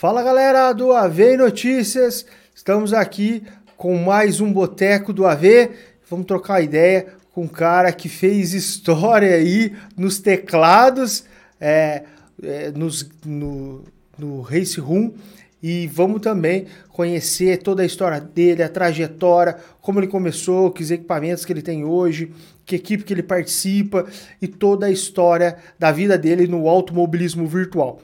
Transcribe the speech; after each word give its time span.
Fala 0.00 0.22
galera 0.22 0.72
do 0.72 0.92
AV 0.92 1.36
Notícias, 1.36 2.24
estamos 2.54 2.92
aqui 2.92 3.42
com 3.76 3.96
mais 3.96 4.40
um 4.40 4.52
Boteco 4.52 5.12
do 5.12 5.26
AV. 5.26 5.72
Vamos 6.08 6.24
trocar 6.24 6.62
ideia 6.62 7.08
com 7.34 7.42
um 7.42 7.48
cara 7.48 7.90
que 7.90 8.08
fez 8.08 8.54
história 8.54 9.34
aí 9.34 9.74
nos 9.96 10.20
teclados, 10.20 11.24
é, 11.60 12.04
é, 12.40 12.70
nos, 12.70 13.10
no, 13.26 13.82
no 14.16 14.40
Race 14.40 14.78
Room. 14.78 15.14
E 15.60 15.88
vamos 15.88 16.20
também 16.20 16.66
conhecer 16.90 17.60
toda 17.60 17.82
a 17.82 17.84
história 17.84 18.20
dele, 18.20 18.62
a 18.62 18.68
trajetória, 18.68 19.56
como 19.82 19.98
ele 19.98 20.06
começou, 20.06 20.70
que 20.70 20.84
equipamentos 20.92 21.44
que 21.44 21.52
ele 21.52 21.60
tem 21.60 21.84
hoje, 21.84 22.32
que 22.64 22.76
equipe 22.76 23.02
que 23.02 23.12
ele 23.12 23.24
participa 23.24 24.06
e 24.40 24.46
toda 24.46 24.86
a 24.86 24.92
história 24.92 25.56
da 25.76 25.90
vida 25.90 26.16
dele 26.16 26.46
no 26.46 26.68
automobilismo 26.68 27.48
virtual. 27.48 28.00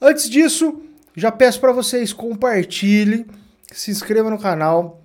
Antes 0.00 0.30
disso, 0.30 0.80
já 1.14 1.32
peço 1.32 1.60
para 1.60 1.72
vocês 1.72 2.12
compartilhem, 2.12 3.26
se 3.72 3.90
inscreva 3.90 4.30
no 4.30 4.38
canal, 4.38 5.02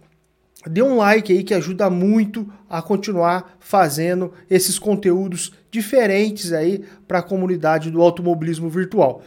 dê 0.68 0.82
um 0.82 0.98
like 0.98 1.32
aí 1.32 1.44
que 1.44 1.54
ajuda 1.54 1.90
muito 1.90 2.52
a 2.70 2.82
continuar 2.82 3.58
fazendo 3.60 4.34
esses 4.50 4.80
conteúdos 4.80 5.54
diferentes 5.72 6.54
aí 6.54 6.84
para 7.08 7.20
a 7.20 7.24
comunidade 7.24 7.92
do 7.92 8.02
automobilismo 8.02 8.70
virtual. 8.70 9.22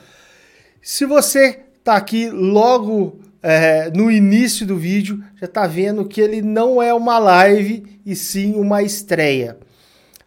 Se 0.80 1.04
você 1.04 1.60
está 1.78 1.96
aqui 1.96 2.30
logo 2.30 3.20
é, 3.42 3.90
no 3.90 4.10
início 4.10 4.66
do 4.66 4.76
vídeo, 4.76 5.22
já 5.36 5.46
está 5.46 5.66
vendo 5.66 6.04
que 6.04 6.20
ele 6.20 6.42
não 6.42 6.82
é 6.82 6.92
uma 6.92 7.18
live 7.18 8.00
e 8.04 8.14
sim 8.14 8.54
uma 8.54 8.82
estreia. 8.82 9.58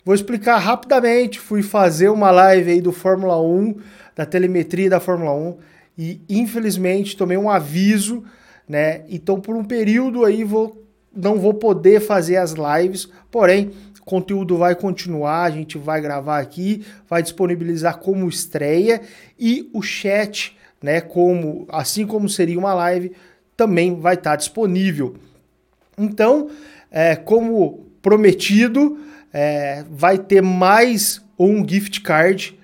Vou 0.03 0.15
explicar 0.15 0.57
rapidamente, 0.57 1.39
fui 1.39 1.61
fazer 1.61 2.09
uma 2.09 2.31
live 2.31 2.71
aí 2.71 2.81
do 2.81 2.91
Fórmula 2.91 3.39
1, 3.41 3.75
da 4.15 4.25
telemetria 4.25 4.89
da 4.89 4.99
Fórmula 4.99 5.33
1 5.33 5.57
e 5.97 6.21
infelizmente 6.29 7.17
tomei 7.17 7.37
um 7.37 7.49
aviso, 7.49 8.23
né? 8.67 9.03
Então 9.09 9.39
por 9.39 9.55
um 9.55 9.63
período 9.63 10.25
aí 10.25 10.43
vou 10.43 10.81
não 11.13 11.37
vou 11.37 11.53
poder 11.53 11.99
fazer 11.99 12.37
as 12.37 12.53
lives, 12.53 13.07
porém 13.29 13.71
o 13.99 14.05
conteúdo 14.05 14.57
vai 14.57 14.75
continuar, 14.75 15.43
a 15.43 15.51
gente 15.51 15.77
vai 15.77 16.01
gravar 16.01 16.39
aqui, 16.39 16.85
vai 17.07 17.21
disponibilizar 17.21 17.97
como 17.99 18.29
estreia 18.29 19.01
e 19.37 19.69
o 19.73 19.81
chat, 19.81 20.57
né, 20.81 21.01
como 21.01 21.67
assim 21.69 22.07
como 22.07 22.29
seria 22.29 22.57
uma 22.57 22.73
live, 22.73 23.11
também 23.57 23.99
vai 23.99 24.15
estar 24.15 24.35
disponível. 24.37 25.15
Então, 25.97 26.49
é, 26.89 27.15
como 27.15 27.85
prometido, 28.01 28.97
é, 29.31 29.85
vai 29.89 30.17
ter 30.17 30.41
mais 30.41 31.21
um 31.37 31.67
gift 31.67 32.01
card 32.01 32.57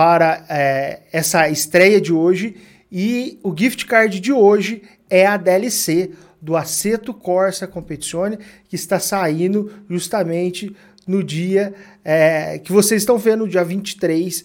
para 0.00 0.46
é, 0.48 1.00
essa 1.12 1.46
estreia 1.50 2.00
de 2.00 2.10
hoje. 2.10 2.56
E 2.90 3.38
o 3.42 3.54
gift 3.54 3.84
card 3.84 4.18
de 4.18 4.32
hoje 4.32 4.82
é 5.10 5.26
a 5.26 5.36
DLC 5.36 6.12
do 6.40 6.56
Aceto 6.56 7.12
Corsa 7.12 7.66
Competizione, 7.66 8.38
que 8.66 8.76
está 8.76 8.98
saindo 8.98 9.70
justamente 9.90 10.74
no 11.06 11.22
dia 11.22 11.74
é, 12.02 12.58
que 12.60 12.72
vocês 12.72 13.02
estão 13.02 13.18
vendo, 13.18 13.46
dia 13.46 13.62
23, 13.62 14.42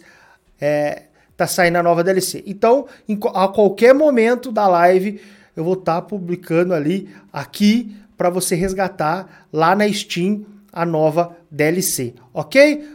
é, 0.59 1.03
tá 1.37 1.47
saindo 1.47 1.77
a 1.77 1.83
nova 1.83 2.03
DLC. 2.03 2.43
Então, 2.45 2.85
em, 3.07 3.17
a 3.33 3.47
qualquer 3.47 3.93
momento 3.93 4.51
da 4.51 4.67
live, 4.67 5.21
eu 5.55 5.63
vou 5.63 5.75
estar 5.75 6.01
tá 6.01 6.01
publicando 6.01 6.73
ali, 6.73 7.07
aqui, 7.31 7.95
para 8.17 8.29
você 8.29 8.55
resgatar 8.55 9.47
lá 9.53 9.73
na 9.73 9.89
Steam 9.89 10.45
a 10.73 10.85
nova 10.85 11.33
DLC, 11.49 12.13
ok? 12.33 12.89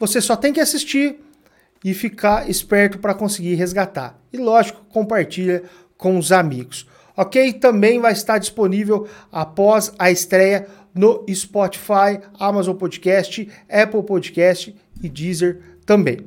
Você 0.00 0.20
só 0.20 0.34
tem 0.34 0.52
que 0.52 0.58
assistir 0.58 1.22
e 1.84 1.92
ficar 1.92 2.48
esperto 2.48 2.98
para 2.98 3.14
conseguir 3.14 3.54
resgatar. 3.54 4.18
E 4.32 4.36
lógico, 4.36 4.84
compartilha 4.88 5.64
com 5.96 6.18
os 6.18 6.32
amigos. 6.32 6.86
Ok? 7.16 7.52
Também 7.54 8.00
vai 8.00 8.12
estar 8.12 8.38
disponível 8.38 9.06
após 9.30 9.92
a 9.98 10.10
estreia 10.10 10.66
no 10.94 11.24
Spotify, 11.32 12.20
Amazon 12.38 12.76
Podcast, 12.76 13.48
Apple 13.68 14.02
Podcast 14.02 14.74
e 15.02 15.08
Deezer 15.08 15.60
também. 15.84 16.18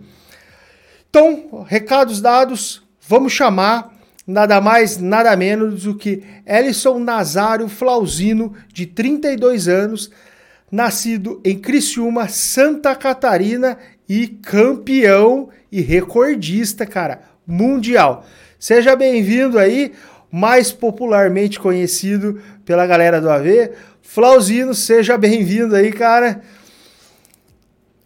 Então, 1.10 1.66
recados 1.68 2.22
dados, 2.22 2.84
vamos 3.08 3.32
chamar 3.32 3.94
nada 4.28 4.60
mais, 4.60 4.98
nada 4.98 5.36
menos 5.36 5.84
do 5.84 5.96
que 5.96 6.24
Ellison 6.46 7.00
Nazário 7.00 7.70
Flauzino, 7.70 8.54
de 8.74 8.86
32 8.86 9.68
anos, 9.68 10.12
nascido 10.72 11.40
em 11.46 11.58
Criciúma, 11.58 12.28
Santa 12.28 12.96
Catarina 12.96 13.78
e 14.08 14.28
campeão 14.28 15.50
e 15.72 15.82
recordista, 15.82 16.86
cara, 16.86 17.22
mundial. 17.46 18.26
Seja 18.60 18.96
bem-vindo 18.96 19.60
aí, 19.60 19.92
mais 20.32 20.72
popularmente 20.72 21.60
conhecido 21.60 22.42
pela 22.64 22.86
galera 22.86 23.20
do 23.20 23.30
AV. 23.30 23.72
Flauzino, 24.02 24.74
seja 24.74 25.18
bem-vindo 25.18 25.76
aí, 25.76 25.92
cara. 25.92 26.42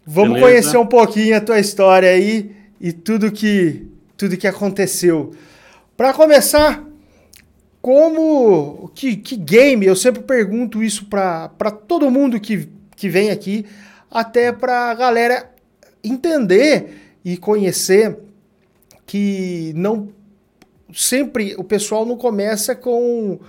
Vamos 0.05 0.35
Beleza. 0.35 0.47
conhecer 0.47 0.77
um 0.77 0.85
pouquinho 0.85 1.37
a 1.37 1.41
tua 1.41 1.59
história 1.59 2.09
aí 2.09 2.55
e 2.81 2.91
tudo 2.91 3.31
que 3.31 3.87
tudo 4.17 4.35
que 4.35 4.47
aconteceu. 4.47 5.31
Para 5.95 6.13
começar, 6.13 6.83
como 7.81 8.91
que, 8.93 9.15
que 9.15 9.37
game? 9.37 9.85
Eu 9.85 9.95
sempre 9.95 10.21
pergunto 10.21 10.83
isso 10.83 11.05
para 11.05 11.71
todo 11.87 12.11
mundo 12.11 12.39
que, 12.39 12.67
que 12.95 13.07
vem 13.07 13.29
aqui, 13.29 13.65
até 14.11 14.51
para 14.51 14.89
a 14.89 14.93
galera 14.93 15.49
entender 16.03 17.17
e 17.23 17.37
conhecer 17.37 18.17
que 19.05 19.73
não 19.75 20.09
sempre 20.93 21.55
o 21.57 21.63
pessoal 21.63 22.05
não 22.05 22.17
começa 22.17 22.75
com 22.75 23.39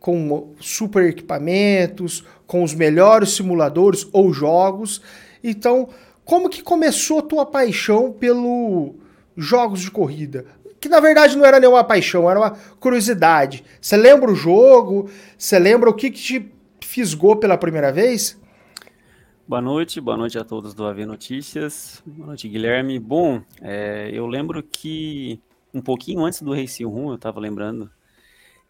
com 0.00 0.54
super 0.60 1.08
equipamentos, 1.08 2.24
com 2.46 2.62
os 2.62 2.72
melhores 2.72 3.30
simuladores 3.30 4.06
ou 4.12 4.32
jogos. 4.32 5.02
Então, 5.42 5.88
como 6.24 6.48
que 6.48 6.62
começou 6.62 7.18
a 7.18 7.22
tua 7.22 7.44
paixão 7.44 8.12
pelo 8.12 8.94
jogos 9.36 9.80
de 9.80 9.90
corrida? 9.90 10.46
Que 10.80 10.88
na 10.88 11.00
verdade 11.00 11.36
não 11.36 11.44
era 11.44 11.58
nenhuma 11.58 11.82
paixão, 11.82 12.30
era 12.30 12.38
uma 12.38 12.56
curiosidade. 12.78 13.64
Você 13.80 13.96
lembra 13.96 14.30
o 14.30 14.36
jogo? 14.36 15.10
Você 15.36 15.58
lembra 15.58 15.90
o 15.90 15.94
que, 15.94 16.10
que 16.10 16.20
te 16.20 16.52
fisgou 16.80 17.36
pela 17.36 17.58
primeira 17.58 17.90
vez? 17.90 18.38
Boa 19.48 19.62
noite, 19.62 19.98
boa 19.98 20.14
noite 20.14 20.38
a 20.38 20.44
todos 20.44 20.74
do 20.74 20.84
AV 20.84 21.06
Notícias. 21.06 22.02
Boa 22.04 22.26
noite, 22.26 22.46
Guilherme. 22.46 22.98
Bom, 22.98 23.42
é, 23.62 24.10
eu 24.12 24.26
lembro 24.26 24.62
que 24.62 25.40
um 25.72 25.80
pouquinho 25.80 26.22
antes 26.22 26.42
do 26.42 26.52
Race 26.52 26.84
1, 26.84 27.08
eu 27.08 27.14
estava 27.14 27.40
lembrando 27.40 27.90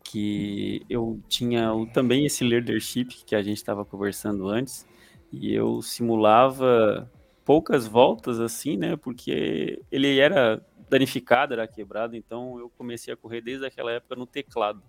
que 0.04 0.86
eu 0.88 1.20
tinha 1.28 1.72
também 1.92 2.26
esse 2.26 2.44
leadership 2.44 3.06
que 3.26 3.34
a 3.34 3.42
gente 3.42 3.56
estava 3.56 3.84
conversando 3.84 4.46
antes, 4.46 4.86
e 5.32 5.52
eu 5.52 5.82
simulava 5.82 7.10
poucas 7.44 7.88
voltas 7.88 8.38
assim, 8.38 8.76
né? 8.76 8.96
Porque 8.96 9.82
ele 9.90 10.20
era 10.20 10.64
danificado, 10.88 11.54
era 11.54 11.66
quebrado, 11.66 12.14
então 12.14 12.56
eu 12.60 12.70
comecei 12.78 13.12
a 13.12 13.16
correr 13.16 13.40
desde 13.40 13.66
aquela 13.66 13.90
época 13.90 14.14
no 14.14 14.26
teclado. 14.28 14.80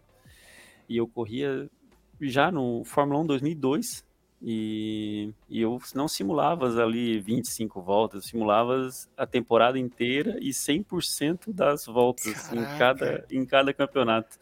E 0.88 0.98
eu 0.98 1.08
corria 1.08 1.68
já 2.22 2.52
no 2.52 2.84
Fórmula 2.86 3.22
1 3.22 3.26
2002, 3.26 4.08
e, 4.42 5.34
e, 5.50 5.62
eu 5.62 5.78
não 5.94 6.08
simulava 6.08 6.66
ali 6.82 7.20
25 7.20 7.82
voltas, 7.82 8.26
simulava 8.26 8.88
a 9.18 9.26
temporada 9.26 9.78
inteira 9.78 10.38
e 10.40 10.50
100% 10.50 11.52
das 11.52 11.86
voltas 11.86 12.52
em 12.54 12.64
cada, 12.78 13.26
em 13.30 13.46
cada 13.46 13.74
campeonato. 13.74 14.38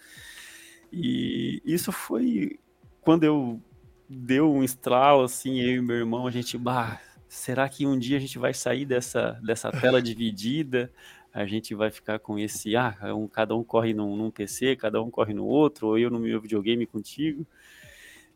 E 0.92 1.62
isso 1.66 1.92
foi 1.92 2.60
quando 3.02 3.24
eu 3.24 3.62
deu 4.08 4.54
um 4.54 4.64
estralo 4.64 5.24
assim, 5.24 5.60
eu 5.60 5.78
e 5.78 5.82
meu 5.82 5.96
irmão, 5.96 6.28
a 6.28 6.32
gente, 6.32 6.58
bah, 6.58 7.02
será 7.28 7.68
que 7.68 7.86
um 7.86 7.98
dia 7.98 8.18
a 8.18 8.20
gente 8.20 8.38
vai 8.38 8.54
sair 8.54 8.86
dessa, 8.86 9.40
dessa 9.44 9.72
tela 9.72 10.02
dividida? 10.02 10.92
A 11.34 11.46
gente 11.46 11.76
vai 11.76 11.92
ficar 11.92 12.20
com 12.20 12.38
esse, 12.38 12.76
ah, 12.76 12.96
um, 13.16 13.28
cada 13.28 13.56
um 13.56 13.64
corre 13.64 13.94
num, 13.94 14.16
num 14.16 14.32
PC, 14.32 14.76
cada 14.76 15.02
um 15.02 15.10
corre 15.10 15.34
no 15.34 15.46
outro, 15.46 15.88
ou 15.88 15.98
eu 15.98 16.10
no 16.10 16.20
meu 16.20 16.40
videogame 16.40 16.86
contigo. 16.86 17.46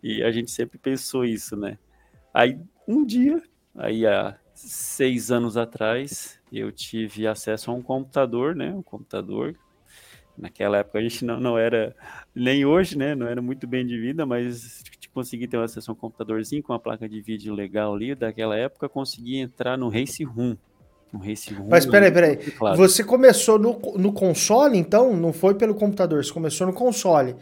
E 0.03 0.23
a 0.23 0.31
gente 0.31 0.51
sempre 0.51 0.77
pensou 0.77 1.23
isso, 1.23 1.55
né? 1.55 1.77
Aí 2.33 2.57
um 2.87 3.05
dia, 3.05 3.41
aí 3.75 4.05
há 4.05 4.37
seis 4.53 5.31
anos 5.31 5.57
atrás, 5.57 6.39
eu 6.51 6.71
tive 6.71 7.27
acesso 7.27 7.71
a 7.71 7.73
um 7.73 7.81
computador, 7.81 8.55
né? 8.55 8.73
Um 8.73 8.81
computador. 8.83 9.55
Naquela 10.37 10.77
época 10.77 10.99
a 10.99 11.01
gente 11.01 11.23
não, 11.23 11.39
não 11.39 11.57
era, 11.57 11.95
nem 12.33 12.65
hoje, 12.65 12.97
né? 12.97 13.13
Não 13.13 13.27
era 13.27 13.41
muito 13.41 13.67
bem 13.67 13.85
de 13.85 13.99
vida, 13.99 14.25
mas 14.25 14.81
consegui 15.13 15.47
ter 15.47 15.57
acesso 15.57 15.91
a 15.91 15.93
um 15.93 15.97
computadorzinho 15.97 16.63
com 16.63 16.73
uma 16.73 16.79
placa 16.79 17.07
de 17.07 17.21
vídeo 17.21 17.53
legal 17.53 17.93
ali. 17.93 18.15
Daquela 18.15 18.55
época 18.55 18.89
consegui 18.89 19.37
entrar 19.37 19.77
no 19.77 19.89
Race 19.89 20.23
Room. 20.23 20.55
No 21.11 21.19
Race 21.19 21.53
Room. 21.53 21.67
Mas 21.69 21.85
peraí, 21.85 22.11
peraí. 22.11 22.37
Claro. 22.37 22.77
Você 22.77 23.03
começou 23.03 23.59
no, 23.59 23.79
no 23.97 24.13
console, 24.13 24.77
então? 24.77 25.15
Não 25.15 25.33
foi 25.33 25.55
pelo 25.55 25.75
computador, 25.75 26.23
você 26.23 26.31
começou 26.31 26.65
no 26.65 26.73
console. 26.73 27.35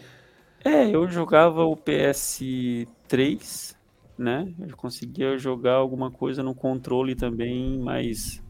É, 0.64 0.90
eu 0.94 1.08
jogava 1.08 1.64
o 1.64 1.76
PS3, 1.76 3.76
né? 4.18 4.54
Eu 4.60 4.76
conseguia 4.76 5.38
jogar 5.38 5.76
alguma 5.76 6.12
coisa 6.12 6.44
no 6.44 6.54
controle 6.54 7.16
também, 7.16 7.78
mas, 7.80 8.42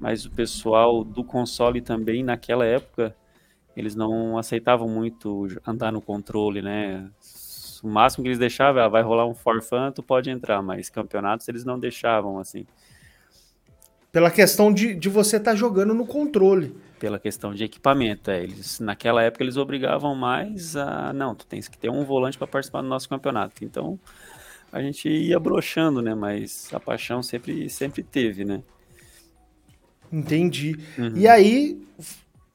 mas 0.00 0.26
o 0.26 0.30
pessoal 0.30 1.02
do 1.04 1.24
console 1.24 1.80
também, 1.80 2.22
naquela 2.22 2.64
época, 2.66 3.14
eles 3.76 3.94
não 3.94 4.38
aceitavam 4.38 4.88
muito 4.88 5.46
andar 5.66 5.92
no 5.92 6.02
controle, 6.02 6.60
né? 6.62 7.10
O 7.82 7.88
máximo 7.88 8.22
que 8.24 8.28
eles 8.28 8.38
deixavam, 8.38 8.82
ah, 8.82 8.88
vai 8.88 9.02
rolar 9.02 9.26
um 9.26 9.34
forfã, 9.34 9.92
tu 9.92 10.02
pode 10.02 10.30
entrar, 10.30 10.62
mas 10.62 10.90
campeonatos 10.90 11.48
eles 11.48 11.64
não 11.64 11.78
deixavam, 11.78 12.38
assim. 12.38 12.66
Pela 14.16 14.30
questão 14.30 14.72
de, 14.72 14.94
de 14.94 15.10
você 15.10 15.36
estar 15.36 15.50
tá 15.50 15.54
jogando 15.54 15.92
no 15.92 16.06
controle. 16.06 16.74
Pela 16.98 17.18
questão 17.18 17.52
de 17.52 17.64
equipamento, 17.64 18.30
é. 18.30 18.44
Eles, 18.44 18.80
naquela 18.80 19.22
época 19.22 19.44
eles 19.44 19.58
obrigavam 19.58 20.14
mais 20.14 20.74
a. 20.74 21.12
Não, 21.12 21.34
tu 21.34 21.46
tens 21.46 21.68
que 21.68 21.76
ter 21.76 21.90
um 21.90 22.02
volante 22.02 22.38
para 22.38 22.46
participar 22.46 22.80
do 22.80 22.88
nosso 22.88 23.10
campeonato. 23.10 23.62
Então 23.62 24.00
a 24.72 24.80
gente 24.80 25.06
ia 25.06 25.38
broxando, 25.38 26.00
né? 26.00 26.14
Mas 26.14 26.70
a 26.72 26.80
paixão 26.80 27.22
sempre, 27.22 27.68
sempre 27.68 28.02
teve, 28.02 28.42
né? 28.46 28.62
Entendi. 30.10 30.78
Uhum. 30.96 31.12
E 31.14 31.28
aí 31.28 31.78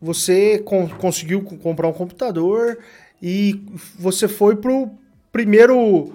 você 0.01 0.57
con 0.57 0.89
conseguiu 0.89 1.43
comprar 1.43 1.87
um 1.87 1.93
computador 1.93 2.79
e 3.21 3.63
você 3.99 4.27
foi 4.27 4.55
pro 4.55 4.89
primeiro 5.31 6.11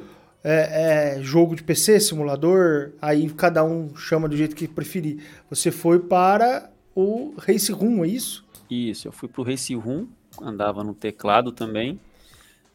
é, 0.48 1.16
é, 1.18 1.22
jogo 1.22 1.56
de 1.56 1.64
PC, 1.64 1.98
simulador, 1.98 2.92
aí 3.02 3.28
cada 3.30 3.64
um 3.64 3.96
chama 3.96 4.28
do 4.28 4.36
jeito 4.36 4.54
que 4.54 4.68
preferir. 4.68 5.24
Você 5.50 5.72
foi 5.72 5.98
para 5.98 6.70
o 6.94 7.34
Race 7.36 7.72
Room, 7.72 8.04
é 8.04 8.08
isso? 8.08 8.46
Isso, 8.70 9.08
eu 9.08 9.12
fui 9.12 9.28
pro 9.28 9.42
Race 9.42 9.74
Room, 9.74 10.06
andava 10.40 10.84
no 10.84 10.94
teclado 10.94 11.50
também. 11.50 11.98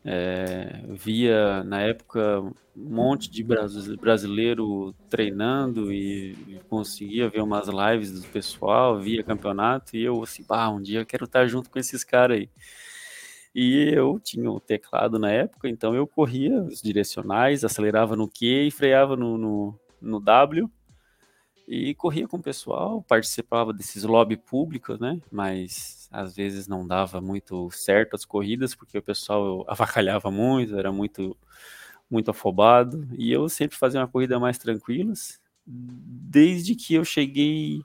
É, 0.03 0.81
via 0.89 1.63
na 1.63 1.79
época 1.81 2.41
um 2.41 2.53
monte 2.75 3.29
de 3.29 3.43
brasileiro 3.43 4.93
treinando 5.09 5.93
e, 5.93 6.35
conseguia 6.67 7.29
ver 7.29 7.41
umas 7.41 7.67
lives 7.67 8.11
do 8.11 8.27
pessoal, 8.27 8.99
via 8.99 9.23
campeonato 9.23 9.95
e 9.95 10.03
eu 10.03 10.21
assim, 10.23 10.43
bah, 10.45 10.69
um 10.69 10.81
dia 10.81 10.99
eu 10.99 11.05
quero 11.05 11.25
estar 11.25 11.47
junto 11.47 11.69
com 11.69 11.79
esses 11.79 12.03
caras 12.03 12.37
aí. 12.37 12.49
E 13.53 13.89
eu 13.93 14.19
tinha 14.19 14.49
o 14.49 14.59
teclado 14.59 15.19
na 15.19 15.29
época, 15.29 15.67
então 15.67 15.93
eu 15.93 16.07
corria 16.07 16.61
os 16.63 16.81
direcionais, 16.81 17.65
acelerava 17.65 18.15
no 18.15 18.27
Q 18.27 18.67
e 18.67 18.71
freava 18.71 19.15
no, 19.17 19.37
no, 19.37 19.79
no 20.01 20.19
W 20.21 20.69
e 21.67 21.93
corria 21.95 22.27
com 22.27 22.37
o 22.37 22.41
pessoal, 22.41 23.01
participava 23.03 23.71
desses 23.71 24.03
lobby 24.03 24.35
públicos, 24.35 24.99
né? 24.99 25.21
Mas 25.31 26.09
às 26.11 26.35
vezes 26.35 26.67
não 26.67 26.85
dava 26.85 27.21
muito 27.21 27.69
certo 27.71 28.15
as 28.15 28.25
corridas, 28.25 28.75
porque 28.75 28.97
o 28.97 29.03
pessoal 29.03 29.63
avacalhava 29.67 30.29
muito, 30.31 30.77
era 30.77 30.91
muito 30.91 31.37
muito 32.09 32.29
afobado, 32.29 33.07
e 33.17 33.31
eu 33.31 33.47
sempre 33.47 33.77
fazia 33.77 34.01
uma 34.01 34.07
corrida 34.07 34.37
mais 34.37 34.57
tranquilas, 34.57 35.39
desde 35.65 36.75
que 36.75 36.93
eu 36.93 37.05
cheguei 37.05 37.81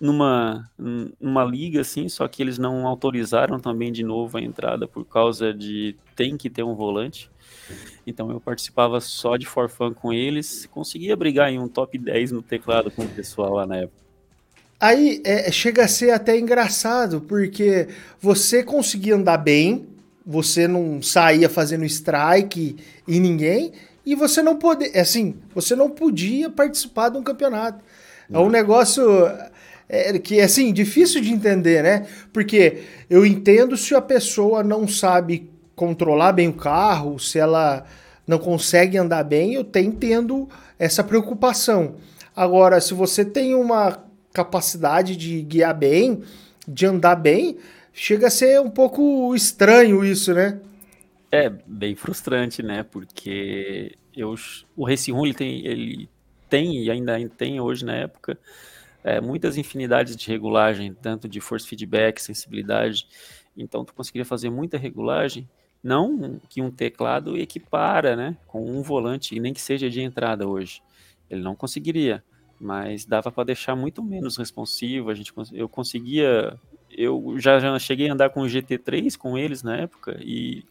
numa, 0.00 0.70
numa 1.20 1.44
liga 1.44 1.80
assim, 1.80 2.08
só 2.08 2.26
que 2.26 2.42
eles 2.42 2.58
não 2.58 2.86
autorizaram 2.86 3.58
também 3.60 3.92
de 3.92 4.02
novo 4.02 4.36
a 4.36 4.42
entrada 4.42 4.88
por 4.88 5.04
causa 5.04 5.54
de 5.54 5.96
tem 6.16 6.36
que 6.36 6.50
ter 6.50 6.62
um 6.62 6.74
volante. 6.74 7.30
Então 8.06 8.30
eu 8.30 8.40
participava 8.40 9.00
só 9.00 9.36
de 9.36 9.46
forfã 9.46 9.92
com 9.92 10.12
eles, 10.12 10.66
conseguia 10.66 11.16
brigar 11.16 11.50
em 11.50 11.58
um 11.58 11.68
top 11.68 11.96
10 11.96 12.32
no 12.32 12.42
teclado 12.42 12.90
com 12.90 13.02
o 13.02 13.08
pessoal 13.08 13.54
lá 13.54 13.66
na 13.66 13.76
época. 13.76 14.04
Aí 14.80 15.22
é, 15.24 15.50
chega 15.50 15.84
a 15.84 15.88
ser 15.88 16.10
até 16.10 16.38
engraçado, 16.38 17.20
porque 17.20 17.88
você 18.20 18.62
conseguia 18.62 19.14
andar 19.14 19.38
bem, 19.38 19.86
você 20.26 20.66
não 20.66 21.00
saía 21.00 21.48
fazendo 21.48 21.84
strike 21.84 22.76
e 23.06 23.20
ninguém, 23.20 23.72
e 24.04 24.14
você 24.14 24.42
não 24.42 24.56
podia, 24.56 25.00
assim, 25.00 25.36
você 25.54 25.74
não 25.74 25.88
podia 25.88 26.50
participar 26.50 27.08
de 27.08 27.16
um 27.16 27.22
campeonato. 27.22 27.82
É 28.30 28.38
um 28.38 28.50
negócio 28.50 29.04
é, 29.88 30.18
que 30.18 30.40
é 30.40 30.44
assim, 30.44 30.72
difícil 30.72 31.20
de 31.20 31.30
entender, 31.30 31.82
né? 31.82 32.06
Porque 32.32 32.82
eu 33.08 33.24
entendo 33.24 33.76
se 33.76 33.94
a 33.94 34.00
pessoa 34.00 34.62
não 34.62 34.88
sabe 34.88 35.50
controlar 35.74 36.32
bem 36.32 36.48
o 36.48 36.54
carro, 36.54 37.18
se 37.18 37.38
ela 37.38 37.84
não 38.26 38.38
consegue 38.38 38.96
andar 38.96 39.24
bem, 39.24 39.54
eu 39.54 39.60
até 39.62 39.80
entendo 39.80 40.48
essa 40.78 41.04
preocupação. 41.04 41.96
Agora, 42.34 42.80
se 42.80 42.94
você 42.94 43.24
tem 43.24 43.54
uma 43.54 44.02
capacidade 44.32 45.16
de 45.16 45.42
guiar 45.42 45.76
bem, 45.76 46.22
de 46.66 46.86
andar 46.86 47.16
bem, 47.16 47.58
chega 47.92 48.26
a 48.26 48.30
ser 48.30 48.60
um 48.60 48.70
pouco 48.70 49.34
estranho 49.34 50.04
isso, 50.04 50.32
né? 50.34 50.60
É 51.30 51.50
bem 51.66 51.94
frustrante, 51.94 52.62
né? 52.62 52.82
Porque 52.82 53.92
eu, 54.16 54.34
o 54.76 54.86
Race 54.86 55.10
Room 55.10 55.26
ele 55.26 55.34
tem, 55.34 55.66
ele 55.66 56.08
tem 56.48 56.82
e 56.82 56.90
ainda 56.90 57.16
tem 57.36 57.60
hoje 57.60 57.84
na 57.84 57.94
época 57.94 58.38
é, 59.04 59.20
muitas 59.20 59.56
infinidades 59.56 60.16
de 60.16 60.28
regulagem, 60.28 60.94
tanto 60.94 61.28
de 61.28 61.40
force 61.40 61.68
feedback, 61.68 62.20
sensibilidade. 62.20 63.06
Então 63.56 63.84
tu 63.84 63.94
conseguiria 63.94 64.24
fazer 64.24 64.50
muita 64.50 64.76
regulagem, 64.76 65.48
não 65.82 66.40
que 66.48 66.62
um 66.62 66.70
teclado 66.70 67.36
equipara, 67.36 68.16
né, 68.16 68.36
com 68.48 68.64
um 68.64 68.82
volante, 68.82 69.38
nem 69.38 69.52
que 69.52 69.60
seja 69.60 69.88
de 69.88 70.00
entrada 70.00 70.48
hoje. 70.48 70.82
Ele 71.30 71.42
não 71.42 71.54
conseguiria 71.54 72.24
mas 72.64 73.04
dava 73.04 73.30
para 73.30 73.44
deixar 73.44 73.76
muito 73.76 74.02
menos 74.02 74.36
responsivo. 74.36 75.10
A 75.10 75.14
gente, 75.14 75.32
eu 75.52 75.68
conseguia, 75.68 76.58
eu 76.90 77.34
já, 77.38 77.58
já 77.58 77.78
cheguei 77.78 78.08
a 78.08 78.12
andar 78.12 78.30
com 78.30 78.40
o 78.40 78.46
GT3 78.46 79.16
com 79.16 79.36
eles 79.36 79.62
na 79.62 79.76
época 79.76 80.18
e 80.20 80.64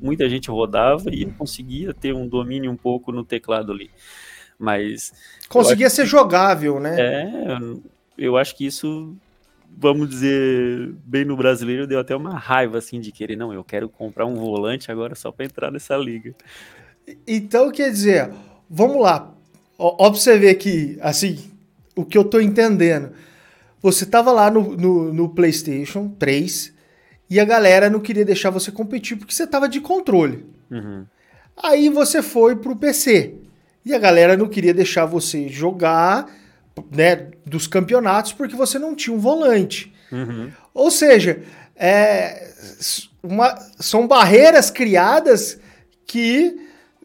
muita 0.00 0.28
gente 0.28 0.50
rodava 0.50 1.14
e 1.14 1.22
eu 1.22 1.32
conseguia 1.32 1.92
ter 1.94 2.14
um 2.14 2.26
domínio 2.26 2.70
um 2.70 2.76
pouco 2.76 3.12
no 3.12 3.24
teclado 3.24 3.72
ali. 3.72 3.90
Mas 4.58 5.12
conseguia 5.48 5.90
ser 5.90 6.02
que, 6.02 6.08
jogável, 6.08 6.80
né? 6.80 6.96
É, 6.98 7.58
eu 8.16 8.36
acho 8.36 8.56
que 8.56 8.66
isso 8.66 9.14
vamos 9.78 10.08
dizer, 10.08 10.94
bem 11.04 11.24
no 11.24 11.36
brasileiro, 11.36 11.86
deu 11.86 11.98
até 11.98 12.16
uma 12.16 12.38
raiva 12.38 12.78
assim 12.78 12.98
de 12.98 13.12
querer, 13.12 13.36
não, 13.36 13.52
eu 13.52 13.62
quero 13.62 13.90
comprar 13.90 14.24
um 14.24 14.36
volante 14.36 14.90
agora 14.90 15.14
só 15.14 15.30
para 15.30 15.44
entrar 15.44 15.70
nessa 15.70 15.94
liga. 15.98 16.34
Então, 17.26 17.70
quer 17.70 17.90
dizer, 17.90 18.32
vamos 18.70 19.02
lá, 19.02 19.36
Ó, 19.78 20.10
pra 20.10 20.18
você 20.18 20.38
ver 20.38 20.54
que, 20.54 20.98
assim, 21.00 21.38
o 21.94 22.04
que 22.04 22.16
eu 22.16 22.24
tô 22.24 22.40
entendendo. 22.40 23.12
Você 23.82 24.06
tava 24.06 24.32
lá 24.32 24.50
no, 24.50 24.76
no, 24.76 25.12
no, 25.12 25.28
PlayStation 25.28 26.08
3 26.18 26.72
e 27.28 27.38
a 27.38 27.44
galera 27.44 27.90
não 27.90 28.00
queria 28.00 28.24
deixar 28.24 28.50
você 28.50 28.72
competir 28.72 29.16
porque 29.16 29.34
você 29.34 29.46
tava 29.46 29.68
de 29.68 29.80
controle. 29.80 30.46
Uhum. 30.70 31.04
Aí 31.62 31.88
você 31.88 32.22
foi 32.22 32.56
pro 32.56 32.76
PC 32.76 33.34
e 33.86 33.94
a 33.94 33.98
galera 34.00 34.36
não 34.36 34.48
queria 34.48 34.74
deixar 34.74 35.06
você 35.06 35.48
jogar 35.48 36.26
né, 36.90 37.28
dos 37.46 37.68
campeonatos 37.68 38.32
porque 38.32 38.56
você 38.56 38.80
não 38.80 38.96
tinha 38.96 39.14
um 39.14 39.20
volante. 39.20 39.94
Uhum. 40.10 40.50
Ou 40.74 40.90
seja, 40.90 41.40
é, 41.76 42.50
uma, 43.22 43.54
são 43.78 44.08
barreiras 44.08 44.70
criadas 44.70 45.60
que 46.04 46.56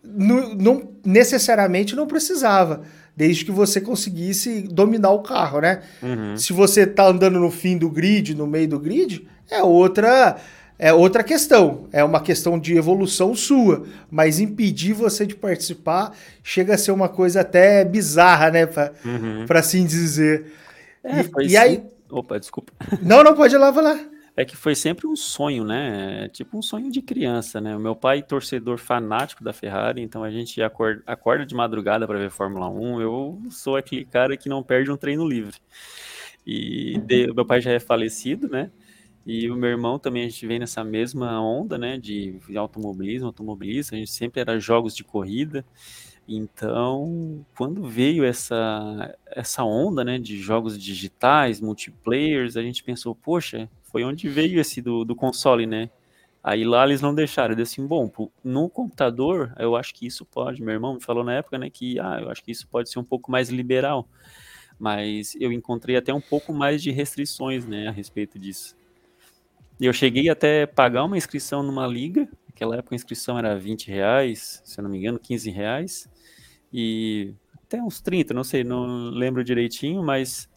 não, 0.04 0.92
necessariamente 1.06 1.96
não 1.96 2.08
precisava, 2.08 2.82
desde 3.16 3.46
que 3.46 3.52
você 3.52 3.80
conseguisse 3.80 4.62
dominar 4.64 5.12
o 5.12 5.22
carro, 5.22 5.62
né? 5.62 5.84
Uhum. 6.02 6.36
Se 6.36 6.52
você 6.52 6.88
tá 6.88 7.08
andando 7.08 7.40
no 7.40 7.52
fim 7.52 7.78
do 7.78 7.92
grid, 7.92 8.34
no 8.34 8.48
meio 8.48 8.68
do 8.68 8.80
grid, 8.80 9.28
é 9.52 9.62
outra 9.62 10.38
é 10.82 10.92
outra 10.92 11.24
questão, 11.24 11.88
é 11.92 12.04
uma 12.04 12.20
questão 12.20 12.58
de 12.58 12.76
evolução 12.76 13.36
sua, 13.36 13.86
mas 14.10 14.40
impedir 14.40 14.94
você 14.94 15.28
de 15.28 15.36
participar 15.36 16.18
chega 16.44 16.74
a 16.74 16.78
ser 16.78 16.92
uma 16.92 17.08
coisa 17.08 17.42
até 17.42 17.86
bizarra, 17.86 18.50
né, 18.50 18.66
para 18.66 18.92
uhum. 19.06 19.46
assim 19.54 19.86
dizer. 19.86 20.52
É, 21.04 21.44
e, 21.44 21.50
e 21.50 21.58
aí, 21.58 21.84
opa, 22.10 22.40
desculpa. 22.40 22.74
Não, 23.00 23.24
não 23.24 23.36
pode 23.36 23.54
ir 23.54 23.60
lá, 23.60 23.70
vai 23.70 23.84
lá 23.84 24.00
é 24.36 24.46
que 24.46 24.56
foi 24.56 24.74
sempre 24.74 25.06
um 25.06 25.16
sonho, 25.16 25.64
né? 25.64 26.24
É 26.26 26.28
tipo 26.30 26.58
um 26.58 26.62
sonho 26.62 26.90
de 26.90 27.02
criança, 27.02 27.60
né? 27.60 27.76
O 27.76 27.80
meu 27.80 27.96
pai, 27.96 28.24
torcedor 28.24 28.78
fanático 28.78 29.44
da 29.44 29.52
Ferrari, 29.52 30.02
então 30.02 30.24
a 30.24 30.32
gente 30.32 30.62
acorda, 30.62 31.04
acorda 31.06 31.46
de 31.46 31.54
madrugada 31.54 32.08
para 32.08 32.18
ver 32.18 32.32
Fórmula 32.32 32.70
1. 32.70 33.02
Eu 33.02 33.42
sou 33.50 33.76
aquele 33.76 34.06
cara 34.06 34.38
que 34.38 34.50
não 34.50 34.64
perde 34.64 34.90
um 34.90 34.98
treino 34.98 35.28
livre. 35.28 35.58
E 36.48 36.98
de, 37.06 37.32
meu 37.34 37.46
pai 37.46 37.62
já 37.62 37.72
é 37.72 37.80
falecido, 37.80 38.48
né? 38.48 38.72
E 39.26 39.50
o 39.52 39.56
meu 39.56 39.70
irmão 39.70 40.00
também, 40.00 40.24
a 40.26 40.30
gente 40.30 40.48
vem 40.48 40.60
nessa 40.60 40.84
mesma 40.84 41.40
onda, 41.42 41.78
né? 41.78 41.98
De 41.98 42.40
automobilismo, 42.56 43.28
automobilismo. 43.28 43.96
A 43.96 44.00
gente 44.00 44.12
sempre 44.12 44.42
era 44.42 44.60
jogos 44.60 44.96
de 44.96 45.04
corrida. 45.04 45.64
Então, 46.28 47.46
quando 47.58 47.84
veio 47.84 48.24
essa, 48.24 49.16
essa 49.28 49.64
onda 49.64 50.04
né, 50.04 50.18
de 50.18 50.38
jogos 50.38 50.80
digitais, 50.82 51.60
multiplayers, 51.60 52.56
a 52.56 52.62
gente 52.62 52.84
pensou, 52.84 53.14
poxa, 53.14 53.70
foi 53.84 54.04
onde 54.04 54.30
veio 54.30 54.60
esse 54.60 54.82
do, 54.82 55.04
do 55.04 55.16
console, 55.16 55.66
né? 55.66 55.90
Aí 56.44 56.64
lá 56.64 56.86
eles 56.86 57.02
não 57.02 57.14
deixaram. 57.14 57.52
Eu 57.52 57.58
disse 57.58 57.80
assim, 57.80 57.88
bom, 57.88 58.10
no 58.44 58.70
computador, 58.70 59.54
eu 59.60 59.76
acho 59.76 59.94
que 59.94 60.08
isso 60.08 60.26
pode. 60.26 60.62
Meu 60.62 60.74
irmão 60.74 60.96
me 60.96 61.02
falou 61.02 61.24
na 61.24 61.34
época, 61.34 61.58
né, 61.58 61.70
que 61.70 62.00
ah, 62.00 62.20
eu 62.22 62.30
acho 62.30 62.44
que 62.44 62.52
isso 62.52 62.68
pode 62.68 62.90
ser 62.90 63.00
um 63.00 63.04
pouco 63.04 63.30
mais 63.32 63.50
liberal. 63.50 64.08
Mas 64.80 65.36
eu 65.40 65.52
encontrei 65.52 65.96
até 65.96 66.14
um 66.14 66.22
pouco 66.22 66.54
mais 66.54 66.82
de 66.82 66.92
restrições, 66.92 67.68
né, 67.68 67.88
a 67.88 67.92
respeito 67.92 68.40
disso. 68.40 68.76
Eu 69.82 69.92
cheguei 69.92 70.30
até 70.30 70.68
pagar 70.68 71.04
uma 71.04 71.18
inscrição 71.18 71.64
numa 71.64 71.88
liga. 71.88 72.30
Naquela 72.48 72.76
época 72.76 72.94
a 72.94 72.98
inscrição 72.98 73.40
era 73.40 73.58
20 73.58 73.88
reais, 73.88 74.62
se 74.64 74.80
eu 74.80 74.84
não 74.84 74.92
me 74.92 75.00
engano, 75.00 75.18
15 75.18 75.50
reais. 75.50 76.08
E 76.72 77.34
até 77.56 77.82
uns 77.82 78.00
30, 78.00 78.32
não 78.32 78.44
sei, 78.44 78.64
não 78.64 79.10
lembro 79.10 79.44
direitinho, 79.44 80.04
mas 80.04 80.48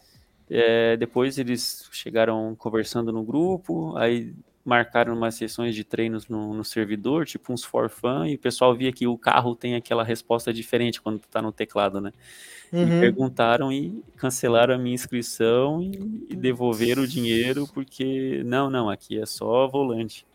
é, 0.50 0.94
depois 0.98 1.38
eles 1.38 1.88
chegaram 1.90 2.54
conversando 2.54 3.10
no 3.10 3.24
grupo, 3.24 3.96
aí 3.96 4.34
marcaram 4.64 5.14
umas 5.14 5.34
sessões 5.34 5.74
de 5.74 5.84
treinos 5.84 6.26
no, 6.26 6.54
no, 6.54 6.64
servidor, 6.64 7.26
tipo 7.26 7.52
uns 7.52 7.62
for 7.62 7.90
fun, 7.90 8.24
e 8.24 8.34
o 8.34 8.38
pessoal 8.38 8.74
via 8.74 8.90
que 8.92 9.06
o 9.06 9.18
carro 9.18 9.54
tem 9.54 9.74
aquela 9.74 10.02
resposta 10.02 10.52
diferente 10.52 11.02
quando 11.02 11.18
tu 11.18 11.28
tá 11.28 11.42
no 11.42 11.52
teclado, 11.52 12.00
né? 12.00 12.12
Uhum. 12.72 12.82
E 12.82 13.00
perguntaram 13.00 13.70
e 13.70 14.02
cancelaram 14.16 14.74
a 14.74 14.78
minha 14.78 14.94
inscrição 14.94 15.82
e, 15.82 16.26
e 16.30 16.36
devolveram 16.36 17.02
o 17.02 17.06
dinheiro 17.06 17.68
porque, 17.72 18.42
não, 18.44 18.70
não, 18.70 18.88
aqui 18.88 19.20
é 19.20 19.26
só 19.26 19.68
volante. 19.68 20.26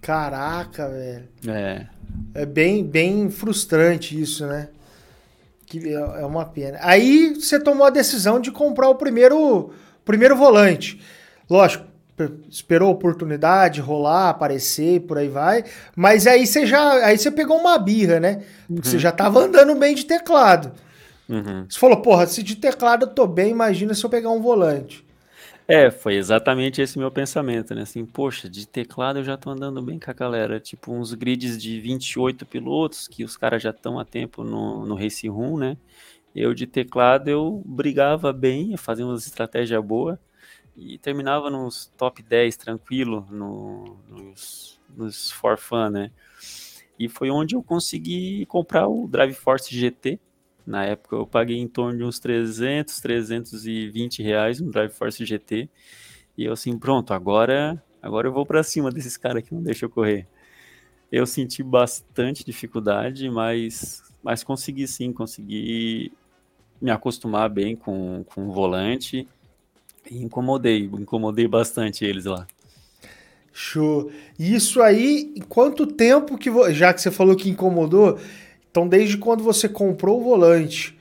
Caraca, 0.00 0.88
velho. 0.88 1.28
É. 1.48 1.86
É 2.32 2.46
bem, 2.46 2.84
bem 2.84 3.28
frustrante 3.28 4.18
isso, 4.18 4.46
né? 4.46 4.68
Que 5.66 5.88
é, 5.88 5.94
é 5.94 6.24
uma 6.24 6.44
pena. 6.44 6.78
Aí 6.80 7.34
você 7.34 7.58
tomou 7.58 7.84
a 7.84 7.90
decisão 7.90 8.38
de 8.40 8.52
comprar 8.52 8.88
o 8.88 8.94
primeiro, 8.94 9.72
primeiro 10.04 10.36
volante. 10.36 11.00
Lógico, 11.50 11.85
esperou 12.48 12.88
a 12.88 12.92
oportunidade 12.92 13.80
rolar, 13.80 14.30
aparecer 14.30 15.00
por 15.00 15.18
aí 15.18 15.28
vai. 15.28 15.64
Mas 15.94 16.26
aí 16.26 16.46
você 16.46 16.66
já, 16.66 17.04
aí 17.04 17.18
você 17.18 17.30
pegou 17.30 17.58
uma 17.58 17.78
birra, 17.78 18.18
né? 18.18 18.42
Uhum. 18.68 18.78
Você 18.82 18.98
já 18.98 19.12
tava 19.12 19.40
andando 19.40 19.74
bem 19.74 19.94
de 19.94 20.04
teclado. 20.04 20.72
Uhum. 21.28 21.66
Você 21.68 21.78
falou, 21.78 22.00
porra, 22.00 22.26
se 22.26 22.42
de 22.42 22.56
teclado 22.56 23.04
eu 23.04 23.10
tô 23.10 23.26
bem, 23.26 23.50
imagina 23.50 23.94
se 23.94 24.04
eu 24.04 24.10
pegar 24.10 24.30
um 24.30 24.40
volante. 24.40 25.04
É, 25.68 25.90
foi 25.90 26.14
exatamente 26.14 26.80
esse 26.80 26.96
meu 26.96 27.10
pensamento, 27.10 27.74
né? 27.74 27.82
Assim, 27.82 28.06
poxa, 28.06 28.48
de 28.48 28.68
teclado 28.68 29.18
eu 29.18 29.24
já 29.24 29.36
tô 29.36 29.50
andando 29.50 29.82
bem 29.82 29.98
com 29.98 30.10
a 30.10 30.14
galera. 30.14 30.60
Tipo, 30.60 30.92
uns 30.92 31.12
grids 31.12 31.60
de 31.60 31.80
28 31.80 32.46
pilotos, 32.46 33.08
que 33.08 33.24
os 33.24 33.36
caras 33.36 33.62
já 33.62 33.70
estão 33.70 33.98
há 33.98 34.04
tempo 34.04 34.44
no, 34.44 34.86
no 34.86 34.94
Race 34.94 35.26
Room, 35.26 35.58
né? 35.58 35.76
Eu 36.34 36.54
de 36.54 36.66
teclado 36.66 37.28
eu 37.28 37.62
brigava 37.64 38.32
bem, 38.32 38.76
fazia 38.76 39.04
umas 39.04 39.26
estratégias 39.26 39.82
boas 39.82 40.18
e 40.76 40.98
terminava 40.98 41.50
nos 41.50 41.86
top 41.96 42.22
10 42.22 42.56
tranquilo 42.56 43.26
no, 43.30 43.96
nos, 44.08 44.80
nos 44.96 45.30
for 45.30 45.56
fun, 45.58 45.90
né? 45.90 46.10
E 46.98 47.08
foi 47.08 47.30
onde 47.30 47.54
eu 47.54 47.62
consegui 47.62 48.46
comprar 48.46 48.88
o 48.88 49.06
Drive 49.06 49.34
Force 49.34 49.74
GT, 49.74 50.18
na 50.66 50.84
época 50.84 51.14
eu 51.14 51.26
paguei 51.26 51.58
em 51.58 51.68
torno 51.68 51.96
de 51.96 52.04
uns 52.04 52.18
300, 52.18 53.00
320 53.00 54.22
reais 54.22 54.60
no 54.60 54.70
Drive 54.70 54.90
Force 54.92 55.24
GT. 55.24 55.68
E 56.36 56.44
eu 56.44 56.52
assim, 56.52 56.76
pronto, 56.76 57.14
agora, 57.14 57.82
agora 58.02 58.26
eu 58.26 58.32
vou 58.32 58.44
para 58.44 58.62
cima 58.64 58.90
desses 58.90 59.16
caras 59.16 59.44
que 59.44 59.54
não 59.54 59.62
deixam 59.62 59.88
correr. 59.88 60.26
Eu 61.10 61.24
senti 61.24 61.62
bastante 61.62 62.44
dificuldade, 62.44 63.30
mas, 63.30 64.02
mas 64.22 64.42
consegui 64.42 64.88
sim, 64.88 65.12
consegui 65.12 66.12
me 66.80 66.90
acostumar 66.90 67.48
bem 67.48 67.76
com, 67.76 68.24
com 68.24 68.48
o 68.48 68.52
volante. 68.52 69.28
E 70.10 70.22
incomodei, 70.22 70.84
incomodei 70.84 71.48
bastante 71.48 72.04
eles 72.04 72.24
lá. 72.24 72.46
Show. 73.52 74.10
Isso 74.38 74.82
aí, 74.82 75.34
quanto 75.48 75.86
tempo 75.86 76.36
que, 76.36 76.50
já 76.72 76.92
que 76.92 77.00
você 77.00 77.10
falou 77.10 77.34
que 77.34 77.48
incomodou, 77.48 78.18
então, 78.70 78.86
desde 78.86 79.16
quando 79.16 79.42
você 79.42 79.68
comprou 79.68 80.20
o 80.20 80.24
volante, 80.24 80.94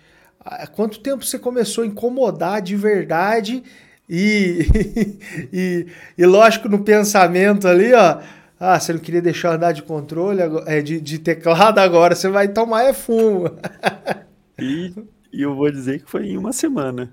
quanto 0.74 1.00
tempo 1.00 1.26
você 1.26 1.38
começou 1.38 1.84
a 1.84 1.88
incomodar 1.88 2.62
de 2.62 2.76
verdade? 2.76 3.62
E, 4.10 4.66
e, 5.52 5.88
e 6.18 6.26
lógico, 6.26 6.70
no 6.70 6.84
pensamento 6.84 7.68
ali, 7.68 7.94
ó. 7.94 8.20
Ah, 8.58 8.80
você 8.80 8.94
não 8.94 9.02
queria 9.02 9.22
deixar 9.22 9.54
andar 9.56 9.74
de 9.74 9.84
controle, 9.84 10.40
é, 10.66 10.82
de, 10.82 11.02
de 11.02 11.20
teclado 11.20 11.80
agora, 11.80 12.16
você 12.16 12.30
vai 12.30 12.48
tomar 12.48 12.84
é 12.84 12.94
fumo. 12.94 13.52
E, 14.58 14.94
e 15.34 15.42
eu 15.42 15.54
vou 15.54 15.70
dizer 15.70 16.02
que 16.02 16.10
foi 16.10 16.28
em 16.28 16.38
uma 16.38 16.54
semana. 16.54 17.12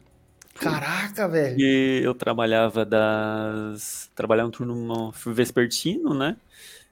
Caraca, 0.63 1.29
velho. 1.29 1.57
E 1.59 2.01
eu 2.03 2.15
trabalhava 2.15 2.85
das. 2.85 4.11
Trabalhava 4.15 4.49
um 4.49 4.53
turno 4.53 5.13
vespertino, 5.27 6.15
né? 6.15 6.37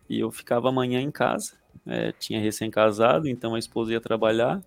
E 0.09 0.21
eu 0.21 0.31
ficava 0.31 0.69
amanhã 0.69 1.00
em 1.00 1.11
casa 1.11 1.61
é, 1.87 2.12
tinha 2.12 2.41
recém-casado, 2.41 3.29
então 3.29 3.55
a 3.55 3.59
esposa 3.59 3.93
ia 3.93 4.00
trabalhar. 4.00 4.62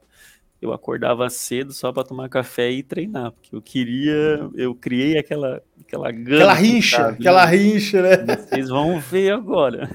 Eu 0.61 0.71
acordava 0.71 1.29
cedo 1.29 1.73
só 1.73 1.91
para 1.91 2.05
tomar 2.05 2.29
café 2.29 2.71
e 2.71 2.81
treinar, 2.81 3.33
porque 3.33 3.53
eu 3.53 3.61
queria, 3.61 4.49
eu 4.55 4.73
criei 4.73 5.17
aquela 5.17 5.61
aquela 5.81 6.09
gana. 6.09 6.35
Aquela 6.37 6.53
rincha, 6.53 7.07
aquela 7.07 7.45
rincha, 7.45 8.01
né? 8.01 8.35
Vocês 8.47 8.69
vão 8.69 8.97
ver 8.97 9.33
agora. 9.33 9.89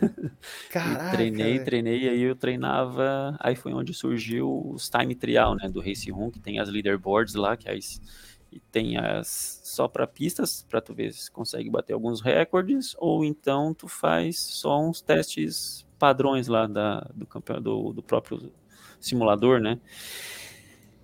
Caraca. 0.70 1.08
E 1.08 1.10
treinei, 1.16 1.58
treinei, 1.60 2.08
aí 2.10 2.22
eu 2.22 2.36
treinava, 2.36 3.34
aí 3.40 3.56
foi 3.56 3.72
onde 3.72 3.94
surgiu 3.94 4.70
os 4.70 4.90
time 4.90 5.14
trial, 5.14 5.54
né, 5.54 5.70
do 5.70 5.80
Race 5.80 6.10
Room, 6.10 6.30
que 6.30 6.38
tem 6.38 6.58
as 6.58 6.68
leaderboards 6.68 7.34
lá, 7.34 7.56
que 7.56 7.68
as 7.70 7.98
e 8.50 8.60
tem 8.60 8.96
as 8.96 9.60
só 9.64 9.86
para 9.86 10.06
pistas, 10.06 10.66
para 10.68 10.80
tu 10.80 10.94
ver 10.94 11.12
se 11.12 11.30
consegue 11.30 11.70
bater 11.70 11.92
alguns 11.92 12.20
recordes, 12.20 12.96
ou 12.98 13.24
então 13.24 13.74
tu 13.74 13.86
faz 13.88 14.38
só 14.38 14.80
uns 14.80 15.00
testes 15.00 15.86
padrões 15.98 16.48
lá 16.48 16.66
da, 16.66 17.00
do, 17.14 17.26
campeão, 17.26 17.60
do, 17.60 17.92
do 17.92 18.02
próprio 18.02 18.52
simulador, 19.00 19.60
né? 19.60 19.78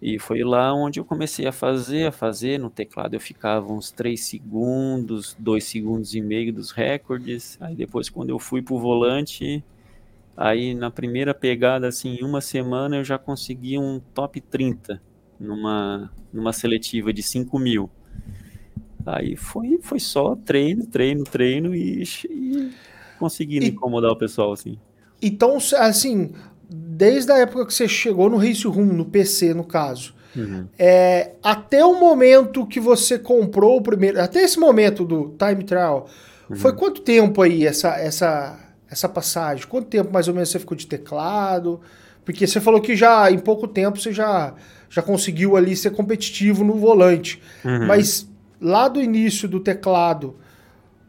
E 0.01 0.19
foi 0.19 0.43
lá 0.43 0.75
onde 0.75 1.01
eu 1.01 1.05
comecei 1.05 1.47
a 1.47 1.53
fazer, 1.53 2.07
a 2.07 2.13
fazer. 2.13 2.59
No 2.59 2.69
teclado 2.69 3.15
eu 3.15 3.21
ficava 3.21 3.73
uns 3.73 3.91
3 3.91 4.23
segundos, 4.23 5.35
2 5.39 5.65
segundos 5.65 6.15
e 6.15 6.21
meio 6.21 6.53
dos 6.53 6.73
recordes. 6.73 7.57
Aí 7.61 7.75
depois, 7.75 8.11
quando 8.11 8.29
eu 8.29 8.39
fui 8.39 8.61
pro 8.61 8.79
volante, 8.79 9.65
aí 10.37 10.75
na 10.75 10.91
primeira 10.91 11.33
pegada, 11.33 11.89
assim, 11.89 12.17
em 12.17 12.25
uma 12.25 12.41
semana 12.41 12.97
eu 12.97 13.05
já 13.05 13.19
consegui 13.19 13.79
um 13.79 13.99
top 13.99 14.41
30 14.41 15.01
numa, 15.39 16.11
numa 16.33 16.53
seletiva 16.53 17.13
de 17.13 17.23
5 17.23 17.59
mil. 17.59 17.91
Aí 19.07 19.37
foi, 19.37 19.79
foi 19.83 20.01
só 20.01 20.35
treino, 20.35 20.87
treino, 20.87 21.25
treino 21.25 21.75
e, 21.75 22.03
e 22.31 22.73
conseguindo 23.19 23.67
e, 23.67 23.69
incomodar 23.69 24.11
o 24.11 24.17
pessoal, 24.17 24.53
assim. 24.53 24.79
Então, 25.21 25.59
assim, 25.79 26.33
desde 26.69 27.31
a 27.33 27.39
época 27.39 27.67
que 27.67 27.75
você 27.75 27.87
chegou 27.87 28.31
no 28.31 28.37
Race 28.37 28.67
Room, 28.67 28.87
no 28.87 29.05
PC, 29.05 29.55
no 29.55 29.65
caso, 29.65 30.15
uhum. 30.35 30.67
é, 30.79 31.33
até 31.43 31.85
o 31.85 31.99
momento 31.99 32.67
que 32.67 32.81
você 32.81 33.19
comprou 33.19 33.77
o 33.77 33.83
primeiro, 33.83 34.21
até 34.21 34.43
esse 34.43 34.59
momento 34.59 35.05
do 35.05 35.35
Time 35.39 35.65
Trial, 35.65 36.09
uhum. 36.49 36.57
foi 36.57 36.75
quanto 36.75 37.03
tempo 37.03 37.43
aí 37.43 37.67
essa, 37.67 37.97
essa, 37.99 38.59
essa 38.91 39.09
passagem? 39.09 39.67
Quanto 39.67 39.89
tempo 39.89 40.13
mais 40.13 40.29
ou 40.29 40.35
menos 40.35 40.49
você 40.49 40.59
ficou 40.59 40.77
de 40.77 40.87
teclado? 40.87 41.81
Porque 42.25 42.47
você 42.47 42.61
falou 42.61 42.81
que 42.81 42.97
já 42.97 43.31
em 43.31 43.39
pouco 43.39 43.69
tempo 43.69 44.01
você 44.01 44.13
já, 44.13 44.55
já 44.95 45.03
conseguiu 45.03 45.57
ali 45.57 45.75
ser 45.75 45.91
competitivo 45.91 46.63
no 46.63 46.75
volante. 46.75 47.43
Uhum. 47.65 47.87
Mas 47.87 48.31
lá 48.61 48.87
do 48.87 49.03
início 49.03 49.49
do 49.49 49.59
teclado 49.59 50.37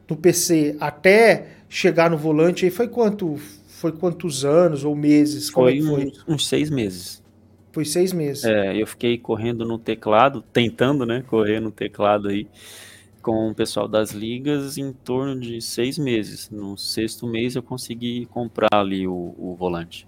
do 0.08 0.15
PC 0.15 0.75
até 0.80 1.50
chegar 1.70 2.10
no 2.10 2.18
volante 2.18 2.65
aí 2.65 2.72
foi 2.72 2.88
quanto? 2.88 3.39
Foi 3.68 3.92
quantos 3.92 4.44
anos 4.44 4.84
ou 4.84 4.96
meses? 4.96 5.50
Foi, 5.50 5.77
é 5.77 5.82
foi? 5.84 6.06
Uns, 6.08 6.25
uns, 6.27 6.48
seis 6.48 6.72
meses. 6.72 7.24
Foi 7.72 7.86
seis 7.86 8.12
meses. 8.12 8.44
É, 8.44 8.75
eu 8.75 8.88
fiquei 8.88 9.20
correndo 9.20 9.63
no 9.63 9.77
teclado, 9.77 10.44
tentando, 10.51 11.06
né, 11.06 11.24
correr 11.27 11.60
no 11.60 11.70
teclado 11.70 12.30
aí 12.30 12.48
com 13.22 13.50
o 13.51 13.54
pessoal 13.54 13.88
das 13.88 14.12
ligas 14.12 14.80
em 14.80 14.92
torno 14.92 15.39
de 15.39 15.62
seis 15.62 16.00
meses. 16.00 16.50
No 16.50 16.75
sexto 16.75 17.27
mês 17.27 17.56
eu 17.56 17.62
consegui 17.62 18.25
comprar 18.32 18.74
ali 18.74 19.08
o, 19.08 19.36
o 19.38 19.56
volante. 19.56 20.08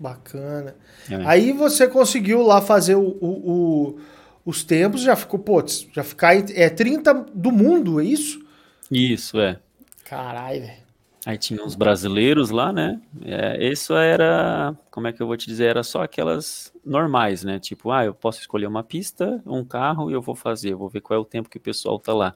Bacana. 0.00 0.74
É. 1.10 1.16
Aí 1.26 1.52
você 1.52 1.86
conseguiu 1.86 2.40
lá 2.40 2.62
fazer 2.62 2.94
o, 2.94 3.18
o, 3.20 3.50
o, 3.50 4.00
os 4.46 4.64
tempos, 4.64 5.02
já 5.02 5.14
ficou, 5.14 5.38
pô, 5.38 5.62
já 5.92 6.02
ficar 6.02 6.34
é 6.34 6.70
30 6.70 7.12
do 7.34 7.52
mundo, 7.52 8.00
é 8.00 8.04
isso? 8.04 8.42
Isso, 8.90 9.38
é. 9.38 9.58
Caralho, 10.04 10.62
velho. 10.62 10.90
Aí 11.26 11.36
tinha 11.36 11.62
uns 11.62 11.74
brasileiros 11.74 12.48
lá, 12.48 12.72
né? 12.72 12.98
É, 13.22 13.68
isso 13.70 13.92
era, 13.92 14.74
como 14.90 15.06
é 15.06 15.12
que 15.12 15.22
eu 15.22 15.26
vou 15.26 15.36
te 15.36 15.46
dizer, 15.46 15.66
era 15.66 15.82
só 15.82 16.02
aquelas 16.02 16.72
normais, 16.82 17.44
né? 17.44 17.58
Tipo, 17.58 17.90
ah, 17.90 18.06
eu 18.06 18.14
posso 18.14 18.40
escolher 18.40 18.66
uma 18.66 18.82
pista, 18.82 19.42
um 19.44 19.62
carro 19.62 20.10
e 20.10 20.14
eu 20.14 20.22
vou 20.22 20.34
fazer, 20.34 20.72
eu 20.72 20.78
vou 20.78 20.88
ver 20.88 21.02
qual 21.02 21.18
é 21.18 21.20
o 21.20 21.26
tempo 21.26 21.50
que 21.50 21.58
o 21.58 21.60
pessoal 21.60 21.98
tá 21.98 22.14
lá. 22.14 22.34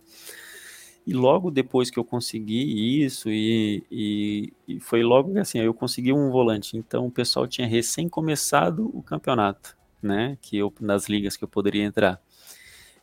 E 1.06 1.12
logo 1.12 1.50
depois 1.50 1.90
que 1.90 1.98
eu 1.98 2.04
consegui 2.04 3.04
isso, 3.04 3.28
e, 3.28 3.84
e, 3.90 4.52
e 4.66 4.80
foi 4.80 5.02
logo 5.02 5.38
assim, 5.38 5.58
eu 5.58 5.74
consegui 5.74 6.12
um 6.12 6.30
volante. 6.30 6.76
Então 6.76 7.06
o 7.06 7.10
pessoal 7.10 7.46
tinha 7.46 7.66
recém 7.66 8.08
começado 8.08 8.90
o 8.94 9.02
campeonato, 9.02 9.76
né? 10.02 10.38
Que 10.40 10.56
eu, 10.56 10.72
nas 10.80 11.08
ligas 11.08 11.36
que 11.36 11.44
eu 11.44 11.48
poderia 11.48 11.84
entrar. 11.84 12.20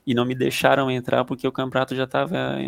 E 0.06 0.16
não 0.16 0.26
me 0.26 0.34
deixaram 0.34 0.90
entrar 0.90 1.24
porque 1.26 1.48
o 1.48 1.52
campeonato 1.52 1.96
já 1.96 2.06
estava 2.06 2.60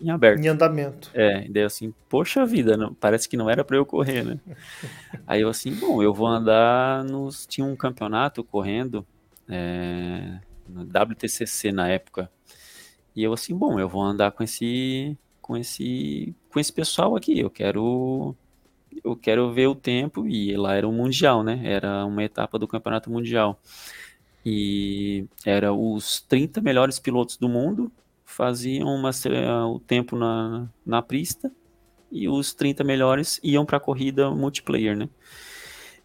em 0.00 0.10
aberto. 0.10 0.42
Em 0.42 0.48
andamento. 0.48 1.10
É, 1.14 1.46
daí 1.48 1.62
assim, 1.62 1.92
poxa 2.08 2.46
vida, 2.46 2.76
não, 2.76 2.94
parece 2.94 3.28
que 3.28 3.36
não 3.36 3.50
era 3.50 3.62
para 3.62 3.76
eu 3.76 3.84
correr, 3.84 4.24
né? 4.24 4.40
Aí 5.26 5.42
eu 5.42 5.48
assim, 5.48 5.74
bom, 5.74 6.02
eu 6.02 6.14
vou 6.14 6.26
andar 6.26 7.04
nos. 7.04 7.46
Tinha 7.46 7.66
um 7.66 7.76
campeonato 7.76 8.42
correndo 8.42 9.06
é, 9.48 10.38
no 10.68 10.82
WTCC 10.82 11.70
na 11.70 11.88
época. 11.88 12.30
E 13.14 13.22
eu 13.22 13.32
assim, 13.32 13.56
bom, 13.56 13.78
eu 13.78 13.88
vou 13.88 14.02
andar 14.02 14.32
com 14.32 14.42
esse 14.42 15.16
com 15.40 15.56
esse 15.56 16.34
com 16.50 16.60
esse 16.60 16.72
pessoal 16.72 17.16
aqui. 17.16 17.38
Eu 17.38 17.50
quero 17.50 18.34
eu 19.04 19.16
quero 19.16 19.52
ver 19.52 19.68
o 19.68 19.74
tempo 19.74 20.26
e 20.26 20.56
lá 20.56 20.74
era 20.74 20.88
um 20.88 20.92
mundial, 20.92 21.42
né? 21.42 21.60
Era 21.64 22.04
uma 22.04 22.24
etapa 22.24 22.58
do 22.58 22.68
campeonato 22.68 23.10
mundial. 23.10 23.60
E 24.44 25.26
era 25.44 25.72
os 25.72 26.20
30 26.22 26.60
melhores 26.60 26.98
pilotos 26.98 27.36
do 27.36 27.48
mundo 27.48 27.92
faziam 28.24 28.88
uma, 28.88 29.10
o 29.68 29.80
tempo 29.80 30.16
na, 30.16 30.68
na 30.86 31.02
pista 31.02 31.52
e 32.10 32.28
os 32.28 32.54
30 32.54 32.84
melhores 32.84 33.40
iam 33.42 33.66
para 33.66 33.76
a 33.76 33.80
corrida 33.80 34.30
multiplayer, 34.30 34.96
né? 34.96 35.08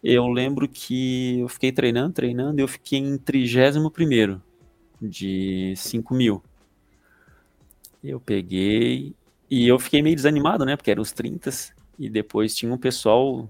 Eu 0.02 0.26
lembro 0.28 0.68
que 0.68 1.40
eu 1.40 1.48
fiquei 1.48 1.72
treinando, 1.72 2.12
treinando, 2.12 2.60
e 2.60 2.62
eu 2.62 2.68
fiquei 2.68 2.98
em 2.98 3.16
31 3.18 4.40
de 5.00 5.74
5 5.76 6.14
mil. 6.14 6.42
Eu 8.08 8.20
peguei 8.20 9.14
e 9.50 9.66
eu 9.66 9.78
fiquei 9.78 10.02
meio 10.02 10.16
desanimado, 10.16 10.64
né? 10.64 10.76
Porque 10.76 10.90
eram 10.90 11.02
os 11.02 11.12
30 11.12 11.50
e 11.98 12.08
depois 12.08 12.54
tinha 12.54 12.72
um 12.72 12.78
pessoal 12.78 13.48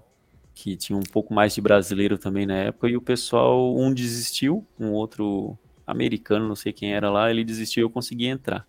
que 0.54 0.74
tinha 0.74 0.98
um 0.98 1.02
pouco 1.02 1.34
mais 1.34 1.54
de 1.54 1.60
brasileiro 1.60 2.16
também 2.16 2.46
na 2.46 2.54
época, 2.54 2.88
e 2.88 2.96
o 2.96 3.02
pessoal, 3.02 3.76
um 3.76 3.92
desistiu, 3.92 4.66
um 4.80 4.90
outro 4.92 5.56
americano, 5.86 6.48
não 6.48 6.56
sei 6.56 6.72
quem 6.72 6.94
era 6.94 7.10
lá, 7.10 7.30
ele 7.30 7.44
desistiu 7.44 7.82
e 7.82 7.84
eu 7.84 7.90
consegui 7.90 8.26
entrar. 8.26 8.66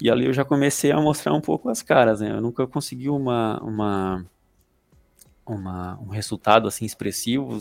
E 0.00 0.08
ali 0.08 0.26
eu 0.26 0.32
já 0.32 0.44
comecei 0.44 0.92
a 0.92 1.00
mostrar 1.00 1.34
um 1.34 1.40
pouco 1.40 1.68
as 1.68 1.82
caras, 1.82 2.20
né? 2.20 2.30
Eu 2.30 2.40
nunca 2.40 2.68
consegui 2.68 3.08
uma, 3.08 3.60
uma, 3.60 4.26
uma 5.44 5.98
um 6.00 6.06
resultado 6.06 6.68
assim 6.68 6.84
expressivo, 6.84 7.58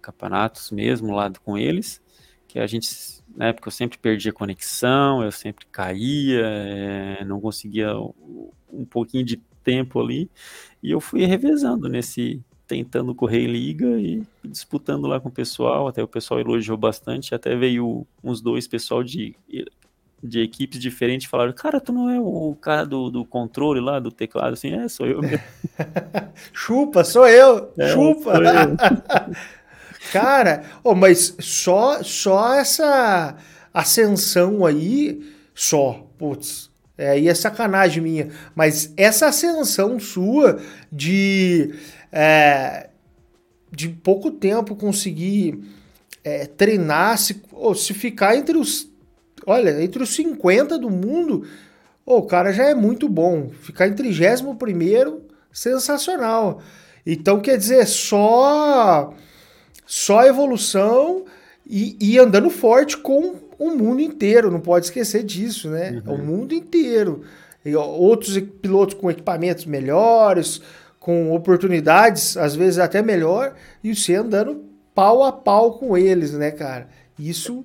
campeonatos 0.00 0.70
mesmo 0.70 1.12
lá 1.12 1.28
com 1.44 1.58
eles, 1.58 2.00
que 2.46 2.60
a 2.60 2.66
gente, 2.68 2.88
na 3.36 3.48
época 3.48 3.68
eu 3.68 3.72
sempre 3.72 3.98
perdia 3.98 4.32
conexão, 4.32 5.22
eu 5.22 5.32
sempre 5.32 5.66
caía, 5.66 6.42
é, 6.44 7.24
não 7.24 7.40
conseguia 7.40 7.94
um 8.72 8.84
pouquinho 8.84 9.24
de 9.24 9.36
tempo 9.62 10.00
ali, 10.00 10.30
e 10.82 10.90
eu 10.90 11.00
fui 11.00 11.24
revezando 11.24 11.88
nesse, 11.88 12.42
tentando 12.66 13.14
correr 13.14 13.44
em 13.44 13.52
liga 13.52 13.86
e 13.98 14.22
disputando 14.44 15.06
lá 15.06 15.20
com 15.20 15.28
o 15.28 15.32
pessoal, 15.32 15.88
até 15.88 16.02
o 16.02 16.08
pessoal 16.08 16.40
elogiou 16.40 16.76
bastante, 16.76 17.34
até 17.34 17.56
veio 17.56 18.06
uns 18.22 18.40
dois 18.40 18.66
pessoal 18.66 19.02
de, 19.02 19.34
de 20.22 20.40
equipes 20.40 20.80
diferentes 20.80 21.28
falaram, 21.28 21.52
cara, 21.52 21.80
tu 21.80 21.92
não 21.92 22.10
é 22.10 22.20
o 22.20 22.56
cara 22.60 22.84
do, 22.84 23.10
do 23.10 23.24
controle 23.24 23.80
lá, 23.80 23.98
do 23.98 24.10
teclado, 24.10 24.52
assim, 24.52 24.72
é, 24.72 24.88
sou 24.88 25.06
eu 25.06 25.20
mesmo. 25.20 25.44
chupa, 26.52 27.04
sou 27.04 27.26
eu, 27.26 27.72
é, 27.78 27.88
chupa! 27.88 28.34
Sou 28.34 28.42
eu. 28.42 28.76
cara, 30.12 30.64
oh, 30.82 30.94
mas 30.94 31.34
só, 31.38 32.02
só 32.02 32.54
essa 32.54 33.36
ascensão 33.72 34.64
aí, 34.64 35.20
só, 35.54 36.06
putz, 36.18 36.68
é, 36.98 37.10
aí 37.10 37.28
é 37.28 37.34
sacanagem 37.34 38.02
minha. 38.02 38.28
Mas 38.54 38.92
essa 38.96 39.28
ascensão 39.28 40.00
sua 40.00 40.60
de, 40.90 41.72
é, 42.10 42.88
de 43.70 43.88
pouco 43.88 44.32
tempo 44.32 44.74
conseguir 44.74 45.62
é, 46.24 46.46
treinar, 46.46 47.16
se, 47.18 47.40
ou 47.52 47.74
se 47.74 47.94
ficar 47.94 48.36
entre 48.36 48.58
os. 48.58 48.90
Olha, 49.46 49.82
entre 49.82 50.02
os 50.02 50.10
50 50.14 50.76
do 50.78 50.90
mundo, 50.90 51.46
oh, 52.04 52.18
o 52.18 52.26
cara 52.26 52.52
já 52.52 52.64
é 52.64 52.74
muito 52.74 53.08
bom. 53.08 53.50
Ficar 53.62 53.86
em 53.86 53.94
31 53.94 55.20
sensacional. 55.52 56.60
Então, 57.06 57.40
quer 57.40 57.56
dizer, 57.56 57.86
só, 57.86 59.14
só 59.88 60.22
evolução 60.26 61.24
e, 61.66 61.96
e 61.98 62.18
andando 62.18 62.50
forte 62.50 62.98
com 62.98 63.36
o 63.58 63.70
mundo 63.70 64.02
inteiro, 64.02 64.50
não 64.50 64.60
pode 64.60 64.84
esquecer 64.84 65.24
disso, 65.24 65.70
né? 65.70 66.02
Uhum. 66.06 66.14
O 66.14 66.18
mundo 66.18 66.52
inteiro. 66.52 67.24
E 67.64 67.74
outros 67.74 68.38
pilotos 68.38 68.94
com 68.94 69.10
equipamentos 69.10 69.64
melhores, 69.64 70.60
com 71.00 71.32
oportunidades, 71.32 72.36
às 72.36 72.54
vezes 72.54 72.78
até 72.78 73.00
melhor, 73.00 73.54
e 73.82 73.94
você 73.94 74.14
andando 74.14 74.62
pau 74.94 75.24
a 75.24 75.32
pau 75.32 75.78
com 75.78 75.96
eles, 75.96 76.34
né, 76.34 76.50
cara? 76.50 76.86
Isso, 77.18 77.64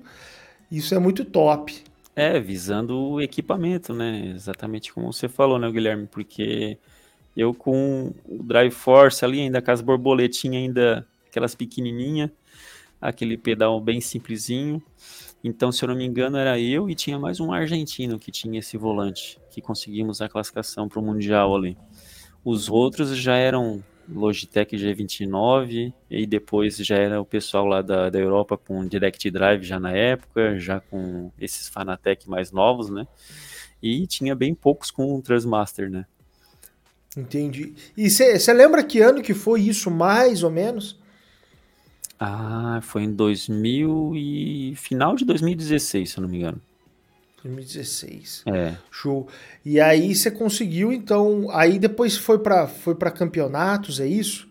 isso 0.72 0.94
é 0.94 0.98
muito 0.98 1.26
top. 1.26 1.74
É, 2.16 2.40
visando 2.40 2.96
o 2.96 3.20
equipamento, 3.20 3.92
né? 3.92 4.32
Exatamente 4.34 4.94
como 4.94 5.12
você 5.12 5.28
falou, 5.28 5.58
né, 5.58 5.70
Guilherme? 5.70 6.06
Porque 6.10 6.78
eu 7.36 7.52
com 7.52 8.12
o 8.26 8.42
Drive 8.42 8.72
Force 8.72 9.22
ali, 9.22 9.42
ainda 9.42 9.60
com 9.60 9.70
as 9.70 9.82
borboletinhas 9.82 10.62
ainda, 10.62 11.06
aquelas 11.34 11.54
pequenininhas, 11.54 12.30
aquele 13.00 13.36
pedal 13.36 13.80
bem 13.80 14.00
simplesinho, 14.00 14.82
então, 15.44 15.70
se 15.70 15.84
eu 15.84 15.88
não 15.90 15.94
me 15.94 16.06
engano, 16.06 16.38
era 16.38 16.58
eu 16.58 16.88
e 16.88 16.94
tinha 16.94 17.18
mais 17.18 17.38
um 17.38 17.52
argentino 17.52 18.18
que 18.18 18.32
tinha 18.32 18.60
esse 18.60 18.78
volante, 18.78 19.38
que 19.50 19.60
conseguimos 19.60 20.22
a 20.22 20.28
classificação 20.28 20.88
para 20.88 20.98
o 20.98 21.02
Mundial 21.02 21.54
ali. 21.54 21.76
Os 22.42 22.70
outros 22.70 23.14
já 23.14 23.36
eram 23.36 23.84
Logitech 24.08 24.74
G29 24.74 25.92
e 26.10 26.26
depois 26.26 26.78
já 26.78 26.96
era 26.96 27.20
o 27.20 27.26
pessoal 27.26 27.66
lá 27.66 27.82
da, 27.82 28.08
da 28.08 28.18
Europa 28.18 28.56
com 28.56 28.88
Direct 28.88 29.30
Drive 29.30 29.64
já 29.64 29.78
na 29.78 29.92
época, 29.92 30.58
já 30.58 30.80
com 30.80 31.30
esses 31.38 31.68
Fanatec 31.68 32.26
mais 32.26 32.50
novos, 32.50 32.88
né? 32.88 33.06
E 33.82 34.06
tinha 34.06 34.34
bem 34.34 34.54
poucos 34.54 34.90
com 34.90 35.14
o 35.14 35.20
Transmaster, 35.20 35.90
né? 35.90 36.06
Entendi. 37.14 37.74
E 37.94 38.08
você 38.08 38.52
lembra 38.54 38.82
que 38.82 39.00
ano 39.00 39.20
que 39.20 39.34
foi 39.34 39.60
isso, 39.60 39.90
mais 39.90 40.42
ou 40.42 40.50
menos? 40.50 41.03
Ah, 42.26 42.80
foi 42.80 43.02
em 43.02 43.12
2000 43.12 44.12
e 44.16 44.74
final 44.76 45.14
de 45.14 45.26
2016, 45.26 46.10
se 46.10 46.18
eu 46.18 46.22
não 46.22 46.28
me 46.28 46.38
engano. 46.38 46.60
2016. 47.42 48.44
É. 48.46 48.74
Show. 48.90 49.28
E 49.62 49.78
aí 49.78 50.14
você 50.14 50.30
conseguiu, 50.30 50.90
então, 50.90 51.48
aí 51.52 51.78
depois 51.78 52.16
foi 52.16 52.38
para 52.38 52.66
foi 52.66 52.94
para 52.94 53.10
campeonatos, 53.10 54.00
é 54.00 54.06
isso? 54.06 54.48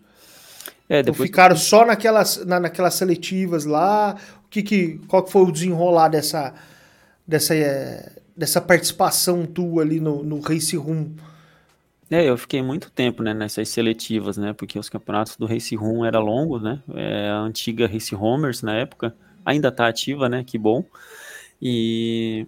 É, 0.88 1.00
então 1.00 1.12
depois 1.12 1.16
então 1.16 1.26
ficaram 1.26 1.56
só 1.56 1.84
naquelas 1.84 2.44
na, 2.44 2.60
naquelas 2.60 2.94
seletivas 2.94 3.64
lá. 3.64 4.16
O 4.46 4.48
que 4.48 4.62
que 4.62 5.00
qual 5.08 5.24
que 5.24 5.32
foi 5.32 5.42
o 5.42 5.50
desenrolar 5.50 6.08
dessa 6.08 6.54
dessa 7.26 7.56
é, 7.56 8.12
dessa 8.36 8.60
participação 8.60 9.44
tua 9.44 9.82
ali 9.82 9.98
no, 9.98 10.22
no 10.22 10.38
Race 10.38 10.76
Room? 10.76 11.08
É, 12.10 12.28
eu 12.28 12.36
fiquei 12.36 12.62
muito 12.62 12.90
tempo, 12.90 13.22
né, 13.22 13.32
nessas 13.32 13.68
seletivas, 13.70 14.36
né, 14.36 14.52
porque 14.52 14.78
os 14.78 14.88
campeonatos 14.88 15.36
do 15.36 15.46
Race 15.46 15.74
Room 15.74 16.04
era 16.04 16.18
longo, 16.18 16.58
né, 16.58 16.82
é, 16.94 17.30
a 17.30 17.38
antiga 17.38 17.86
Race 17.86 18.14
Homers 18.14 18.62
na 18.62 18.74
época, 18.74 19.16
ainda 19.44 19.72
tá 19.72 19.88
ativa, 19.88 20.28
né, 20.28 20.44
que 20.44 20.58
bom, 20.58 20.84
e 21.60 22.46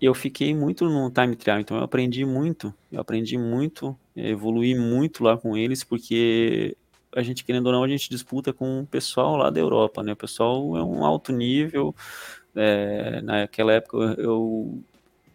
eu 0.00 0.14
fiquei 0.14 0.54
muito 0.54 0.88
no 0.88 1.10
time 1.10 1.34
trial, 1.34 1.60
então 1.60 1.76
eu 1.76 1.82
aprendi 1.82 2.24
muito, 2.24 2.72
eu 2.90 3.00
aprendi 3.00 3.36
muito, 3.36 3.96
evolui 4.14 4.76
muito 4.76 5.24
lá 5.24 5.36
com 5.36 5.56
eles, 5.56 5.82
porque 5.82 6.76
a 7.14 7.22
gente, 7.22 7.44
querendo 7.44 7.66
ou 7.66 7.72
não, 7.72 7.82
a 7.82 7.88
gente 7.88 8.08
disputa 8.08 8.52
com 8.52 8.80
o 8.80 8.86
pessoal 8.86 9.36
lá 9.36 9.50
da 9.50 9.60
Europa, 9.60 10.04
né, 10.04 10.12
o 10.12 10.16
pessoal 10.16 10.76
é 10.76 10.84
um 10.84 11.04
alto 11.04 11.32
nível, 11.32 11.94
é, 12.54 13.20
naquela 13.22 13.72
época 13.72 13.96
eu 14.18 14.82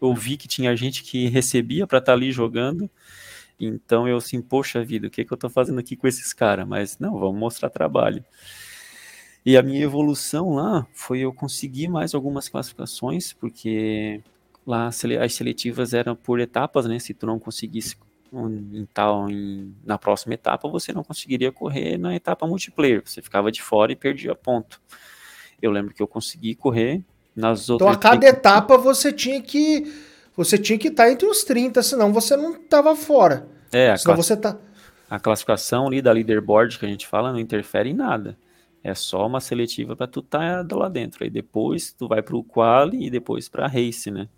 eu 0.02 0.14
vi 0.14 0.38
que 0.38 0.48
tinha 0.48 0.76
gente 0.76 1.04
que 1.04 1.28
recebia 1.28 1.88
para 1.88 2.00
estar 2.00 2.12
tá 2.12 2.16
ali 2.16 2.32
jogando. 2.32 2.90
Então 3.60 4.08
eu 4.08 4.18
assim, 4.18 4.42
poxa 4.42 4.84
vida, 4.84 5.08
o 5.08 5.10
que, 5.10 5.26
que 5.26 5.32
eu 5.32 5.36
estou 5.36 5.50
fazendo 5.50 5.80
aqui 5.80 5.96
com 5.96 6.08
esses 6.08 6.34
caras? 6.34 6.68
Mas 6.68 6.98
não, 7.00 7.18
vamos 7.18 7.40
mostrar 7.40 7.70
trabalho. 7.70 8.24
E 9.46 9.56
a 9.58 9.64
minha 9.64 9.82
evolução 9.82 10.56
lá 10.56 10.86
foi 10.92 11.20
eu 11.20 11.34
conseguir 11.34 11.88
mais 11.88 12.14
algumas 12.14 12.50
classificações, 12.50 13.32
porque 13.34 14.22
lá 14.66 14.88
as 14.88 15.34
seletivas 15.34 15.94
eram 15.94 16.16
por 16.16 16.40
etapas, 16.40 16.86
né? 16.86 17.00
Se 17.00 17.14
tu 17.14 17.26
não 17.26 17.40
conseguisse 17.40 17.96
em 18.34 18.86
tal, 18.94 19.30
em, 19.30 19.74
na 19.86 19.98
próxima 19.98 20.34
etapa, 20.34 20.68
você 20.68 20.92
não 20.92 21.04
conseguiria 21.04 21.52
correr 21.52 21.98
na 21.98 22.14
etapa 22.14 22.46
multiplayer. 22.46 23.02
Você 23.06 23.22
ficava 23.22 23.52
de 23.52 23.62
fora 23.62 23.92
e 23.92 23.96
perdia 23.96 24.36
ponto. 24.36 24.82
Eu 25.62 25.72
lembro 25.72 25.94
que 25.94 26.02
eu 26.02 26.08
consegui 26.08 26.54
correr 26.54 27.02
nas 27.36 27.70
outras. 27.70 27.90
Então 27.90 27.98
a 27.98 27.98
cada 27.98 28.28
etapa 28.28 28.78
você 28.78 29.14
tinha 29.14 29.42
que 29.42 29.86
você 30.38 30.56
tinha 30.56 30.78
que 30.78 30.90
estar 30.90 31.12
entre 31.12 31.26
os 31.26 31.44
30, 31.44 31.82
senão 31.82 32.14
você 32.14 32.38
não 32.38 32.54
estava 32.54 32.96
fora. 32.96 33.48
É, 33.74 33.90
a, 33.90 33.98
class... 33.98 34.18
você 34.18 34.38
tá... 34.38 34.56
a 35.10 35.20
classificação 35.20 35.88
ali 35.88 36.00
da 36.00 36.12
leaderboard 36.12 36.78
que 36.78 36.86
a 36.86 36.90
gente 36.90 37.08
fala 37.08 37.34
não 37.34 37.40
interfere 37.40 37.90
em 37.90 37.96
nada. 37.96 38.38
É 38.84 38.94
só 38.94 39.26
uma 39.26 39.42
seletiva 39.42 39.96
para 39.96 40.06
tu 40.06 40.20
estar 40.20 40.64
tá 40.64 40.76
lá 40.76 40.88
dentro. 40.88 41.24
Aí 41.24 41.30
depois 41.30 41.92
tu 41.92 42.08
vai 42.08 42.22
para 42.22 42.36
o 42.36 42.44
quali 42.44 43.08
e 43.08 43.10
depois 43.10 43.50
para 43.50 43.68
race, 43.68 44.12
né? 44.12 44.30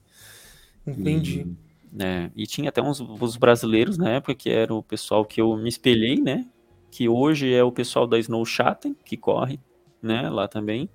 Entendi. 0.87 1.41
E, 1.41 1.95
né? 1.95 2.31
e 2.33 2.47
tinha 2.47 2.69
até 2.69 2.81
uns, 2.81 3.01
uns 3.01 3.35
brasileiros 3.35 3.97
na 3.97 4.09
época 4.11 4.33
que 4.33 4.49
era 4.49 4.73
o 4.73 4.81
pessoal 4.81 5.25
que 5.25 5.41
eu 5.41 5.55
me 5.57 5.67
espelhei, 5.67 6.21
né? 6.21 6.47
Que 6.89 7.09
hoje 7.09 7.53
é 7.53 7.63
o 7.63 7.71
pessoal 7.71 8.07
da 8.07 8.17
Snow 8.17 8.43
Chatten, 8.45 8.95
que 9.03 9.17
corre, 9.17 9.59
né? 10.01 10.29
Lá 10.29 10.47
também. 10.47 10.89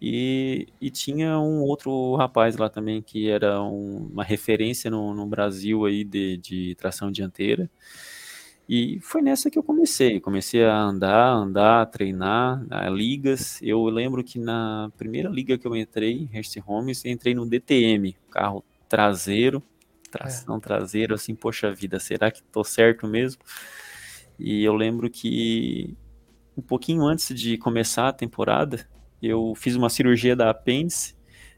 E, 0.00 0.68
e 0.80 0.90
tinha 0.90 1.38
um 1.38 1.60
outro 1.60 2.16
rapaz 2.16 2.56
lá 2.56 2.70
também 2.70 3.02
que 3.02 3.28
era 3.28 3.62
um, 3.62 4.08
uma 4.12 4.24
referência 4.24 4.90
no, 4.90 5.12
no 5.12 5.26
Brasil 5.26 5.84
aí 5.84 6.04
de, 6.04 6.38
de 6.38 6.74
tração 6.76 7.12
dianteira. 7.12 7.70
E 8.72 9.00
foi 9.00 9.20
nessa 9.20 9.50
que 9.50 9.58
eu 9.58 9.62
comecei. 9.62 10.20
Comecei 10.20 10.64
a 10.64 10.80
andar, 10.80 11.32
andar, 11.32 11.86
treinar, 11.86 12.64
a 12.70 12.88
ligas. 12.88 13.60
Eu 13.60 13.84
lembro 13.86 14.22
que 14.22 14.38
na 14.38 14.90
primeira 14.96 15.28
liga 15.28 15.58
que 15.58 15.66
eu 15.66 15.76
entrei, 15.76 16.28
Hertz 16.32 16.56
Homes, 16.64 17.04
entrei 17.04 17.34
no 17.34 17.44
DTM, 17.44 18.16
carro 18.30 18.64
traseiro, 18.88 19.60
tração 20.10 20.56
é. 20.56 20.60
traseira, 20.60 21.14
assim, 21.16 21.34
poxa 21.34 21.72
vida, 21.72 21.98
será 21.98 22.30
que 22.30 22.42
tô 22.44 22.62
certo 22.62 23.06
mesmo? 23.06 23.42
E 24.38 24.62
eu 24.64 24.74
lembro 24.74 25.10
que 25.10 25.96
um 26.56 26.62
pouquinho 26.62 27.02
antes 27.02 27.34
de 27.34 27.58
começar 27.58 28.08
a 28.08 28.12
temporada, 28.12 28.86
eu 29.22 29.54
fiz 29.54 29.76
uma 29.76 29.90
cirurgia 29.90 30.34
da 30.34 30.50
apêndice 30.50 31.14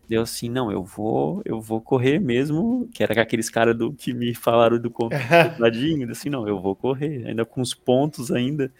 Deu 0.08 0.20
assim, 0.20 0.48
não, 0.48 0.70
eu 0.70 0.84
vou, 0.84 1.40
eu 1.44 1.60
vou 1.60 1.80
correr 1.80 2.18
mesmo, 2.18 2.88
que 2.92 3.02
era 3.02 3.22
aqueles 3.22 3.48
caras 3.48 3.74
do 3.74 3.92
que 3.92 4.12
me 4.12 4.34
falaram 4.34 4.78
do 4.78 4.90
computadinho, 4.90 6.06
assim, 6.12 6.28
não, 6.28 6.46
eu 6.46 6.60
vou 6.60 6.74
correr, 6.74 7.26
ainda 7.26 7.46
com 7.46 7.62
os 7.62 7.72
pontos 7.72 8.30
ainda. 8.30 8.70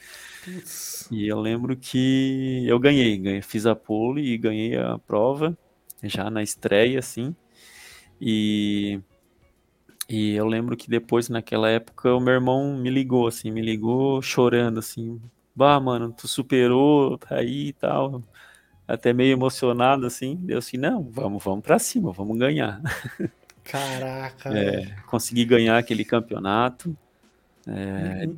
Putz. 0.45 1.09
E 1.11 1.27
eu 1.27 1.41
lembro 1.41 1.75
que 1.75 2.65
eu 2.67 2.79
ganhei, 2.79 3.17
ganhei, 3.17 3.41
fiz 3.41 3.65
a 3.67 3.75
pole 3.75 4.23
e 4.23 4.37
ganhei 4.37 4.77
a 4.77 4.99
prova 4.99 5.57
já 6.03 6.29
na 6.29 6.43
estreia, 6.43 6.99
assim. 6.99 7.35
E 8.21 9.01
e 10.09 10.35
eu 10.35 10.47
lembro 10.47 10.77
que 10.77 10.91
depois, 10.91 11.31
naquela 11.31 11.71
época, 11.71 12.15
o 12.15 12.21
meu 12.21 12.35
irmão 12.35 12.77
me 12.77 12.91
ligou, 12.91 13.27
assim, 13.27 13.51
me 13.51 13.63
ligou 13.63 14.21
chorando, 14.21 14.81
assim, 14.81 15.19
bah, 15.55 15.81
mano, 15.81 16.13
tu 16.13 16.29
superou, 16.29 17.17
tá 17.17 17.37
aí 17.37 17.69
e 17.69 17.73
tal 17.73 18.23
até 18.93 19.11
meio 19.11 19.33
emocionado 19.33 20.05
assim, 20.05 20.37
deu 20.37 20.59
assim, 20.59 20.77
não, 20.77 21.03
vamos, 21.03 21.43
vamos 21.43 21.65
para 21.65 21.79
cima, 21.79 22.13
vamos 22.13 22.37
ganhar. 22.39 22.79
Caraca. 23.65 24.51
É, 24.51 24.95
consegui 25.07 25.47
ganhar 25.47 25.79
aquele 25.79 26.05
campeonato. 26.05 26.95
É... 27.67 28.29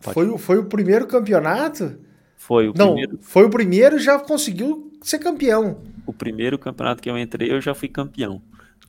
Foi, 0.00 0.38
foi 0.38 0.58
o 0.58 0.64
primeiro 0.64 1.06
campeonato? 1.06 1.98
Foi 2.34 2.70
o 2.70 2.72
não, 2.74 2.94
primeiro. 2.94 3.18
Foi 3.20 3.44
o 3.44 3.50
primeiro 3.50 3.98
já 3.98 4.18
conseguiu 4.18 4.90
ser 5.02 5.18
campeão. 5.18 5.82
O 6.06 6.14
primeiro 6.14 6.58
campeonato 6.58 7.02
que 7.02 7.10
eu 7.10 7.18
entrei, 7.18 7.52
eu 7.52 7.60
já 7.60 7.74
fui 7.74 7.88
campeão 7.88 8.40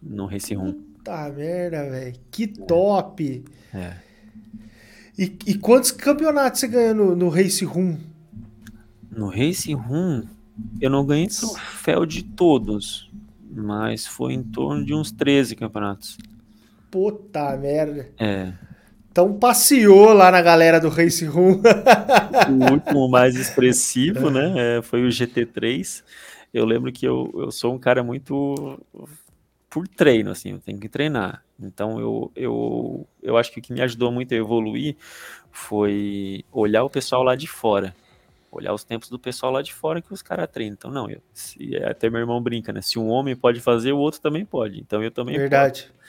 no 0.02 0.26
Race 0.28 0.54
Room. 0.54 0.72
Puta 0.72 1.30
merda, 1.30 1.90
velho. 1.90 2.16
Que 2.32 2.48
top! 2.48 3.44
É. 3.74 3.96
E, 5.20 5.38
e 5.46 5.56
quantos 5.56 5.92
campeonatos 5.92 6.62
você 6.62 6.70
ganhou 6.70 6.96
no, 6.96 7.16
no 7.18 7.28
Race 7.28 7.66
Room? 7.66 7.98
No 9.12 9.28
Racing 9.28 9.76
Room, 9.76 10.24
eu 10.80 10.90
não 10.90 11.06
ganhei 11.06 11.28
troféu 11.28 12.06
de 12.06 12.24
todos, 12.24 13.12
mas 13.52 14.08
foi 14.08 14.34
em 14.34 14.42
torno 14.42 14.86
de 14.86 14.94
uns 14.94 15.12
13 15.12 15.56
campeonatos. 15.58 16.18
Puta 16.90 17.56
merda. 17.58 18.10
É. 18.18 18.54
Então 19.12 19.34
passeou 19.38 20.14
lá 20.14 20.32
na 20.32 20.42
galera 20.42 20.80
do 20.80 20.88
Race 20.88 21.26
Room. 21.26 21.62
o 22.50 22.72
último 22.72 23.10
mais 23.10 23.36
expressivo, 23.40 24.30
né? 24.30 24.78
É, 24.78 24.82
foi 24.82 25.04
o 25.04 25.10
GT3. 25.10 26.04
Eu 26.54 26.64
lembro 26.64 26.92
que 26.92 27.06
eu, 27.06 27.30
eu 27.36 27.52
sou 27.52 27.74
um 27.74 27.80
cara 27.80 28.02
muito 28.04 28.80
por 29.70 29.88
treino, 29.88 30.32
assim, 30.32 30.52
eu 30.52 30.60
tenho 30.60 30.80
que 30.80 30.88
treinar. 30.88 31.44
Então 31.60 32.00
eu, 32.00 32.32
eu, 32.36 33.08
eu 33.22 33.38
acho 33.38 33.52
que 33.52 33.60
o 33.60 33.62
que 33.62 33.74
me 33.74 33.82
ajudou 33.82 34.12
muito 34.12 34.34
a 34.34 34.38
evoluir 34.38 34.96
foi 35.52 36.46
olhar 36.52 36.84
o 36.84 36.90
pessoal 36.90 37.24
lá 37.24 37.36
de 37.36 37.48
fora 37.48 37.94
olhar 38.52 38.74
os 38.74 38.84
tempos 38.84 39.10
do 39.10 39.18
pessoal 39.18 39.52
lá 39.52 39.62
de 39.62 39.74
fora 39.74 40.02
que 40.02 40.14
os 40.14 40.22
caras 40.22 40.50
treinam. 40.52 40.74
Então, 40.74 40.92
não, 40.92 41.10
eu, 41.10 41.22
se, 41.34 41.76
até 41.78 42.10
meu 42.10 42.20
irmão 42.20 42.42
brinca, 42.42 42.74
né? 42.74 42.82
Se 42.82 43.00
um 43.00 43.08
homem 43.08 43.36
pode 43.36 43.62
fazer, 43.62 43.94
o 43.94 43.98
outro 43.98 44.20
também 44.20 44.46
pode. 44.46 44.80
Então, 44.80 45.02
eu 45.02 45.10
também 45.10 45.38
Verdade. 45.38 45.84
Posso. 45.84 46.02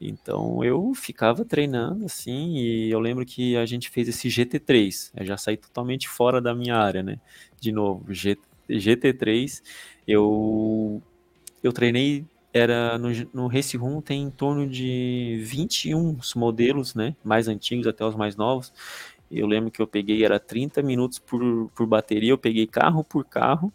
Então, 0.00 0.64
eu 0.64 0.92
ficava 0.94 1.44
treinando, 1.44 2.06
assim, 2.06 2.56
e 2.56 2.90
eu 2.90 2.98
lembro 2.98 3.24
que 3.24 3.56
a 3.56 3.64
gente 3.64 3.88
fez 3.88 4.08
esse 4.08 4.28
GT3. 4.28 5.12
Eu 5.16 5.24
já 5.24 5.36
saí 5.36 5.56
totalmente 5.56 6.08
fora 6.08 6.40
da 6.40 6.54
minha 6.54 6.76
área, 6.76 7.02
né? 7.02 7.20
De 7.60 7.70
novo, 7.70 8.12
G, 8.12 8.36
GT3, 8.68 9.62
eu, 10.08 11.00
eu 11.62 11.72
treinei 11.72 12.24
era 12.52 12.98
no, 12.98 13.08
no 13.32 13.46
Race 13.46 13.76
Room 13.76 14.00
tem 14.00 14.24
em 14.24 14.30
torno 14.30 14.68
de 14.68 15.40
21 15.42 16.18
modelos, 16.36 16.94
né, 16.94 17.16
mais 17.24 17.48
antigos 17.48 17.86
até 17.86 18.04
os 18.04 18.14
mais 18.14 18.36
novos, 18.36 18.72
eu 19.32 19.46
lembro 19.46 19.70
que 19.70 19.80
eu 19.80 19.86
peguei, 19.86 20.24
era 20.24 20.38
30 20.38 20.82
minutos 20.82 21.18
por, 21.18 21.70
por 21.74 21.86
bateria, 21.86 22.30
eu 22.30 22.38
peguei 22.38 22.66
carro 22.66 23.02
por 23.02 23.24
carro 23.24 23.72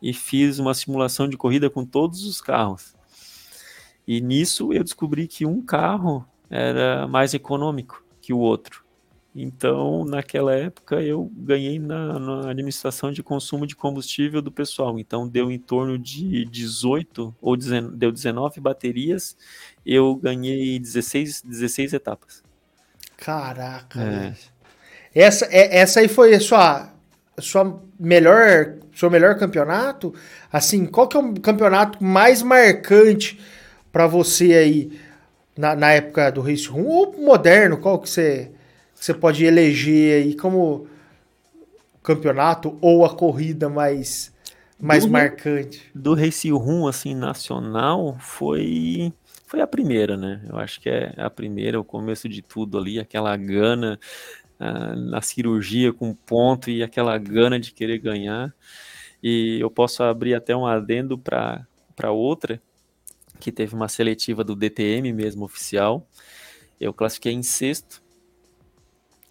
e 0.00 0.12
fiz 0.12 0.58
uma 0.58 0.74
simulação 0.74 1.28
de 1.28 1.36
corrida 1.36 1.70
com 1.70 1.84
todos 1.84 2.24
os 2.24 2.40
carros. 2.40 2.94
E 4.06 4.20
nisso 4.20 4.72
eu 4.72 4.84
descobri 4.84 5.26
que 5.26 5.44
um 5.44 5.60
carro 5.60 6.26
era 6.48 7.06
mais 7.06 7.34
econômico 7.34 8.04
que 8.20 8.32
o 8.32 8.38
outro. 8.38 8.84
Então, 9.34 10.04
naquela 10.04 10.54
época, 10.54 11.00
eu 11.00 11.30
ganhei 11.36 11.78
na, 11.78 12.18
na, 12.18 12.50
administração 12.50 13.12
de 13.12 13.22
consumo 13.22 13.66
de 13.66 13.76
combustível 13.76 14.42
do 14.42 14.50
pessoal. 14.50 14.98
Então, 14.98 15.28
deu 15.28 15.50
em 15.50 15.58
torno 15.58 15.98
de 15.98 16.44
18 16.46 17.36
ou 17.40 17.56
19, 17.56 17.96
deu 17.96 18.10
19 18.10 18.60
baterias, 18.60 19.36
eu 19.86 20.16
ganhei 20.16 20.78
16, 20.78 21.42
16 21.42 21.92
etapas. 21.92 22.42
Caraca, 23.16 24.00
é. 24.00 24.34
Essa, 25.14 25.46
é, 25.46 25.78
essa 25.78 26.00
aí 26.00 26.08
foi 26.08 26.34
a 26.34 26.40
sua, 26.40 26.92
a 27.36 27.40
sua 27.40 27.80
melhor, 27.98 28.74
seu 28.94 29.10
melhor 29.10 29.36
campeonato? 29.36 30.14
Assim, 30.52 30.86
qual 30.86 31.08
que 31.08 31.16
é 31.16 31.20
o 31.20 31.34
campeonato 31.40 32.02
mais 32.02 32.42
marcante 32.42 33.40
para 33.92 34.06
você 34.06 34.54
aí 34.54 35.00
na, 35.56 35.74
na, 35.74 35.92
época 35.92 36.30
do 36.30 36.40
Race 36.40 36.68
Room 36.68 36.86
ou 36.86 37.12
moderno? 37.18 37.78
Qual 37.78 37.98
que 37.98 38.08
você, 38.08 38.50
que 38.96 39.04
você 39.04 39.14
pode 39.14 39.44
eleger 39.44 40.24
aí 40.24 40.34
como 40.34 40.86
campeonato 42.02 42.78
ou 42.80 43.04
a 43.04 43.14
corrida 43.14 43.68
mais 43.68 44.32
mais 44.80 45.04
do, 45.04 45.10
marcante? 45.10 45.90
Do 45.94 46.14
Race 46.14 46.48
Room 46.50 46.86
assim 46.86 47.14
nacional 47.14 48.16
foi 48.20 49.12
foi 49.48 49.62
a 49.62 49.66
primeira, 49.66 50.14
né? 50.14 50.42
Eu 50.46 50.58
acho 50.58 50.78
que 50.78 50.90
é 50.90 51.14
a 51.16 51.30
primeira, 51.30 51.80
o 51.80 51.84
começo 51.84 52.28
de 52.28 52.42
tudo 52.42 52.76
ali, 52.76 53.00
aquela 53.00 53.34
gana, 53.34 53.98
na 54.58 55.22
cirurgia 55.22 55.92
com 55.92 56.14
ponto 56.14 56.70
e 56.70 56.82
aquela 56.82 57.16
gana 57.16 57.58
de 57.60 57.72
querer 57.72 57.98
ganhar. 57.98 58.54
E 59.22 59.58
eu 59.60 59.70
posso 59.70 60.02
abrir 60.02 60.34
até 60.34 60.56
um 60.56 60.66
adendo 60.66 61.18
para 61.18 61.66
outra, 62.10 62.60
que 63.40 63.52
teve 63.52 63.74
uma 63.74 63.88
seletiva 63.88 64.42
do 64.42 64.56
DTM 64.56 65.12
mesmo 65.12 65.44
oficial. 65.44 66.06
Eu 66.80 66.92
classifiquei 66.92 67.32
em 67.32 67.42
sexto, 67.42 68.02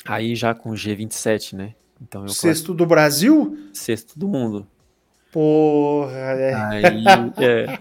aí 0.05 0.35
já 0.35 0.53
com 0.53 0.71
G27, 0.71 1.53
né? 1.53 1.75
Então 2.01 2.23
eu 2.23 2.29
sexto 2.29 2.73
do 2.73 2.85
Brasil? 2.85 3.69
Sexto 3.73 4.17
do 4.17 4.27
mundo. 4.27 4.67
Porra, 5.31 6.15
é. 6.15 6.53
Aí, 6.53 7.05
é, 7.37 7.79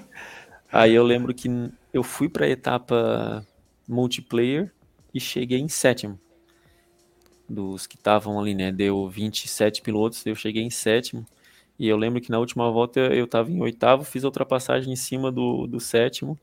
aí 0.73 0.95
eu 0.95 1.05
lembro 1.05 1.35
que 1.35 1.49
eu 1.93 2.03
fui 2.03 2.29
para 2.29 2.47
a 2.47 2.49
etapa 2.49 3.47
multiplayer 3.87 4.73
e 5.13 5.21
cheguei 5.21 5.59
em 5.59 5.69
sétimo 5.69 6.19
dos 7.49 7.87
que 7.87 7.97
estavam 7.97 8.39
ali, 8.41 8.55
né? 8.55 8.73
Deu 8.73 9.09
27 9.09 9.83
pilotos, 9.83 10.25
eu 10.27 10.35
cheguei 10.35 10.63
em 10.63 10.71
sétimo. 10.71 11.25
E 11.79 11.89
eu 11.89 11.97
lembro 11.97 12.21
que 12.21 12.31
na 12.31 12.39
última 12.39 12.71
volta 12.71 13.01
eu 13.01 13.27
estava 13.27 13.51
em 13.51 13.61
oitavo, 13.61 14.05
fiz 14.05 14.25
a 14.25 14.29
ultrapassagem 14.29 14.93
em 14.93 14.97
cima 14.97 15.31
do, 15.31 15.67
do 15.67 15.81
sétimo. 15.81 16.39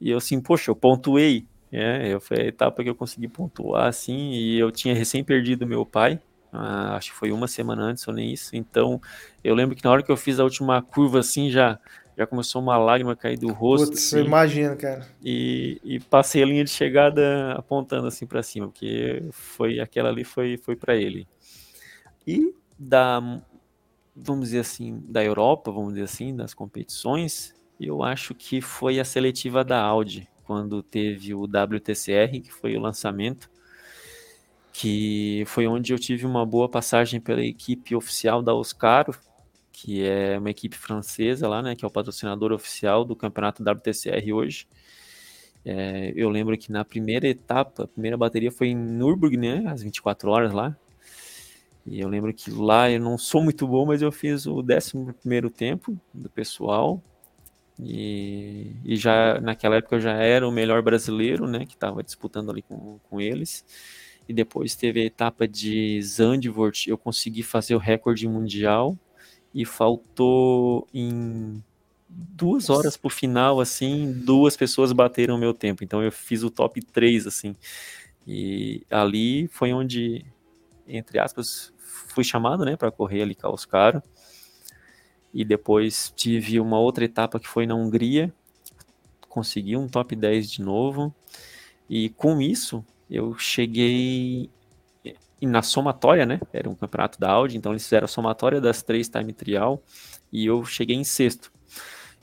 E 0.00 0.10
eu 0.10 0.18
assim, 0.18 0.40
poxa, 0.40 0.70
eu 0.70 0.76
pontuei. 0.76 1.46
É, 1.72 2.12
eu, 2.12 2.20
foi 2.20 2.40
a 2.40 2.46
etapa 2.46 2.82
que 2.82 2.90
eu 2.90 2.94
consegui 2.94 3.28
pontuar, 3.28 3.88
assim, 3.88 4.30
e 4.32 4.58
eu 4.58 4.70
tinha 4.70 4.94
recém 4.94 5.24
perdido 5.24 5.66
meu 5.66 5.84
pai, 5.84 6.20
ah, 6.52 6.96
acho 6.96 7.10
que 7.10 7.16
foi 7.16 7.32
uma 7.32 7.48
semana 7.48 7.82
antes 7.82 8.06
ou 8.06 8.14
nem 8.14 8.32
isso. 8.32 8.56
Então, 8.56 9.00
eu 9.42 9.54
lembro 9.54 9.76
que 9.76 9.84
na 9.84 9.90
hora 9.90 10.02
que 10.02 10.10
eu 10.10 10.16
fiz 10.16 10.40
a 10.40 10.44
última 10.44 10.80
curva, 10.80 11.18
assim, 11.20 11.50
já 11.50 11.78
já 12.16 12.26
começou 12.26 12.62
uma 12.62 12.78
lágrima 12.78 13.12
a 13.12 13.16
cair 13.16 13.38
do 13.38 13.52
rosto. 13.52 13.88
Putz, 13.88 14.06
assim, 14.06 14.18
eu 14.18 14.24
imagino, 14.24 14.76
cara. 14.76 15.06
E, 15.22 15.80
e, 15.84 16.00
passei 16.00 16.42
a 16.42 16.46
linha 16.46 16.64
de 16.64 16.70
chegada 16.70 17.52
apontando 17.52 18.06
assim 18.06 18.26
para 18.26 18.42
cima, 18.42 18.68
porque 18.68 19.22
foi 19.32 19.80
aquela 19.80 20.08
ali 20.08 20.24
foi, 20.24 20.56
foi 20.56 20.74
para 20.74 20.96
ele. 20.96 21.28
E 22.26 22.54
da, 22.78 23.20
vamos 24.14 24.46
dizer 24.46 24.60
assim, 24.60 25.02
da 25.06 25.22
Europa, 25.22 25.70
vamos 25.70 25.90
dizer 25.90 26.04
assim, 26.04 26.34
das 26.34 26.54
competições, 26.54 27.54
eu 27.78 28.02
acho 28.02 28.34
que 28.34 28.62
foi 28.62 28.98
a 28.98 29.04
seletiva 29.04 29.62
da 29.62 29.80
Audi, 29.80 30.26
quando 30.44 30.82
teve 30.82 31.34
o 31.34 31.44
WTCR, 31.44 32.40
que 32.40 32.50
foi 32.50 32.76
o 32.76 32.80
lançamento, 32.80 33.50
que 34.72 35.44
foi 35.46 35.66
onde 35.66 35.92
eu 35.92 35.98
tive 35.98 36.24
uma 36.24 36.46
boa 36.46 36.68
passagem 36.68 37.20
pela 37.20 37.44
equipe 37.44 37.94
oficial 37.94 38.42
da 38.42 38.54
Oscaro, 38.54 39.14
que 39.76 40.02
é 40.02 40.38
uma 40.38 40.50
equipe 40.50 40.74
francesa 40.74 41.46
lá, 41.46 41.60
né, 41.60 41.76
que 41.76 41.84
é 41.84 41.88
o 41.88 41.90
patrocinador 41.90 42.50
oficial 42.50 43.04
do 43.04 43.14
campeonato 43.14 43.62
WTCR 43.62 44.32
hoje. 44.32 44.66
É, 45.66 46.14
eu 46.16 46.30
lembro 46.30 46.56
que 46.56 46.72
na 46.72 46.82
primeira 46.82 47.28
etapa, 47.28 47.84
a 47.84 47.86
primeira 47.86 48.16
bateria 48.16 48.50
foi 48.50 48.68
em 48.68 48.74
Nürburgring, 48.74 49.36
né, 49.36 49.64
às 49.66 49.82
24 49.82 50.30
horas 50.30 50.52
lá. 50.54 50.74
E 51.84 52.00
eu 52.00 52.08
lembro 52.08 52.32
que 52.32 52.50
lá 52.50 52.90
eu 52.90 52.98
não 52.98 53.18
sou 53.18 53.42
muito 53.42 53.66
bom, 53.66 53.84
mas 53.84 54.00
eu 54.00 54.10
fiz 54.10 54.46
o 54.46 54.60
11 54.60 55.12
primeiro 55.20 55.50
tempo 55.50 55.94
do 56.12 56.30
pessoal. 56.30 57.02
E, 57.78 58.72
e, 58.82 58.96
já 58.96 59.38
naquela 59.42 59.76
época 59.76 59.96
eu 59.96 60.00
já 60.00 60.14
era 60.14 60.48
o 60.48 60.50
melhor 60.50 60.80
brasileiro, 60.80 61.46
né, 61.46 61.66
que 61.66 61.74
estava 61.74 62.02
disputando 62.02 62.50
ali 62.50 62.62
com, 62.62 62.98
com 63.10 63.20
eles. 63.20 63.62
E 64.26 64.32
depois 64.32 64.74
teve 64.74 65.02
a 65.02 65.04
etapa 65.04 65.46
de 65.46 66.00
Zandvoort, 66.00 66.88
eu 66.88 66.96
consegui 66.96 67.42
fazer 67.42 67.74
o 67.74 67.78
recorde 67.78 68.26
mundial 68.26 68.96
e 69.56 69.64
faltou 69.64 70.86
em 70.92 71.64
duas 72.10 72.68
horas 72.68 72.94
pro 72.94 73.08
final, 73.08 73.58
assim, 73.58 74.12
duas 74.12 74.54
pessoas 74.54 74.92
bateram 74.92 75.34
o 75.34 75.38
meu 75.38 75.54
tempo. 75.54 75.82
Então 75.82 76.02
eu 76.02 76.12
fiz 76.12 76.42
o 76.42 76.50
top 76.50 76.82
3, 76.82 77.26
assim. 77.26 77.56
E 78.26 78.82
ali 78.90 79.48
foi 79.48 79.72
onde, 79.72 80.26
entre 80.86 81.18
aspas, 81.18 81.72
fui 81.78 82.22
chamado, 82.22 82.66
né, 82.66 82.76
para 82.76 82.90
correr 82.90 83.22
ali 83.22 83.34
com 83.34 83.50
os 83.50 83.64
caras. 83.64 84.02
e 85.36 85.44
depois 85.44 86.10
tive 86.16 86.58
uma 86.58 86.78
outra 86.78 87.04
etapa 87.04 87.38
que 87.38 87.46
foi 87.46 87.66
na 87.66 87.74
Hungria, 87.74 88.32
consegui 89.28 89.76
um 89.76 89.86
top 89.86 90.16
10 90.16 90.50
de 90.50 90.62
novo, 90.62 91.14
e 91.90 92.08
com 92.08 92.40
isso 92.40 92.82
eu 93.10 93.36
cheguei 93.36 94.48
na 95.42 95.60
somatória, 95.60 96.24
né? 96.24 96.40
Era 96.52 96.70
um 96.70 96.74
campeonato 96.74 97.20
da 97.20 97.30
Audi, 97.30 97.56
então 97.56 97.72
eles 97.72 97.82
fizeram 97.82 98.06
a 98.06 98.08
somatória 98.08 98.60
das 98.60 98.82
três 98.82 99.08
time 99.08 99.32
trial 99.32 99.82
e 100.32 100.46
eu 100.46 100.64
cheguei 100.64 100.96
em 100.96 101.04
sexto. 101.04 101.52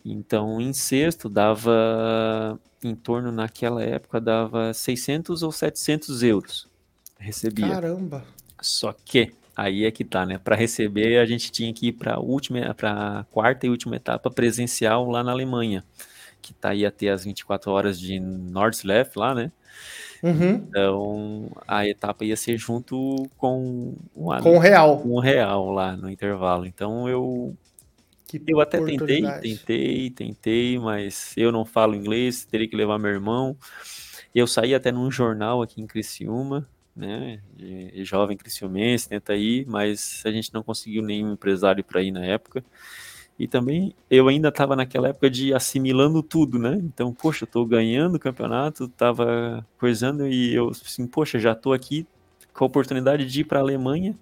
Então, 0.04 0.60
em 0.60 0.74
sexto 0.74 1.30
dava 1.30 2.60
em 2.84 2.96
torno 2.96 3.32
naquela 3.32 3.84
época 3.84 4.20
dava 4.20 4.74
600 4.74 5.44
ou 5.44 5.52
700 5.52 6.24
euros. 6.24 6.68
Recebia. 7.20 7.70
Caramba. 7.70 8.26
Só 8.62 8.94
que 9.06 9.34
Aí 9.56 9.86
é 9.86 9.92
que 9.92 10.04
tá, 10.04 10.26
né? 10.26 10.40
Para 10.40 10.56
receber, 10.56 11.20
a 11.20 11.26
gente 11.26 11.52
tinha 11.52 11.72
que 11.72 11.88
ir 11.88 11.94
para 11.94 12.16
a 12.16 12.20
última, 12.20 12.74
para 12.74 13.24
quarta 13.30 13.68
e 13.68 13.70
última 13.70 13.96
etapa 13.96 14.32
presencial 14.32 15.08
lá 15.10 15.24
na 15.24 15.32
Alemanha, 15.32 15.84
que 16.44 16.54
tá 16.54 16.70
aí 16.70 16.86
até 16.86 17.10
as 17.10 17.24
24 17.24 17.72
horas 17.72 18.00
de 18.00 18.20
Nordschleife 18.20 19.18
lá, 19.18 19.34
né? 19.34 19.52
Uhum. 20.22 20.54
Então 20.68 21.52
a 21.68 21.88
etapa 21.88 22.24
ia 22.24 22.36
ser 22.36 22.58
junto 22.58 23.30
com 23.38 23.96
uma, 24.16 24.42
com 24.42 24.56
o 24.56 24.60
real, 24.60 25.00
com 25.00 25.10
o 25.10 25.20
real 25.20 25.72
lá 25.72 25.96
no 25.98 26.10
intervalo. 26.10 26.66
Então 26.66 27.10
eu 27.10 27.56
que 28.28 28.42
eu 28.48 28.60
até 28.60 28.84
tentei, 28.84 29.22
tentei, 29.42 30.10
tentei, 30.10 30.80
mas 30.80 31.34
eu 31.38 31.52
não 31.52 31.64
falo 31.64 31.96
inglês, 31.96 32.46
teria 32.46 32.68
que 32.68 32.76
levar 32.76 32.98
meu 32.98 33.12
irmão. 33.12 33.56
Eu 34.34 34.48
saí 34.48 34.74
até 34.74 34.92
num 34.92 35.12
jornal 35.12 35.62
aqui 35.62 35.80
em 35.82 35.86
Criciúma, 35.86 36.68
né, 36.96 37.40
jovem 37.98 38.36
cristiumense, 38.36 39.10
tenta 39.10 39.36
ir, 39.36 39.68
mas 39.68 40.24
a 40.26 40.32
gente 40.32 40.54
não 40.54 40.64
conseguiu 40.64 41.04
nenhum 41.04 41.34
empresário 41.34 41.84
para 41.84 42.02
ir 42.02 42.12
na 42.12 42.26
época. 42.26 42.64
E 43.38 43.48
também 43.48 43.94
eu 44.10 44.28
ainda 44.28 44.50
estava 44.50 44.76
naquela 44.76 45.10
época 45.10 45.30
de 45.30 45.54
assimilando 45.54 46.22
tudo, 46.22 46.60
né? 46.60 46.80
Então, 46.84 47.14
poxa, 47.14 47.44
eu 47.44 47.48
tô 47.48 47.66
ganhando 47.66 48.16
o 48.16 48.20
campeonato, 48.20 48.88
tava 48.88 49.66
coisando 49.78 50.28
e 50.28 50.54
eu 50.54 50.70
assim, 50.70 51.08
poxa, 51.08 51.40
já 51.40 51.56
tô 51.56 51.74
aqui 51.74 52.06
com 52.54 52.64
a 52.64 52.68
oportunidade 52.68 53.26
de 53.26 53.42
ir 53.42 53.44
para 53.46 53.60
a 53.60 53.62
Alemanha. 53.62 54.18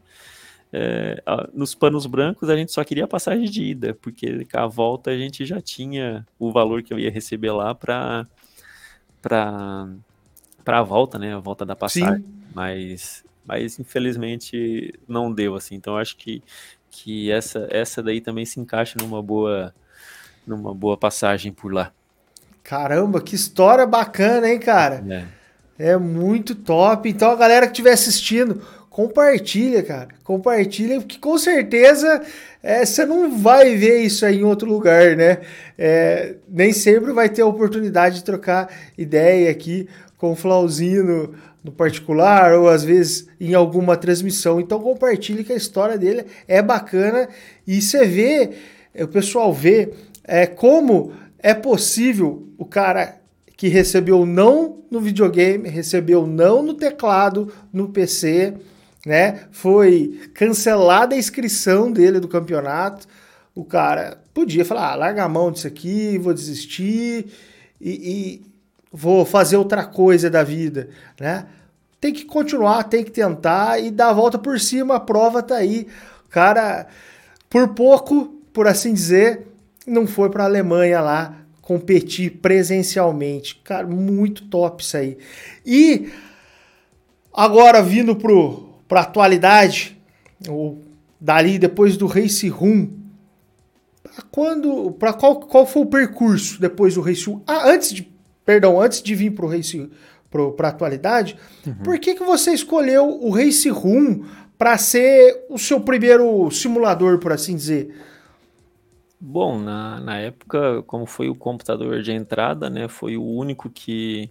É, 0.74 1.22
nos 1.54 1.76
panos 1.76 2.06
brancos 2.06 2.50
a 2.50 2.56
gente 2.56 2.72
só 2.72 2.82
queria 2.84 3.04
a 3.04 3.08
passagem 3.08 3.50
de 3.50 3.62
ida, 3.62 3.98
porque 4.02 4.46
com 4.46 4.58
a 4.58 4.68
volta 4.68 5.12
a 5.12 5.18
gente 5.18 5.46
já 5.46 5.60
tinha 5.60 6.26
o 6.40 6.50
valor 6.50 6.82
que 6.82 6.94
eu 6.94 7.00
ia 7.00 7.12
receber 7.12 7.52
lá 7.52 7.76
para 7.76 8.26
para 9.22 9.90
para 10.64 10.80
a 10.80 10.84
volta, 10.84 11.20
né? 11.20 11.36
A 11.36 11.40
volta 11.40 11.66
da 11.66 11.76
passagem. 11.76 12.24
Sim. 12.24 12.42
Mas, 12.54 13.24
mas 13.46 13.80
infelizmente 13.80 14.94
não 15.08 15.32
deu 15.32 15.56
assim. 15.56 15.76
Então 15.76 15.98
acho 15.98 16.16
que, 16.16 16.42
que 16.92 17.32
essa, 17.32 17.68
essa 17.72 18.04
daí 18.04 18.20
também 18.20 18.46
se 18.46 18.60
encaixa 18.60 19.00
numa 19.02 19.24
boa, 19.24 19.74
numa 20.46 20.76
boa 20.76 20.98
passagem 20.98 21.52
por 21.52 21.74
lá. 21.74 21.92
Caramba, 22.64 23.22
que 23.22 23.34
história 23.34 23.88
bacana, 23.88 24.50
hein, 24.50 24.60
cara? 24.60 25.04
É. 25.80 25.92
é 25.94 25.98
muito 25.98 26.54
top. 26.54 27.10
Então 27.10 27.32
a 27.32 27.36
galera 27.36 27.66
que 27.66 27.72
estiver 27.72 27.94
assistindo, 27.94 28.62
compartilha, 28.90 29.82
cara. 29.82 30.10
Compartilha, 30.24 31.00
porque 31.00 31.18
com 31.18 31.38
certeza 31.38 32.22
é, 32.62 32.86
você 32.86 33.06
não 33.06 33.36
vai 33.38 33.76
ver 33.76 34.02
isso 34.02 34.26
aí 34.26 34.40
em 34.40 34.44
outro 34.44 34.70
lugar, 34.70 35.16
né? 35.16 35.40
É, 35.78 36.36
nem 36.48 36.74
sempre 36.74 37.14
vai 37.14 37.30
ter 37.30 37.42
a 37.42 37.48
oportunidade 37.48 38.16
de 38.16 38.24
trocar 38.24 38.70
ideia 38.98 39.50
aqui 39.50 39.88
com 40.18 40.34
o 40.34 40.36
Flauzino 40.36 41.34
no 41.64 41.72
particular 41.72 42.54
ou 42.54 42.68
às 42.70 42.84
vezes 42.84 43.28
em 43.40 43.54
alguma 43.54 43.96
transmissão. 43.96 44.60
Então 44.60 44.80
compartilhe 44.80 45.44
que 45.44 45.54
a 45.54 45.58
história 45.58 45.98
dele 45.98 46.26
é 46.48 46.62
bacana 46.62 47.30
e 47.68 47.82
você 47.82 48.06
vê, 48.06 48.52
o 48.96 49.08
pessoal 49.08 49.54
vê 49.54 49.94
é, 50.24 50.46
como 50.46 51.14
é 51.40 51.54
possível 51.54 52.48
o 52.58 52.66
cara 52.66 53.20
que 53.58 53.68
recebeu 53.68 54.26
não 54.26 54.80
no 54.90 55.00
videogame, 55.00 55.70
recebeu 55.70 56.26
não 56.26 56.64
no 56.64 56.74
teclado, 56.74 57.52
no 57.72 57.90
PC, 57.90 58.56
né? 59.06 59.42
Foi 59.52 60.20
cancelada 60.34 61.16
a 61.16 61.18
inscrição 61.18 61.92
dele 61.92 62.20
do 62.20 62.28
campeonato. 62.28 63.08
O 63.54 63.64
cara 63.64 64.22
podia 64.34 64.66
falar, 64.66 64.92
ah, 64.92 64.96
larga 64.96 65.24
a 65.24 65.30
mão 65.30 65.52
disso 65.52 65.68
aqui, 65.68 66.18
vou 66.18 66.34
desistir 66.34 67.28
e, 67.80 67.92
e 67.92 68.51
vou 68.92 69.26
fazer 69.26 69.58
outra 69.58 69.86
coisa 69.86 70.30
da 70.30 70.44
vida, 70.44 70.90
né? 71.20 71.46
Tem 72.00 72.12
que 72.12 72.26
continuar, 72.26 72.84
tem 72.86 73.04
que 73.04 73.12
tentar 73.12 73.80
e 73.80 73.92
dar 73.92 74.10
a 74.10 74.14
volta 74.14 74.38
por 74.38 74.60
cima, 74.60 74.96
a 74.96 75.00
prova 75.00 75.44
tá 75.44 75.56
aí. 75.56 75.88
Cara, 76.30 76.88
por 77.50 77.70
pouco, 77.70 78.26
por 78.52 78.68
assim 78.68 78.94
dizer, 78.94 79.48
não 79.86 80.08
foi 80.08 80.30
para 80.30 80.44
a 80.44 80.48
Alemanha 80.48 81.00
lá 81.00 81.38
competir 81.62 82.40
presencialmente. 82.42 83.62
Cara, 83.64 83.86
muito 83.86 84.46
top 84.46 84.84
isso 84.84 84.98
aí. 84.98 85.18
E 85.66 86.12
agora 87.34 87.82
vindo 87.82 88.16
pro 88.16 88.72
para 88.92 89.02
atualidade, 89.02 89.98
ou 90.50 90.82
dali 91.18 91.58
depois 91.58 91.96
do 91.96 92.08
Race 92.08 92.46
Room, 92.50 92.90
quando, 94.30 94.92
para 94.92 95.14
qual, 95.14 95.40
qual 95.40 95.66
foi 95.66 95.84
o 95.84 95.86
percurso 95.86 96.60
depois 96.60 96.96
do 96.96 97.02
Race 97.02 97.26
Room? 97.26 97.42
Ah, 97.48 97.70
antes 97.70 97.94
de 97.94 98.12
perdão, 98.46 98.82
antes 98.82 99.02
de 99.02 99.16
vir 99.16 99.32
para 99.32 99.46
o 99.46 99.50
Race 99.50 99.90
para 100.56 100.68
a 100.68 100.72
atualidade, 100.72 101.38
uhum. 101.68 101.76
por 101.84 102.00
que, 102.00 102.16
que 102.16 102.24
você 102.24 102.54
escolheu 102.54 103.06
o 103.22 103.32
Race 103.32 103.70
Room 103.70 104.24
para 104.58 104.78
ser 104.78 105.46
o 105.50 105.58
seu 105.58 105.82
primeiro 105.82 106.50
simulador, 106.52 107.20
por 107.20 107.34
assim 107.34 107.56
dizer? 107.56 107.94
Bom, 109.20 109.60
na, 109.60 110.00
na 110.00 110.18
época, 110.18 110.82
como 110.84 111.06
foi 111.06 111.30
o 111.30 111.36
computador 111.36 112.02
de 112.02 112.12
entrada, 112.12 112.70
né, 112.70 112.88
foi 112.88 113.18
o 113.18 113.24
único 113.24 113.70
que, 113.70 114.30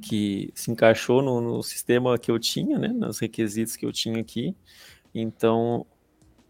que 0.00 0.50
se 0.54 0.70
encaixou 0.70 1.20
no, 1.20 1.40
no 1.40 1.62
sistema 1.62 2.16
que 2.18 2.30
eu 2.30 2.38
tinha, 2.38 2.78
né, 2.78 2.88
nos 2.88 3.18
requisitos 3.18 3.76
que 3.76 3.84
eu 3.84 3.92
tinha 3.92 4.20
aqui. 4.20 4.54
Então, 5.14 5.84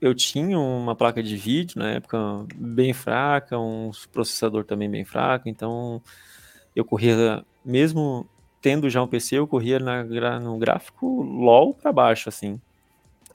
eu 0.00 0.14
tinha 0.14 0.58
uma 0.58 0.94
placa 0.94 1.22
de 1.22 1.36
vídeo 1.36 1.78
na 1.78 1.92
época 1.92 2.18
bem 2.54 2.92
fraca, 2.92 3.58
um 3.58 3.90
processador 4.12 4.64
também 4.64 4.90
bem 4.90 5.04
fraco, 5.04 5.48
então 5.48 6.02
eu 6.74 6.84
corria, 6.84 7.44
mesmo 7.64 8.26
tendo 8.60 8.88
já 8.88 9.02
um 9.02 9.06
PC, 9.06 9.36
eu 9.36 9.46
corria 9.46 9.78
na, 9.78 10.40
no 10.40 10.58
gráfico 10.58 11.22
LOL 11.22 11.74
para 11.74 11.92
baixo, 11.92 12.28
assim. 12.28 12.60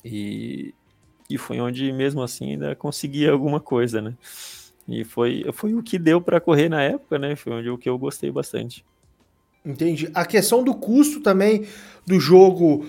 E, 0.03 0.73
e 1.29 1.37
foi 1.37 1.59
onde, 1.59 1.91
mesmo 1.91 2.21
assim, 2.23 2.51
ainda 2.51 2.75
conseguia 2.75 3.31
alguma 3.31 3.59
coisa, 3.59 4.01
né? 4.01 4.15
E 4.87 5.03
foi, 5.03 5.45
foi 5.53 5.75
o 5.75 5.83
que 5.83 5.99
deu 5.99 6.19
para 6.19 6.41
correr 6.41 6.67
na 6.67 6.81
época, 6.81 7.19
né? 7.19 7.35
Foi 7.35 7.53
onde 7.53 7.69
o 7.69 7.77
que 7.77 7.87
eu 7.87 7.97
gostei 7.97 8.31
bastante. 8.31 8.83
Entendi. 9.63 10.09
A 10.15 10.25
questão 10.25 10.63
do 10.63 10.73
custo 10.73 11.19
também 11.19 11.67
do 12.07 12.19
jogo 12.19 12.85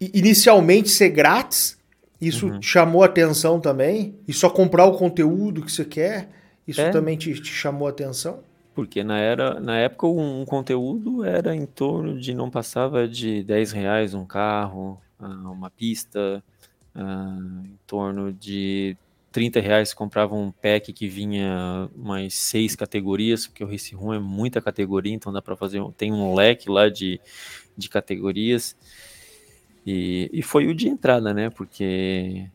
inicialmente 0.00 0.88
ser 0.90 1.08
grátis, 1.08 1.76
isso 2.20 2.46
uhum. 2.46 2.62
chamou 2.62 3.02
atenção 3.02 3.58
também? 3.58 4.14
E 4.28 4.32
só 4.32 4.48
comprar 4.48 4.84
o 4.84 4.96
conteúdo 4.96 5.62
que 5.62 5.72
você 5.72 5.84
quer, 5.84 6.28
isso 6.68 6.80
é. 6.80 6.90
também 6.90 7.16
te, 7.16 7.34
te 7.34 7.52
chamou 7.52 7.88
atenção? 7.88 8.40
Porque 8.74 9.04
na, 9.04 9.18
era, 9.18 9.60
na 9.60 9.78
época 9.78 10.06
um 10.06 10.44
conteúdo 10.44 11.24
era 11.24 11.54
em 11.54 11.64
torno 11.64 12.18
de, 12.18 12.34
não 12.34 12.50
passava 12.50 13.06
de 13.06 13.42
10 13.44 13.72
reais 13.72 14.14
um 14.14 14.26
carro, 14.26 15.00
ah, 15.18 15.26
uma 15.50 15.70
pista, 15.70 16.42
ah, 16.94 17.38
em 17.64 17.78
torno 17.86 18.32
de 18.32 18.96
30 19.34 19.60
reais 19.60 19.92
comprava 19.92 20.34
um 20.34 20.52
pack 20.52 20.92
que 20.92 21.08
vinha 21.08 21.88
umas 21.96 22.34
seis 22.34 22.76
categorias, 22.76 23.46
porque 23.46 23.64
o 23.64 23.66
Race 23.68 23.94
Room 23.94 24.14
é 24.14 24.18
muita 24.18 24.60
categoria, 24.60 25.12
então 25.12 25.32
dá 25.32 25.42
para 25.42 25.56
fazer, 25.56 25.82
tem 25.96 26.12
um 26.12 26.34
leque 26.34 26.70
lá 26.70 26.88
de, 26.88 27.20
de 27.76 27.88
categorias. 27.88 28.76
E, 29.86 30.30
e 30.32 30.40
foi 30.40 30.66
o 30.66 30.74
de 30.74 30.88
entrada, 30.88 31.34
né? 31.34 31.50
Porque 31.50 32.46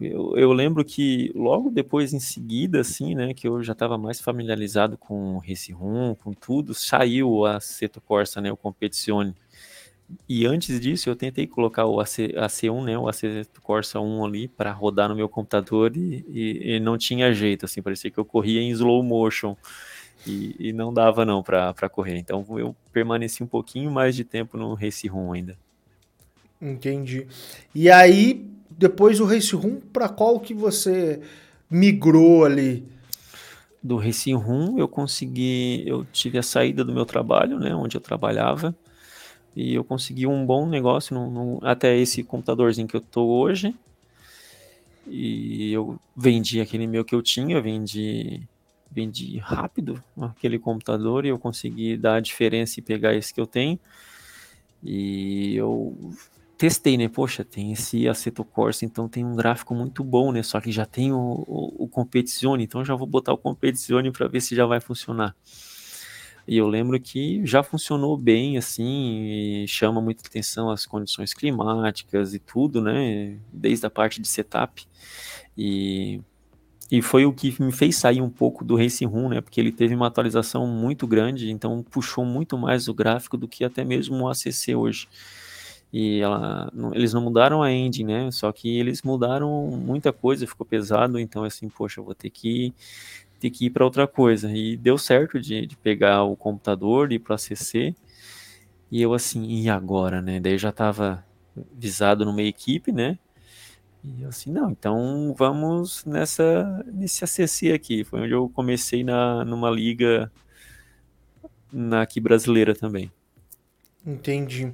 eu, 0.00 0.36
eu, 0.36 0.52
lembro 0.52 0.84
que 0.84 1.32
logo 1.34 1.70
depois, 1.70 2.12
em 2.12 2.20
seguida, 2.20 2.80
assim, 2.80 3.14
né, 3.14 3.32
que 3.32 3.48
eu 3.48 3.62
já 3.62 3.72
estava 3.72 3.96
mais 3.96 4.20
familiarizado 4.20 4.98
com 4.98 5.38
Race 5.38 5.72
Room, 5.72 6.14
com 6.14 6.32
tudo, 6.32 6.74
saiu 6.74 7.44
a 7.46 7.60
Seto 7.60 8.00
Corsa, 8.00 8.40
né, 8.40 8.52
o 8.52 8.56
Competizione. 8.56 9.34
E 10.28 10.46
antes 10.46 10.78
disso, 10.80 11.08
eu 11.08 11.16
tentei 11.16 11.46
colocar 11.46 11.86
o 11.86 12.00
AC, 12.00 12.28
AC1, 12.36 12.84
né, 12.84 12.98
o 12.98 13.08
Aceto 13.08 13.60
Corsa 13.60 13.98
1 13.98 14.24
ali 14.24 14.48
para 14.48 14.70
rodar 14.72 15.08
no 15.08 15.16
meu 15.16 15.28
computador 15.28 15.96
e, 15.96 16.24
e, 16.28 16.76
e, 16.76 16.80
não 16.80 16.96
tinha 16.96 17.32
jeito, 17.32 17.64
assim, 17.64 17.82
parecia 17.82 18.10
que 18.10 18.18
eu 18.18 18.24
corria 18.24 18.60
em 18.60 18.70
slow 18.70 19.02
motion 19.02 19.56
e, 20.26 20.54
e 20.58 20.72
não 20.72 20.92
dava 20.92 21.24
não 21.24 21.42
para 21.42 21.88
correr. 21.88 22.18
Então 22.18 22.44
eu 22.58 22.74
permaneci 22.92 23.42
um 23.42 23.46
pouquinho 23.46 23.90
mais 23.90 24.14
de 24.14 24.24
tempo 24.24 24.56
no 24.56 24.74
Race 24.74 25.06
Room 25.08 25.32
ainda. 25.32 25.58
Entendi. 26.60 27.26
E 27.74 27.90
aí, 27.90 28.46
depois 28.76 29.18
do 29.18 29.24
Race 29.24 29.54
Room, 29.54 29.80
para 29.80 30.08
qual 30.08 30.38
que 30.38 30.52
você 30.52 31.20
migrou 31.70 32.44
ali? 32.44 32.86
Do 33.82 33.96
Race 33.96 34.32
Room, 34.32 34.78
eu 34.78 34.88
consegui, 34.88 35.84
eu 35.86 36.04
tive 36.12 36.38
a 36.38 36.42
saída 36.42 36.84
do 36.84 36.92
meu 36.92 37.06
trabalho, 37.06 37.58
né, 37.58 37.74
onde 37.74 37.96
eu 37.96 38.00
trabalhava, 38.00 38.74
e 39.54 39.74
eu 39.74 39.84
consegui 39.84 40.26
um 40.26 40.44
bom 40.44 40.66
negócio 40.68 41.14
no, 41.14 41.30
no, 41.30 41.60
até 41.62 41.96
esse 41.96 42.22
computadorzinho 42.22 42.88
que 42.88 42.96
eu 42.96 43.00
tô 43.00 43.26
hoje. 43.26 43.74
e 45.06 45.72
eu 45.72 45.98
vendi 46.16 46.60
aquele 46.60 46.86
meu 46.86 47.04
que 47.04 47.14
eu 47.14 47.22
tinha, 47.22 47.60
vendi 47.60 48.42
vendi 48.90 49.36
rápido 49.38 50.02
aquele 50.20 50.58
computador 50.58 51.26
e 51.26 51.28
eu 51.28 51.38
consegui 51.38 51.96
dar 51.96 52.14
a 52.16 52.20
diferença 52.20 52.80
e 52.80 52.82
pegar 52.82 53.14
esse 53.14 53.32
que 53.32 53.40
eu 53.40 53.46
tenho. 53.46 53.78
E 54.82 55.54
eu 55.56 56.14
testei, 56.56 56.96
né? 56.96 57.08
Poxa, 57.08 57.44
tem 57.44 57.72
esse 57.72 58.08
Aceto 58.08 58.44
Corsa, 58.44 58.84
então 58.84 59.08
tem 59.08 59.24
um 59.24 59.36
gráfico 59.36 59.74
muito 59.74 60.02
bom, 60.02 60.32
né? 60.32 60.42
Só 60.42 60.60
que 60.60 60.72
já 60.72 60.86
tem 60.86 61.12
o, 61.12 61.44
o, 61.46 61.84
o 61.84 61.88
Competizione, 61.88 62.64
então 62.64 62.84
já 62.84 62.94
vou 62.94 63.06
botar 63.06 63.32
o 63.32 63.38
Competizione 63.38 64.10
para 64.10 64.28
ver 64.28 64.40
se 64.40 64.54
já 64.54 64.66
vai 64.66 64.80
funcionar. 64.80 65.34
E 66.48 66.56
eu 66.56 66.68
lembro 66.68 66.98
que 67.00 67.44
já 67.44 67.62
funcionou 67.62 68.16
bem, 68.16 68.56
assim, 68.56 69.64
chama 69.66 70.00
muita 70.00 70.26
atenção 70.26 70.70
as 70.70 70.86
condições 70.86 71.34
climáticas 71.34 72.34
e 72.34 72.38
tudo, 72.38 72.80
né? 72.80 73.36
Desde 73.52 73.84
a 73.84 73.90
parte 73.90 74.22
de 74.22 74.28
setup. 74.28 74.86
E, 75.58 76.20
e 76.90 77.02
foi 77.02 77.26
o 77.26 77.32
que 77.32 77.60
me 77.60 77.72
fez 77.72 77.96
sair 77.96 78.22
um 78.22 78.30
pouco 78.30 78.64
do 78.64 78.76
Racing 78.76 79.06
Room, 79.06 79.30
né? 79.30 79.40
Porque 79.40 79.60
ele 79.60 79.72
teve 79.72 79.94
uma 79.94 80.06
atualização 80.06 80.68
muito 80.68 81.04
grande, 81.04 81.50
então 81.50 81.82
puxou 81.82 82.24
muito 82.24 82.56
mais 82.56 82.86
o 82.86 82.94
gráfico 82.94 83.36
do 83.36 83.48
que 83.48 83.64
até 83.64 83.84
mesmo 83.84 84.22
o 84.22 84.28
ACC 84.28 84.74
hoje. 84.76 85.08
E 85.92 86.20
ela, 86.20 86.70
não, 86.74 86.94
eles 86.94 87.12
não 87.12 87.22
mudaram 87.22 87.62
a 87.62 87.72
engine, 87.72 88.12
né? 88.12 88.30
Só 88.30 88.52
que 88.52 88.78
eles 88.78 89.02
mudaram 89.02 89.66
muita 89.68 90.12
coisa, 90.12 90.46
ficou 90.46 90.66
pesado, 90.66 91.18
então 91.18 91.44
assim, 91.44 91.68
poxa, 91.68 92.00
eu 92.00 92.04
vou 92.04 92.14
ter 92.14 92.30
que 92.30 92.74
ter 93.38 93.50
que 93.50 93.66
ir 93.66 93.70
para 93.70 93.84
outra 93.84 94.06
coisa. 94.06 94.50
E 94.50 94.76
deu 94.76 94.98
certo 94.98 95.40
de, 95.40 95.66
de 95.66 95.76
pegar 95.76 96.24
o 96.24 96.36
computador, 96.36 97.12
ir 97.12 97.18
para 97.18 97.38
CC. 97.38 97.94
E 98.90 99.02
eu 99.02 99.14
assim, 99.14 99.44
e 99.44 99.68
agora, 99.68 100.22
né? 100.22 100.40
Daí 100.40 100.58
já 100.58 100.70
estava 100.70 101.24
visado 101.72 102.24
numa 102.24 102.42
equipe, 102.42 102.92
né? 102.92 103.18
E 104.04 104.22
eu 104.22 104.28
assim, 104.28 104.52
não, 104.52 104.70
então 104.70 105.34
vamos 105.36 106.04
nessa 106.04 106.84
nesse 106.92 107.24
ACC 107.24 107.72
aqui. 107.72 108.04
Foi 108.04 108.20
onde 108.20 108.32
eu 108.32 108.48
comecei 108.48 109.02
na, 109.02 109.44
numa 109.44 109.70
liga 109.70 110.30
na 111.72 112.02
aqui 112.02 112.20
brasileira 112.20 112.74
também. 112.74 113.10
Entendi. 114.06 114.72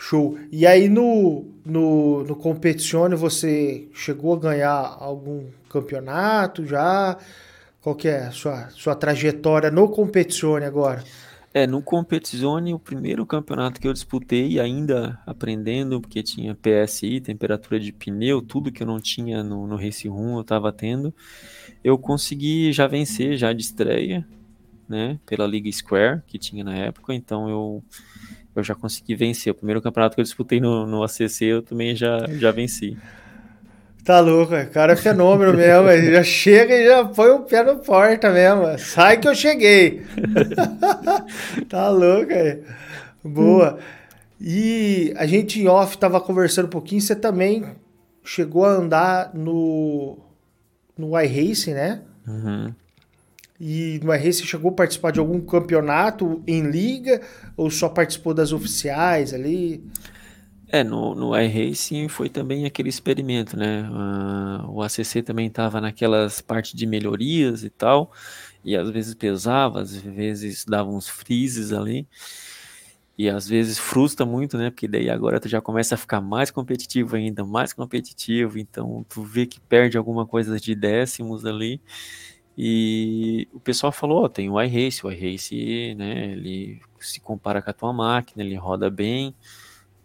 Show. 0.00 0.38
E 0.52 0.64
aí 0.64 0.88
no, 0.88 1.44
no, 1.66 2.22
no 2.22 2.36
Competizione 2.36 3.16
você 3.16 3.88
chegou 3.92 4.34
a 4.34 4.38
ganhar 4.38 4.96
algum 5.00 5.46
campeonato 5.68 6.64
já? 6.64 7.18
Qual 7.80 7.96
que 7.96 8.06
é 8.06 8.26
a 8.26 8.30
sua, 8.30 8.70
sua 8.70 8.94
trajetória 8.94 9.70
no 9.70 9.88
Competizione 9.88 10.64
agora? 10.64 11.02
É, 11.52 11.66
no 11.66 11.82
Competizione, 11.82 12.72
o 12.72 12.78
primeiro 12.78 13.26
campeonato 13.26 13.80
que 13.80 13.88
eu 13.88 13.92
disputei, 13.92 14.60
ainda 14.60 15.18
aprendendo, 15.26 16.00
porque 16.00 16.22
tinha 16.22 16.54
PSI, 16.54 17.20
temperatura 17.20 17.80
de 17.80 17.90
pneu, 17.90 18.40
tudo 18.40 18.70
que 18.70 18.82
eu 18.82 18.86
não 18.86 19.00
tinha 19.00 19.42
no, 19.42 19.66
no 19.66 19.74
Race 19.74 20.06
Room 20.06 20.36
eu 20.36 20.42
estava 20.42 20.70
tendo, 20.72 21.12
eu 21.82 21.98
consegui 21.98 22.72
já 22.72 22.86
vencer, 22.86 23.36
já 23.36 23.52
de 23.52 23.62
estreia, 23.62 24.24
né, 24.88 25.18
pela 25.26 25.46
Liga 25.46 25.70
Square, 25.72 26.22
que 26.26 26.38
tinha 26.38 26.62
na 26.62 26.74
época, 26.74 27.14
então 27.14 27.48
eu, 27.48 27.82
eu 28.60 28.64
já 28.64 28.74
consegui 28.74 29.14
vencer. 29.14 29.52
O 29.52 29.54
primeiro 29.54 29.80
campeonato 29.80 30.14
que 30.14 30.20
eu 30.20 30.24
disputei 30.24 30.60
no, 30.60 30.86
no 30.86 31.02
ACC 31.02 31.42
eu 31.42 31.62
também 31.62 31.94
já, 31.94 32.26
já 32.38 32.50
venci. 32.50 32.96
Tá 34.04 34.20
louco, 34.20 34.54
o 34.54 34.66
cara 34.70 34.94
é 34.94 34.96
fenômeno 34.96 35.52
mesmo. 35.52 35.90
Ele 35.90 36.12
já 36.12 36.22
chega 36.22 36.74
e 36.74 36.86
já 36.86 37.04
põe 37.04 37.30
o 37.30 37.40
pé 37.40 37.62
na 37.62 37.74
porta 37.74 38.30
mesmo. 38.30 38.78
Sai 38.78 39.18
que 39.18 39.28
eu 39.28 39.34
cheguei. 39.34 40.02
tá 41.68 41.90
louco, 41.90 42.32
aí. 42.32 42.62
Boa. 43.22 43.78
E 44.40 45.12
a 45.16 45.26
gente 45.26 45.60
em 45.60 45.68
off 45.68 45.98
tava 45.98 46.20
conversando 46.20 46.66
um 46.66 46.70
pouquinho. 46.70 47.02
Você 47.02 47.14
também 47.14 47.66
chegou 48.24 48.64
a 48.64 48.70
andar 48.70 49.30
no, 49.34 50.18
no 50.96 51.20
iRacing, 51.20 51.74
né? 51.74 52.00
Uhum. 52.26 52.72
E 53.60 54.00
no 54.02 54.14
iRacing 54.14 54.44
chegou 54.44 54.70
a 54.70 54.74
participar 54.74 55.10
de 55.10 55.18
algum 55.18 55.40
campeonato 55.40 56.42
em 56.46 56.62
liga 56.62 57.20
ou 57.56 57.70
só 57.70 57.88
participou 57.88 58.32
das 58.32 58.52
oficiais 58.52 59.34
ali? 59.34 59.82
É, 60.70 60.84
no, 60.84 61.14
no 61.14 61.36
iRacing 61.36 62.08
foi 62.08 62.28
também 62.28 62.66
aquele 62.66 62.90
experimento, 62.90 63.56
né? 63.56 63.88
Uh, 63.90 64.70
o 64.70 64.82
ACC 64.82 65.22
também 65.24 65.46
estava 65.46 65.80
naquelas 65.80 66.42
partes 66.42 66.74
de 66.74 66.86
melhorias 66.86 67.64
e 67.64 67.70
tal, 67.70 68.12
e 68.62 68.76
às 68.76 68.90
vezes 68.90 69.14
pesava, 69.14 69.80
às 69.80 69.96
vezes 69.96 70.66
dava 70.66 70.90
uns 70.90 71.08
freezes 71.08 71.72
ali, 71.72 72.06
e 73.16 73.30
às 73.30 73.48
vezes 73.48 73.78
frustra 73.78 74.26
muito, 74.26 74.58
né? 74.58 74.70
Porque 74.70 74.86
daí 74.86 75.08
agora 75.08 75.40
tu 75.40 75.48
já 75.48 75.60
começa 75.60 75.94
a 75.94 75.98
ficar 75.98 76.20
mais 76.20 76.50
competitivo 76.50 77.16
ainda, 77.16 77.44
mais 77.44 77.72
competitivo, 77.72 78.58
então 78.58 79.04
tu 79.08 79.22
vê 79.22 79.46
que 79.46 79.58
perde 79.58 79.96
alguma 79.96 80.26
coisa 80.26 80.60
de 80.60 80.74
décimos 80.74 81.46
ali, 81.46 81.80
e 82.60 83.46
o 83.52 83.60
pessoal 83.60 83.92
falou, 83.92 84.24
oh, 84.24 84.28
tem 84.28 84.50
o 84.50 84.60
iRace, 84.60 85.06
o 85.06 85.12
iRace, 85.12 85.94
né, 85.94 86.32
ele 86.32 86.80
se 86.98 87.20
compara 87.20 87.62
com 87.62 87.70
a 87.70 87.72
tua 87.72 87.92
máquina, 87.92 88.42
ele 88.42 88.56
roda 88.56 88.90
bem, 88.90 89.32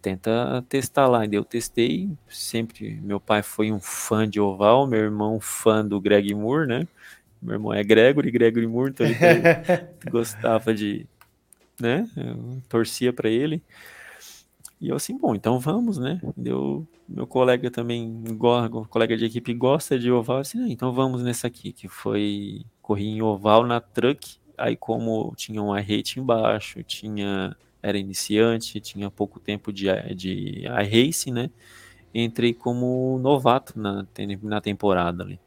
tenta 0.00 0.64
testar 0.68 1.08
lá. 1.08 1.26
E 1.26 1.34
eu 1.34 1.44
testei, 1.44 2.08
sempre. 2.28 3.00
Meu 3.02 3.18
pai 3.18 3.42
foi 3.42 3.72
um 3.72 3.80
fã 3.80 4.28
de 4.28 4.40
oval, 4.40 4.86
meu 4.86 5.00
irmão 5.00 5.40
fã 5.40 5.84
do 5.84 6.00
Greg 6.00 6.32
Moore, 6.32 6.68
né? 6.68 6.86
Meu 7.42 7.54
irmão 7.54 7.74
é 7.74 7.82
Gregory, 7.82 8.30
Gregory 8.30 8.68
Moore, 8.68 8.90
então 8.90 9.04
ele 9.04 9.18
gostava 10.08 10.72
de, 10.72 11.08
né? 11.80 12.08
Torcia 12.68 13.12
para 13.12 13.28
ele. 13.28 13.64
E 14.80 14.88
eu 14.88 14.96
assim, 14.96 15.16
bom, 15.16 15.34
então 15.34 15.58
vamos, 15.58 15.98
né? 15.98 16.20
Deu, 16.36 16.86
meu 17.08 17.26
colega 17.26 17.70
também, 17.70 18.22
colega 18.90 19.16
de 19.16 19.24
equipe 19.24 19.54
gosta 19.54 19.98
de 19.98 20.10
oval, 20.10 20.38
assim, 20.38 20.62
ah, 20.62 20.68
então 20.68 20.92
vamos 20.92 21.22
nessa 21.22 21.46
aqui, 21.46 21.72
que 21.72 21.88
foi 21.88 22.64
corri 22.82 23.06
em 23.06 23.22
oval 23.22 23.64
na 23.64 23.80
truck, 23.80 24.36
aí 24.58 24.76
como 24.76 25.32
tinha 25.36 25.62
um 25.62 25.72
rate 25.72 26.20
embaixo, 26.20 26.82
tinha 26.82 27.56
era 27.84 27.98
iniciante, 27.98 28.80
tinha 28.80 29.10
pouco 29.10 29.38
tempo 29.38 29.70
de, 29.70 29.86
de 30.14 30.64
iRacing, 30.64 31.32
né? 31.32 31.50
Entrei 32.14 32.54
como 32.54 33.18
novato 33.18 33.78
na, 33.78 34.06
na 34.42 34.60
temporada 34.60 35.22
ali. 35.22 35.38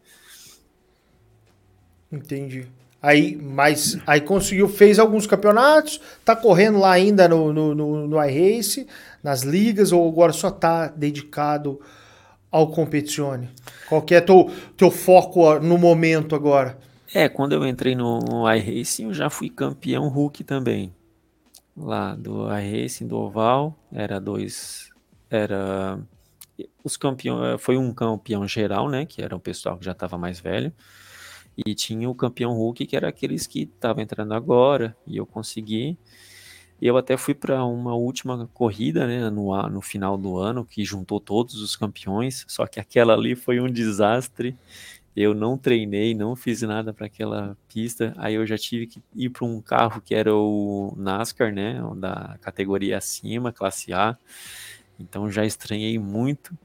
Entendi. 2.12 2.68
Aí, 3.02 3.36
mas 3.36 3.98
aí 4.08 4.22
conseguiu, 4.22 4.68
fez 4.68 4.98
alguns 4.98 5.28
campeonatos, 5.28 6.02
tá 6.26 6.36
correndo 6.36 6.80
lá 6.80 6.92
ainda 6.92 7.28
no, 7.28 7.54
no, 7.54 7.76
no, 7.76 8.08
no 8.08 8.24
iRace, 8.26 8.88
nas 9.24 9.44
ligas, 9.44 9.92
ou 9.92 10.10
agora 10.10 10.34
só 10.34 10.50
tá 10.50 10.88
dedicado 10.88 11.80
ao 12.52 12.68
Competizione? 12.68 13.50
Qual 13.88 14.02
que 14.02 14.16
é 14.16 14.22
teu, 14.22 14.52
teu 14.76 14.90
foco 14.90 15.60
no 15.60 15.78
momento 15.78 16.36
agora? 16.36 16.78
É, 17.14 17.30
quando 17.30 17.54
eu 17.54 17.66
entrei 17.66 17.96
no 17.96 18.52
iRacing, 18.52 19.06
eu 19.06 19.14
já 19.14 19.30
fui 19.30 19.50
campeão 19.50 20.08
Hulk 20.08 20.44
também 20.44 20.92
lá 21.78 22.16
do 22.16 22.48
iRacing, 22.52 23.08
do 23.08 23.18
Oval, 23.18 23.78
era 23.92 24.20
dois, 24.20 24.90
era 25.30 26.00
os 26.84 26.98
campeões, 26.98 27.62
foi 27.62 27.78
um 27.78 27.94
campeão 27.94 28.48
geral, 28.48 28.90
né, 28.90 29.06
que 29.06 29.22
era 29.22 29.36
o 29.36 29.40
pessoal 29.40 29.78
que 29.78 29.86
já 29.86 29.92
estava 29.92 30.18
mais 30.18 30.40
velho, 30.40 30.74
e 31.66 31.74
tinha 31.76 32.10
o 32.10 32.16
campeão 32.16 32.54
Hulk, 32.54 32.86
que 32.86 32.96
era 32.96 33.10
aqueles 33.10 33.48
que 33.48 33.64
estavam 33.64 34.04
entrando 34.04 34.34
agora, 34.34 34.96
e 35.08 35.18
eu 35.18 35.26
consegui, 35.26 35.98
eu 36.82 36.96
até 36.98 37.18
fui 37.18 37.34
para 37.34 37.66
uma 37.66 37.96
última 37.96 38.48
corrida, 38.54 39.08
né, 39.08 39.30
no, 39.30 39.56
no 39.70 39.82
final 39.82 40.18
do 40.18 40.38
ano, 40.38 40.64
que 40.64 40.86
juntou 40.86 41.20
todos 41.20 41.56
os 41.62 41.76
campeões, 41.76 42.46
só 42.48 42.68
que 42.68 42.80
aquela 42.80 43.14
ali 43.14 43.36
foi 43.36 43.60
um 43.60 43.68
desastre, 43.70 44.56
eu 45.16 45.34
não 45.34 45.58
treinei, 45.58 46.14
não 46.14 46.36
fiz 46.36 46.62
nada 46.62 46.94
para 46.94 47.08
aquela 47.08 47.58
pista. 47.68 48.14
Aí 48.18 48.36
eu 48.36 48.46
já 48.46 48.56
tive 48.56 48.86
que 48.86 49.02
ir 49.16 49.30
para 49.32 49.46
um 49.46 49.60
carro 49.60 50.00
que 50.00 50.14
era 50.14 50.36
o 50.36 50.94
NASCAR, 50.96 51.52
né, 51.52 51.82
da 51.96 52.38
categoria 52.40 53.00
acima, 53.00 53.52
classe 53.52 53.92
A. 53.92 54.16
Então 55.00 55.32
já 55.32 55.44
estranhei 55.44 55.98
muito. 55.98 56.56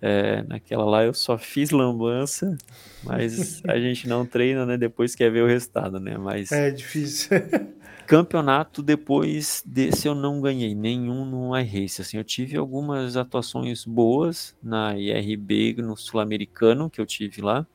É, 0.00 0.42
naquela 0.42 0.84
lá 0.84 1.04
eu 1.04 1.14
só 1.14 1.38
fiz 1.38 1.70
lambança, 1.70 2.56
mas 3.02 3.62
a 3.66 3.78
gente 3.80 4.06
não 4.06 4.26
treina, 4.26 4.66
né? 4.66 4.76
Depois 4.76 5.14
quer 5.14 5.30
ver 5.30 5.42
o 5.42 5.46
resultado, 5.46 5.98
né? 5.98 6.18
Mas 6.18 6.52
é 6.52 6.70
difícil. 6.70 7.30
campeonato 8.06 8.82
depois 8.82 9.62
desse 9.66 10.06
eu 10.06 10.14
não 10.14 10.40
ganhei 10.40 10.74
nenhum 10.74 11.24
no 11.24 11.58
iRace. 11.58 12.02
Assim, 12.02 12.16
eu 12.16 12.24
tive 12.24 12.56
algumas 12.56 13.16
atuações 13.16 13.84
boas 13.84 14.54
na 14.62 14.96
IRB 14.96 15.76
no 15.78 15.96
Sul-Americano 15.96 16.88
que 16.88 17.00
eu 17.00 17.06
tive 17.06 17.42
lá, 17.42 17.66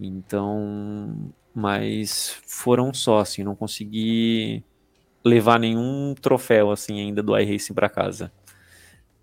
então, 0.00 1.32
mas 1.54 2.36
foram 2.46 2.92
só, 2.94 3.20
assim, 3.20 3.44
não 3.44 3.54
consegui 3.54 4.64
levar 5.24 5.58
nenhum 5.58 6.14
troféu, 6.20 6.70
assim, 6.70 7.00
ainda 7.00 7.22
do 7.22 7.38
iRacing 7.38 7.74
para 7.74 7.88
casa. 7.88 8.32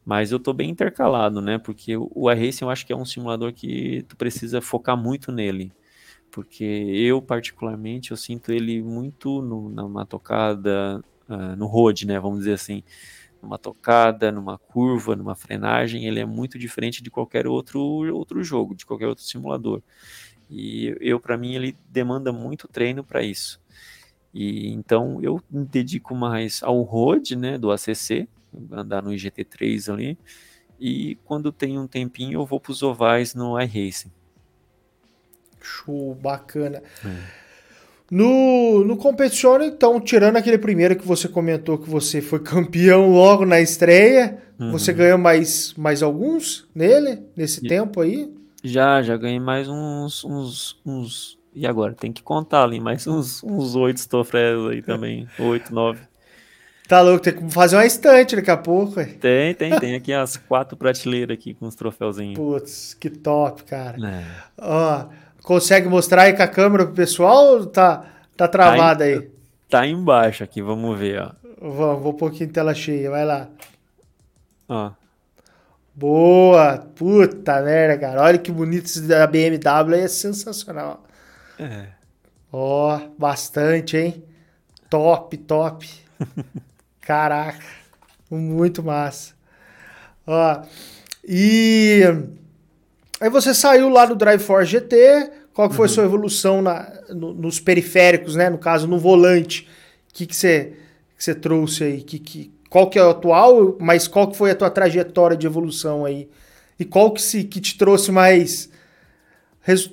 Mas 0.05 0.31
eu 0.31 0.39
tô 0.39 0.53
bem 0.53 0.69
intercalado, 0.71 1.41
né? 1.41 1.57
Porque 1.57 1.95
o 1.97 2.31
iRacing 2.31 2.63
eu 2.65 2.69
acho 2.69 2.85
que 2.85 2.93
é 2.93 2.95
um 2.95 3.05
simulador 3.05 3.53
que 3.53 4.03
tu 4.07 4.15
precisa 4.17 4.61
focar 4.61 4.97
muito 4.97 5.31
nele. 5.31 5.71
Porque 6.31 6.63
eu, 6.63 7.21
particularmente, 7.21 8.11
eu 8.11 8.17
sinto 8.17 8.51
ele 8.51 8.81
muito 8.83 9.41
no, 9.41 9.69
numa 9.69 10.05
tocada, 10.05 11.03
uh, 11.29 11.55
no 11.57 11.67
road, 11.67 12.07
né? 12.07 12.19
Vamos 12.19 12.39
dizer 12.39 12.53
assim. 12.53 12.83
numa 13.41 13.57
tocada, 13.57 14.31
numa 14.31 14.57
curva, 14.57 15.15
numa 15.15 15.35
frenagem, 15.35 16.05
ele 16.05 16.19
é 16.19 16.25
muito 16.25 16.59
diferente 16.59 17.01
de 17.03 17.09
qualquer 17.11 17.47
outro, 17.47 17.79
outro 18.15 18.43
jogo, 18.43 18.75
de 18.75 18.85
qualquer 18.85 19.07
outro 19.07 19.23
simulador. 19.23 19.81
E 20.49 20.95
eu, 20.99 21.19
para 21.19 21.37
mim, 21.37 21.55
ele 21.55 21.77
demanda 21.89 22.31
muito 22.33 22.67
treino 22.67 23.03
para 23.03 23.23
isso. 23.23 23.61
E 24.33 24.69
então 24.69 25.19
eu 25.23 25.41
me 25.49 25.65
dedico 25.65 26.15
mais 26.15 26.61
ao 26.63 26.81
road, 26.83 27.35
né, 27.35 27.57
do 27.57 27.71
ACC, 27.71 28.27
andar 28.71 29.01
no 29.01 29.11
IGT3 29.11 29.93
ali. 29.93 30.17
E 30.79 31.17
quando 31.25 31.51
tem 31.51 31.77
um 31.77 31.87
tempinho, 31.87 32.39
eu 32.39 32.45
vou 32.45 32.59
para 32.59 32.71
os 32.71 32.81
ovais 32.81 33.35
no 33.35 33.59
iRacing. 33.59 34.11
Show, 35.61 36.15
bacana. 36.15 36.81
É. 37.05 37.39
No, 38.11 38.83
no 38.83 38.97
competition, 38.97 39.61
então, 39.61 39.99
tirando 39.99 40.37
aquele 40.37 40.57
primeiro 40.57 40.95
que 40.95 41.05
você 41.05 41.27
comentou 41.27 41.77
que 41.77 41.87
você 41.87 42.21
foi 42.21 42.39
campeão 42.39 43.11
logo 43.11 43.45
na 43.45 43.61
estreia, 43.61 44.41
uhum. 44.59 44.71
você 44.71 44.91
ganhou 44.91 45.17
mais, 45.17 45.73
mais 45.75 46.01
alguns 46.01 46.67
nele, 46.73 47.19
nesse 47.35 47.63
e, 47.63 47.69
tempo 47.69 48.01
aí? 48.01 48.33
Já, 48.63 49.03
já 49.03 49.15
ganhei 49.15 49.39
mais 49.39 49.67
uns, 49.67 50.23
uns, 50.25 50.81
uns. 50.83 51.37
E 51.53 51.67
agora? 51.67 51.93
Tem 51.93 52.11
que 52.11 52.23
contar 52.23 52.63
ali, 52.63 52.79
mais 52.79 53.05
uns, 53.05 53.43
uns 53.43 53.75
oito 53.75 54.07
troféus 54.09 54.71
aí 54.71 54.81
também. 54.81 55.27
oito, 55.37 55.73
nove. 55.73 55.99
Tá 56.89 57.01
louco, 57.01 57.19
tem 57.19 57.35
que 57.35 57.51
fazer 57.51 57.75
uma 57.75 57.85
estante 57.85 58.35
daqui 58.35 58.49
a 58.49 58.57
pouco. 58.57 58.95
Tem, 58.95 59.53
tem, 59.53 59.79
tem 59.79 59.93
aqui 59.93 60.11
as 60.11 60.37
quatro 60.37 60.75
prateleiras 60.75 61.37
aqui 61.37 61.53
com 61.53 61.67
os 61.67 61.75
troféuzinhos. 61.75 62.35
Putz, 62.35 62.95
que 62.95 63.11
top, 63.11 63.63
cara. 63.63 63.95
É. 64.03 64.25
Ó, 64.57 65.05
consegue 65.43 65.87
mostrar 65.87 66.23
aí 66.23 66.33
com 66.35 66.41
a 66.41 66.47
câmera 66.47 66.87
pro 66.87 66.95
pessoal 66.95 67.45
ou 67.45 67.67
tá, 67.67 68.05
tá 68.35 68.47
travada 68.47 68.97
tá 68.97 69.03
aí? 69.03 69.31
Tá 69.69 69.85
embaixo 69.85 70.43
aqui, 70.43 70.63
vamos 70.63 70.97
ver, 70.97 71.21
ó. 71.21 71.31
Vamos, 71.61 72.01
vou 72.01 72.11
um 72.11 72.17
pouquinho 72.17 72.49
em 72.49 72.51
tela 72.51 72.73
cheia, 72.73 73.11
vai 73.11 73.23
lá. 73.23 73.47
Ó. 74.67 74.89
Boa! 75.93 76.87
Puta 76.95 77.61
merda, 77.61 77.99
cara. 77.99 78.23
Olha 78.23 78.39
que 78.39 78.51
bonito 78.51 78.85
esse 78.85 79.03
da 79.03 79.27
BMW 79.27 79.93
aí, 79.93 80.01
é 80.01 80.07
sensacional. 80.07 81.05
É. 81.59 81.85
Ó, 82.51 82.99
bastante, 83.15 83.95
hein? 83.95 84.23
Top, 84.89 85.37
top. 85.37 85.87
Caraca, 87.01 87.65
muito 88.29 88.83
massa. 88.83 89.33
Ó, 90.25 90.61
e 91.27 92.03
aí 93.19 93.29
você 93.29 93.53
saiu 93.53 93.89
lá 93.89 94.05
do 94.05 94.15
Drive 94.15 94.41
Force 94.41 94.71
GT, 94.71 95.31
qual 95.53 95.69
que 95.69 95.75
foi 95.75 95.87
uhum. 95.87 95.91
a 95.91 95.95
sua 95.95 96.03
evolução 96.03 96.61
na, 96.61 96.91
no, 97.09 97.33
nos 97.33 97.59
periféricos, 97.59 98.35
né? 98.35 98.49
No 98.49 98.57
caso, 98.57 98.87
no 98.87 98.99
volante. 98.99 99.67
O 100.09 100.13
que, 100.13 100.25
que, 100.25 100.35
você, 100.35 100.73
que 101.17 101.23
você 101.23 101.33
trouxe 101.33 101.83
aí? 101.83 102.01
Que, 102.01 102.19
que, 102.19 102.51
qual 102.69 102.89
que 102.89 102.99
é 102.99 103.03
o 103.03 103.09
atual, 103.09 103.75
mas 103.79 104.07
qual 104.07 104.29
que 104.29 104.37
foi 104.37 104.51
a 104.51 104.55
tua 104.55 104.69
trajetória 104.69 105.35
de 105.35 105.47
evolução 105.47 106.05
aí? 106.05 106.29
E 106.79 106.85
qual 106.85 107.11
que, 107.11 107.21
se, 107.21 107.43
que 107.43 107.59
te 107.59 107.77
trouxe 107.77 108.11
mais... 108.11 108.69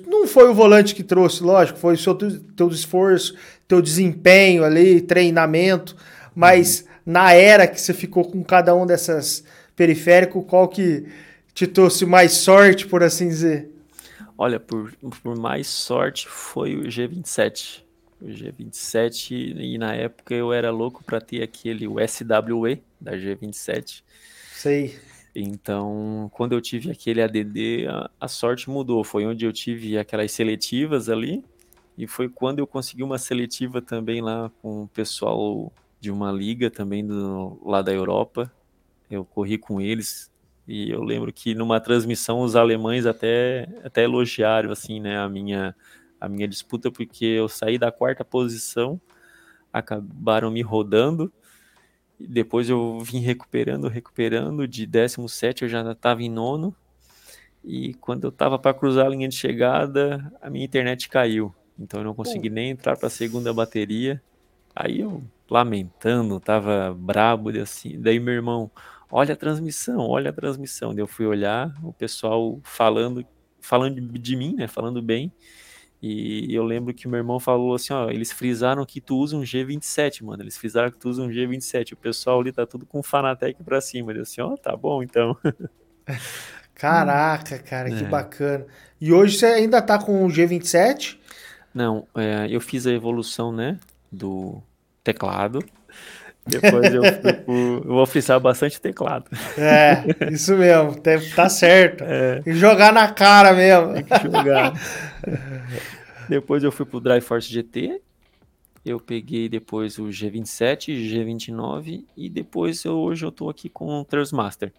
Não 0.07 0.25
foi 0.25 0.49
o 0.49 0.53
volante 0.55 0.95
que 0.95 1.03
trouxe, 1.03 1.43
lógico, 1.43 1.77
foi 1.77 1.95
o 1.95 1.97
seu 1.97 2.15
teu 2.15 2.67
esforço, 2.69 3.35
teu 3.67 3.79
desempenho 3.79 4.63
ali, 4.63 5.01
treinamento, 5.01 5.95
mas 6.33 6.81
uhum 6.81 6.96
na 7.07 7.31
era 7.31 7.65
que 7.65 7.79
você 7.79 7.93
ficou 7.93 8.25
com 8.25 8.43
cada 8.43 8.75
um 8.75 8.85
dessas 8.85 9.41
periféricos, 9.77 10.43
qual 10.45 10.67
que 10.67 11.07
te 11.53 11.65
trouxe 11.65 12.05
mais 12.05 12.33
sorte, 12.33 12.85
por 12.85 13.01
assim 13.01 13.29
dizer? 13.29 13.71
Olha, 14.37 14.59
por, 14.59 14.91
por 15.23 15.39
mais 15.39 15.67
sorte 15.67 16.27
foi 16.27 16.75
o 16.75 16.83
G27. 16.83 17.81
O 18.19 18.25
G27, 18.25 19.55
e 19.57 19.77
na 19.77 19.95
época 19.95 20.35
eu 20.35 20.51
era 20.51 20.69
louco 20.69 21.01
para 21.01 21.21
ter 21.21 21.41
aquele 21.41 21.87
o 21.87 21.95
SWE 22.05 22.83
da 22.99 23.13
G27. 23.13 24.03
Sei. 24.53 24.99
Então, 25.33 26.29
quando 26.33 26.53
eu 26.53 26.59
tive 26.59 26.91
aquele 26.91 27.21
ADD, 27.21 27.87
a, 27.87 28.09
a, 28.19 28.27
sorte 28.27 28.69
mudou. 28.69 29.01
Foi 29.03 29.25
onde 29.25 29.45
eu 29.45 29.53
tive 29.53 29.97
aquelas 29.97 30.33
seletivas 30.33 31.07
ali. 31.07 31.41
E 31.97 32.05
foi 32.05 32.27
quando 32.27 32.59
eu 32.59 32.67
consegui 32.67 33.01
uma 33.01 33.17
seletiva 33.17 33.81
também 33.81 34.19
lá 34.19 34.51
com 34.61 34.83
o 34.83 34.87
pessoal 34.89 35.71
de 35.99 36.11
uma 36.11 36.31
liga 36.31 36.69
também 36.69 37.05
do, 37.05 37.59
lá 37.65 37.81
da 37.81 37.93
Europa. 37.93 38.51
Eu 39.09 39.23
corri 39.25 39.57
com 39.57 39.79
eles 39.79 40.31
e 40.67 40.89
eu 40.91 41.01
lembro 41.01 41.31
que 41.31 41.55
numa 41.55 41.79
transmissão 41.79 42.41
os 42.41 42.55
alemães 42.55 43.05
até, 43.05 43.69
até 43.83 44.03
elogiaram 44.03 44.71
assim, 44.71 44.99
né, 44.99 45.17
a 45.17 45.29
minha 45.29 45.75
a 46.19 46.27
minha 46.27 46.47
disputa 46.47 46.91
porque 46.91 47.25
eu 47.25 47.47
saí 47.47 47.77
da 47.77 47.91
quarta 47.91 48.25
posição, 48.25 48.99
acabaram 49.71 50.49
me 50.51 50.61
rodando. 50.61 51.31
E 52.19 52.25
depois 52.27 52.69
eu 52.69 52.99
vim 53.01 53.19
recuperando, 53.19 53.87
recuperando. 53.87 54.67
De 54.67 54.85
17 54.85 55.63
eu 55.63 55.69
já 55.69 55.91
estava 55.91 56.23
em 56.23 56.29
nono. 56.29 56.75
E 57.63 57.93
quando 57.95 58.23
eu 58.23 58.29
estava 58.29 58.57
para 58.57 58.73
cruzar 58.73 59.05
a 59.05 59.09
linha 59.09 59.27
de 59.27 59.35
chegada, 59.35 60.33
a 60.41 60.49
minha 60.49 60.65
internet 60.65 61.09
caiu. 61.09 61.53
Então 61.77 61.99
eu 61.99 62.03
não 62.03 62.15
consegui 62.15 62.49
nem 62.49 62.71
entrar 62.71 62.97
para 62.97 63.07
a 63.07 63.11
segunda 63.11 63.53
bateria. 63.53 64.21
Aí 64.75 65.01
eu 65.01 65.23
lamentando, 65.49 66.39
tava 66.39 66.95
brabo, 66.97 67.49
assim. 67.61 67.99
Daí 67.99 68.19
meu 68.19 68.33
irmão, 68.33 68.71
olha 69.11 69.33
a 69.33 69.37
transmissão, 69.37 69.99
olha 69.99 70.29
a 70.29 70.33
transmissão. 70.33 70.93
Daí 70.93 71.01
eu 71.01 71.07
fui 71.07 71.25
olhar, 71.25 71.73
o 71.83 71.93
pessoal 71.93 72.59
falando, 72.63 73.25
falando 73.59 73.99
de, 74.01 74.35
mim, 74.35 74.55
né? 74.55 74.67
Falando 74.67 75.01
bem. 75.01 75.31
E 76.01 76.53
eu 76.53 76.63
lembro 76.63 76.93
que 76.93 77.07
meu 77.07 77.17
irmão 77.17 77.39
falou 77.39 77.73
assim, 77.73 77.91
ó, 77.91 78.09
eles 78.09 78.31
frisaram 78.31 78.85
que 78.85 79.01
tu 79.01 79.17
usa 79.17 79.35
um 79.35 79.41
G27, 79.41 80.23
mano. 80.23 80.43
Eles 80.43 80.55
frisaram 80.55 80.91
que 80.91 80.97
tu 80.97 81.09
usa 81.09 81.23
um 81.23 81.29
G27. 81.29 81.93
O 81.93 81.97
pessoal 81.97 82.39
ali 82.39 82.51
tá 82.51 82.65
tudo 82.67 82.85
com 82.85 83.01
Fanatec 83.01 83.63
pra 83.63 83.81
cima. 83.81 84.11
Eu 84.11 84.21
assim, 84.21 84.41
ó, 84.41 84.55
tá 84.55 84.75
bom 84.75 85.01
então. 85.01 85.35
Caraca, 86.75 87.57
cara, 87.57 87.89
que 87.89 88.03
é. 88.03 88.07
bacana. 88.07 88.67
E 89.01 89.11
hoje 89.11 89.39
você 89.39 89.47
ainda 89.47 89.81
tá 89.81 89.97
com 89.97 90.23
o 90.23 90.27
G27? 90.27 91.17
Não, 91.73 92.07
é, 92.15 92.47
eu 92.49 92.61
fiz 92.61 92.85
a 92.85 92.91
evolução, 92.91 93.51
né, 93.51 93.79
do 94.11 94.61
teclado. 95.07 95.63
Depois 96.45 96.93
eu, 96.93 97.03
eu, 97.03 97.83
vou 97.83 98.05
frisar 98.05 98.39
bastante 98.39 98.79
teclado. 98.79 99.25
É, 99.57 100.31
isso 100.31 100.55
mesmo, 100.55 100.95
tá 101.35 101.49
certo. 101.49 102.05
É. 102.05 102.41
E 102.45 102.53
jogar 102.53 102.93
na 102.93 103.11
cara 103.11 103.53
mesmo. 103.53 103.93
Tem 103.93 104.03
que 104.05 104.23
jogar. 104.23 104.73
depois 106.29 106.63
eu 106.63 106.71
fui 106.71 106.85
pro 106.85 107.01
Drive 107.01 107.21
Force 107.21 107.51
GT. 107.51 108.01
Eu 108.85 108.97
peguei 108.97 109.49
depois 109.49 109.97
o 109.97 110.05
G27, 110.05 110.95
G29 110.95 112.05
e 112.15 112.29
depois 112.29 112.85
eu, 112.85 112.97
hoje 112.97 113.25
eu 113.25 113.31
tô 113.33 113.49
aqui 113.49 113.67
com 113.67 113.99
o 113.99 114.05
Transmaster. 114.05 114.71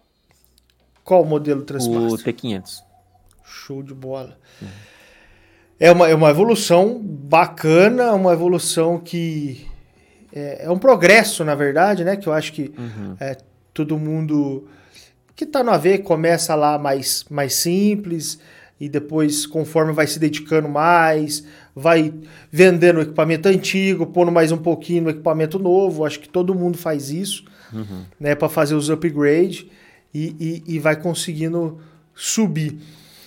Qual 1.05 1.23
o 1.23 1.27
modelo 1.27 1.61
Transmaster? 1.63 2.13
O 2.13 2.17
T500. 2.17 2.83
Show 3.45 3.83
de 3.83 3.93
bola. 3.93 4.39
Uhum. 4.63 4.69
É 5.79 5.93
uma, 5.93 6.09
é 6.09 6.15
uma 6.15 6.31
evolução 6.31 6.99
bacana, 6.99 8.15
uma 8.15 8.33
evolução 8.33 8.99
que 8.99 9.69
é, 10.33 10.65
é, 10.65 10.71
um 10.71 10.79
progresso, 10.79 11.45
na 11.45 11.55
verdade, 11.55 12.05
né? 12.05 12.17
Que 12.17 12.29
eu 12.29 12.33
acho 12.33 12.53
que 12.53 12.73
uhum. 12.77 13.17
é, 13.21 13.37
todo 13.73 13.99
mundo 13.99 14.69
que 15.35 15.45
está 15.45 15.63
no 15.63 15.71
AV 15.71 15.99
começa 15.99 16.55
lá 16.55 16.79
mais, 16.79 17.25
mais 17.31 17.55
simples 17.55 18.39
e 18.81 18.89
depois, 18.89 19.47
conforme 19.47 19.93
vai 19.93 20.07
se 20.07 20.19
dedicando 20.19 20.69
mais, 20.69 21.45
vai 21.75 22.13
vendendo 22.51 22.99
o 22.99 23.03
equipamento 23.03 23.49
antigo, 23.49 24.07
pondo 24.07 24.33
mais 24.33 24.53
um 24.53 24.59
pouquinho 24.59 25.05
no 25.05 25.11
equipamento 25.11 25.59
novo. 25.59 26.05
Acho 26.05 26.21
que 26.21 26.29
todo 26.29 26.55
mundo 26.55 26.77
faz 26.77 27.11
isso, 27.11 27.45
uhum. 27.73 28.05
né? 28.19 28.35
Para 28.35 28.49
fazer 28.49 28.75
os 28.75 28.89
upgrades 28.89 29.67
e, 30.13 30.63
e, 30.67 30.75
e 30.75 30.79
vai 30.79 30.97
conseguindo 30.97 31.81
subir. 32.15 32.79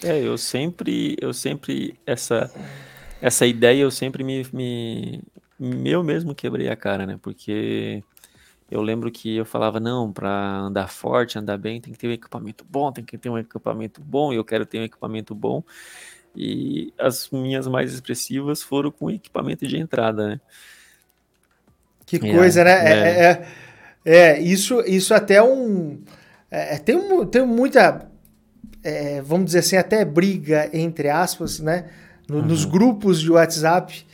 É, 0.03 0.19
eu 0.19 0.37
sempre, 0.37 1.15
eu 1.21 1.33
sempre 1.33 1.95
essa 2.05 2.51
essa 3.21 3.45
ideia 3.45 3.83
eu 3.83 3.91
sempre 3.91 4.23
me, 4.23 4.45
me, 4.51 5.21
eu 5.85 6.03
mesmo 6.03 6.33
quebrei 6.33 6.69
a 6.69 6.75
cara, 6.75 7.05
né? 7.05 7.19
Porque 7.21 8.03
eu 8.69 8.81
lembro 8.81 9.11
que 9.11 9.35
eu 9.35 9.45
falava, 9.45 9.79
não, 9.79 10.11
para 10.11 10.59
andar 10.59 10.87
forte, 10.87 11.37
andar 11.37 11.57
bem, 11.57 11.79
tem 11.79 11.93
que 11.93 11.99
ter 11.99 12.07
um 12.07 12.13
equipamento 12.13 12.65
bom, 12.67 12.91
tem 12.91 13.03
que 13.03 13.17
ter 13.17 13.29
um 13.29 13.37
equipamento 13.37 14.01
bom, 14.01 14.33
e 14.33 14.37
eu 14.37 14.45
quero 14.45 14.65
ter 14.65 14.79
um 14.79 14.83
equipamento 14.83 15.35
bom. 15.35 15.63
E 16.35 16.93
as 16.97 17.29
minhas 17.29 17.67
mais 17.67 17.93
expressivas 17.93 18.63
foram 18.63 18.89
com 18.89 19.11
equipamento 19.11 19.67
de 19.67 19.77
entrada, 19.77 20.29
né? 20.29 20.41
Que 22.05 22.17
coisa, 22.17 22.61
é, 22.61 22.63
né? 22.63 22.71
É, 22.71 22.91
é, 22.93 23.47
é, 24.05 24.17
é, 24.17 24.41
isso, 24.41 24.81
isso 24.81 25.13
até 25.13 25.35
é 25.35 25.43
um. 25.43 26.01
É, 26.49 26.77
tem, 26.77 26.95
um, 26.95 27.25
tem 27.25 27.45
muita. 27.45 28.09
vamos 29.23 29.47
dizer 29.47 29.59
assim, 29.59 29.75
até 29.75 30.03
briga, 30.03 30.69
entre 30.73 31.09
aspas, 31.09 31.59
né? 31.59 31.89
No, 32.27 32.37
uhum. 32.37 32.45
Nos 32.45 32.63
grupos 32.65 33.19
de 33.19 33.29
WhatsApp 33.29 34.05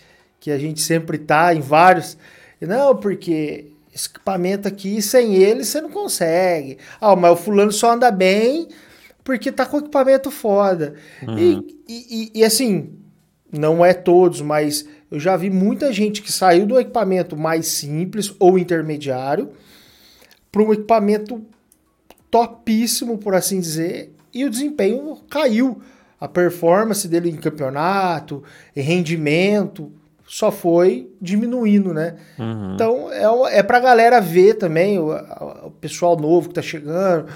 que 0.48 0.52
a 0.52 0.58
gente 0.58 0.80
sempre 0.80 1.18
tá 1.18 1.54
em 1.54 1.60
vários. 1.60 2.18
Não, 2.62 2.96
porque 2.96 3.66
esse 3.94 4.08
equipamento 4.08 4.66
aqui, 4.66 5.02
sem 5.02 5.36
ele, 5.36 5.66
você 5.66 5.82
não 5.82 5.90
consegue. 5.90 6.78
Ah, 7.02 7.18
mas 7.18 7.34
o 7.34 7.36
fulano 7.36 7.70
só 7.70 7.92
anda 7.92 8.10
bem 8.10 8.70
porque 9.26 9.52
tá 9.52 9.66
com 9.66 9.80
equipamento 9.80 10.32
foda. 10.32 10.94
Uhum. 11.22 11.38
E, 11.38 11.76
e, 11.90 12.32
e, 12.34 12.46
assim, 12.46 12.92
não 13.52 13.84
é 13.84 13.94
todos, 13.94 14.40
mas 14.40 14.88
eu 15.12 15.20
já 15.20 15.36
vi 15.36 15.50
muita 15.50 15.92
gente 15.92 16.22
que 16.22 16.32
saiu 16.32 16.66
do 16.66 16.80
equipamento 16.80 17.36
mais 17.36 17.68
simples 17.68 18.34
ou 18.40 18.58
intermediário 18.58 19.50
para 20.50 20.64
um 20.64 20.72
equipamento 20.72 21.46
topíssimo, 22.32 23.18
por 23.18 23.36
assim 23.36 23.60
dizer, 23.60 24.16
e 24.34 24.46
o 24.46 24.50
desempenho 24.50 25.18
caiu. 25.30 25.82
A 26.18 26.28
performance 26.28 27.06
dele 27.06 27.30
em 27.30 27.36
campeonato, 27.36 28.44
em 28.74 28.82
rendimento, 28.82 29.92
só 30.28 30.52
foi 30.52 31.10
diminuindo, 31.22 31.94
né? 31.94 32.16
Uhum. 32.38 32.74
Então 32.76 33.12
é, 33.12 33.60
é 33.60 33.64
pra 33.64 33.80
galera 33.80 34.20
ver 34.20 34.56
também, 34.56 35.00
o, 35.00 35.12
o 35.64 35.72
pessoal 35.72 36.20
novo 36.20 36.50
que 36.50 36.56
tá 36.56 36.62
chegando, 36.62 37.28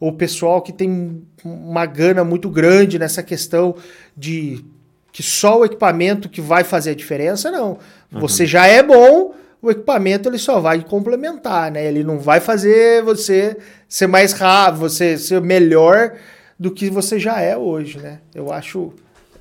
o 0.00 0.12
pessoal 0.12 0.60
que 0.60 0.72
tem 0.72 1.22
uma 1.44 1.86
gana 1.86 2.24
muito 2.24 2.50
grande 2.50 2.98
nessa 2.98 3.22
questão 3.22 3.76
de 4.16 4.64
que 5.12 5.22
só 5.22 5.60
o 5.60 5.64
equipamento 5.64 6.28
que 6.28 6.40
vai 6.40 6.64
fazer 6.64 6.90
a 6.90 6.94
diferença, 6.94 7.50
não. 7.50 7.78
Uhum. 8.12 8.20
Você 8.20 8.46
já 8.46 8.66
é 8.66 8.82
bom, 8.82 9.34
o 9.62 9.70
equipamento 9.70 10.28
ele 10.28 10.38
só 10.38 10.58
vai 10.58 10.82
complementar, 10.82 11.70
né? 11.70 11.84
Ele 11.86 12.02
não 12.02 12.18
vai 12.18 12.40
fazer 12.40 13.02
você 13.02 13.56
ser 13.88 14.08
mais 14.08 14.32
rápido, 14.32 14.80
você 14.80 15.16
ser 15.16 15.40
melhor 15.40 16.14
do 16.58 16.70
que 16.70 16.90
você 16.90 17.18
já 17.18 17.40
é 17.40 17.56
hoje, 17.56 17.98
né? 17.98 18.20
Eu 18.34 18.52
acho, 18.52 18.92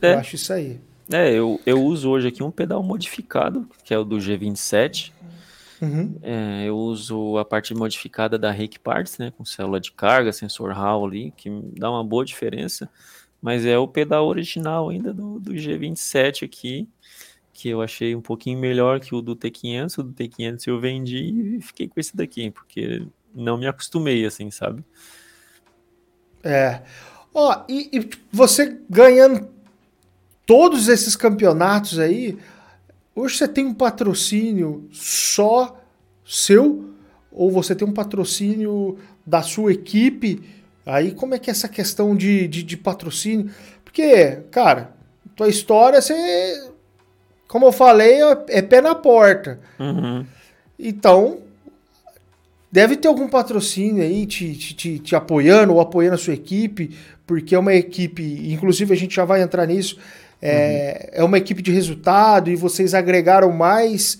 é. 0.01 0.13
eu 0.13 0.19
acho 0.19 0.35
isso 0.35 0.53
aí. 0.53 0.79
É, 1.11 1.31
eu, 1.33 1.59
eu 1.65 1.81
uso 1.83 2.09
hoje 2.09 2.27
aqui 2.27 2.43
um 2.43 2.51
pedal 2.51 2.83
modificado, 2.83 3.67
que 3.83 3.93
é 3.93 3.97
o 3.97 4.03
do 4.03 4.17
G27. 4.17 5.11
Uhum. 5.81 6.15
É, 6.21 6.65
eu 6.65 6.77
uso 6.77 7.37
a 7.37 7.45
parte 7.45 7.73
modificada 7.73 8.37
da 8.37 8.51
Rake 8.51 8.79
Parts, 8.79 9.17
né? 9.17 9.31
Com 9.35 9.43
célula 9.45 9.79
de 9.79 9.91
carga, 9.91 10.31
sensor 10.31 10.71
Hall 10.71 11.05
ali, 11.05 11.31
que 11.35 11.49
dá 11.77 11.89
uma 11.89 12.03
boa 12.03 12.23
diferença. 12.23 12.89
Mas 13.41 13.65
é 13.65 13.77
o 13.77 13.87
pedal 13.87 14.27
original 14.27 14.89
ainda 14.89 15.13
do, 15.13 15.39
do 15.39 15.53
G27 15.53 16.45
aqui 16.45 16.87
que 17.59 17.67
eu 17.67 17.81
achei 17.81 18.15
um 18.15 18.21
pouquinho 18.21 18.57
melhor 18.57 19.01
que 19.01 19.13
o 19.13 19.21
do 19.21 19.35
T500. 19.35 19.97
O 19.97 20.03
do 20.03 20.13
T500 20.13 20.67
eu 20.67 20.79
vendi 20.79 21.57
e 21.57 21.61
fiquei 21.61 21.89
com 21.89 21.99
esse 21.99 22.15
daqui, 22.15 22.49
porque 22.49 23.05
não 23.35 23.57
me 23.57 23.67
acostumei, 23.67 24.25
assim, 24.25 24.49
sabe? 24.49 24.81
É. 26.41 26.81
Ó, 27.33 27.65
e, 27.67 27.89
e 27.91 28.09
você 28.31 28.79
ganhando 28.89 29.49
todos 30.49 30.87
esses 30.87 31.15
campeonatos 31.15 31.99
aí, 31.99 32.35
hoje 33.15 33.37
você 33.37 33.47
tem 33.47 33.67
um 33.67 33.73
patrocínio 33.73 34.89
só 34.91 35.79
seu 36.25 36.89
ou 37.31 37.51
você 37.51 37.75
tem 37.75 37.87
um 37.87 37.93
patrocínio 37.93 38.97
da 39.23 39.43
sua 39.43 39.73
equipe? 39.73 40.41
Aí 40.83 41.11
como 41.11 41.35
é 41.35 41.39
que 41.39 41.51
é 41.51 41.53
essa 41.53 41.69
questão 41.69 42.15
de, 42.15 42.47
de, 42.47 42.63
de 42.63 42.75
patrocínio? 42.75 43.51
Porque, 43.85 44.39
cara, 44.49 44.95
tua 45.35 45.49
história 45.49 46.01
você 46.01 46.71
como 47.47 47.67
eu 47.67 47.71
falei, 47.71 48.17
é 48.47 48.61
pé 48.63 48.81
na 48.81 48.95
porta. 48.95 49.59
Uhum. 49.79 50.25
Então, 50.79 51.41
deve 52.71 52.97
ter 52.97 53.07
algum 53.07 53.27
patrocínio 53.27 54.01
aí 54.01 54.25
te, 54.25 54.55
te, 54.55 54.97
te, 54.97 55.15
apoiando 55.15 55.73
ou 55.73 55.79
apoiando 55.79 56.15
a 56.15 56.17
sua 56.17 56.33
equipe, 56.33 56.97
porque 57.27 57.53
é 57.53 57.59
uma 57.59 57.75
equipe, 57.75 58.51
inclusive 58.51 58.91
a 58.91 58.97
gente 58.97 59.15
já 59.15 59.25
vai 59.25 59.43
entrar 59.43 59.67
nisso, 59.67 59.99
é, 60.41 61.11
uhum. 61.13 61.21
é 61.21 61.23
uma 61.23 61.37
equipe 61.37 61.61
de 61.61 61.71
resultado 61.71 62.49
e 62.49 62.55
vocês 62.55 62.93
agregaram 62.93 63.51
mais, 63.51 64.19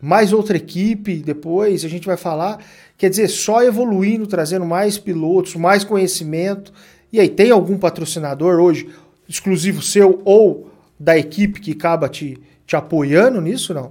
mais 0.00 0.32
outra 0.32 0.56
equipe 0.56 1.16
depois, 1.16 1.84
a 1.84 1.88
gente 1.88 2.06
vai 2.06 2.16
falar. 2.16 2.58
Quer 2.96 3.10
dizer, 3.10 3.28
só 3.28 3.62
evoluindo, 3.62 4.26
trazendo 4.26 4.64
mais 4.64 4.98
pilotos, 4.98 5.54
mais 5.56 5.84
conhecimento. 5.84 6.72
E 7.12 7.18
aí, 7.18 7.28
tem 7.28 7.50
algum 7.50 7.78
patrocinador 7.78 8.60
hoje, 8.60 8.88
exclusivo 9.28 9.82
seu 9.82 10.20
ou 10.24 10.70
da 10.98 11.16
equipe 11.16 11.60
que 11.60 11.72
acaba 11.72 12.08
te, 12.08 12.38
te 12.66 12.76
apoiando 12.76 13.40
nisso, 13.40 13.72
não? 13.72 13.90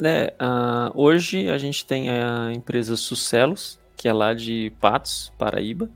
É, 0.00 0.32
uh, 0.40 0.92
hoje 0.94 1.48
a 1.48 1.58
gente 1.58 1.84
tem 1.84 2.08
a 2.10 2.52
empresa 2.52 2.96
Sucelos, 2.96 3.78
que 3.96 4.06
é 4.08 4.12
lá 4.12 4.32
de 4.34 4.72
Patos, 4.80 5.32
Paraíba. 5.36 5.90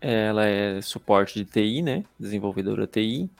Ela 0.00 0.46
é 0.46 0.80
suporte 0.80 1.34
de 1.38 1.44
TI, 1.44 1.82
né? 1.82 2.02
Desenvolvedora 2.18 2.86
TI. 2.86 3.30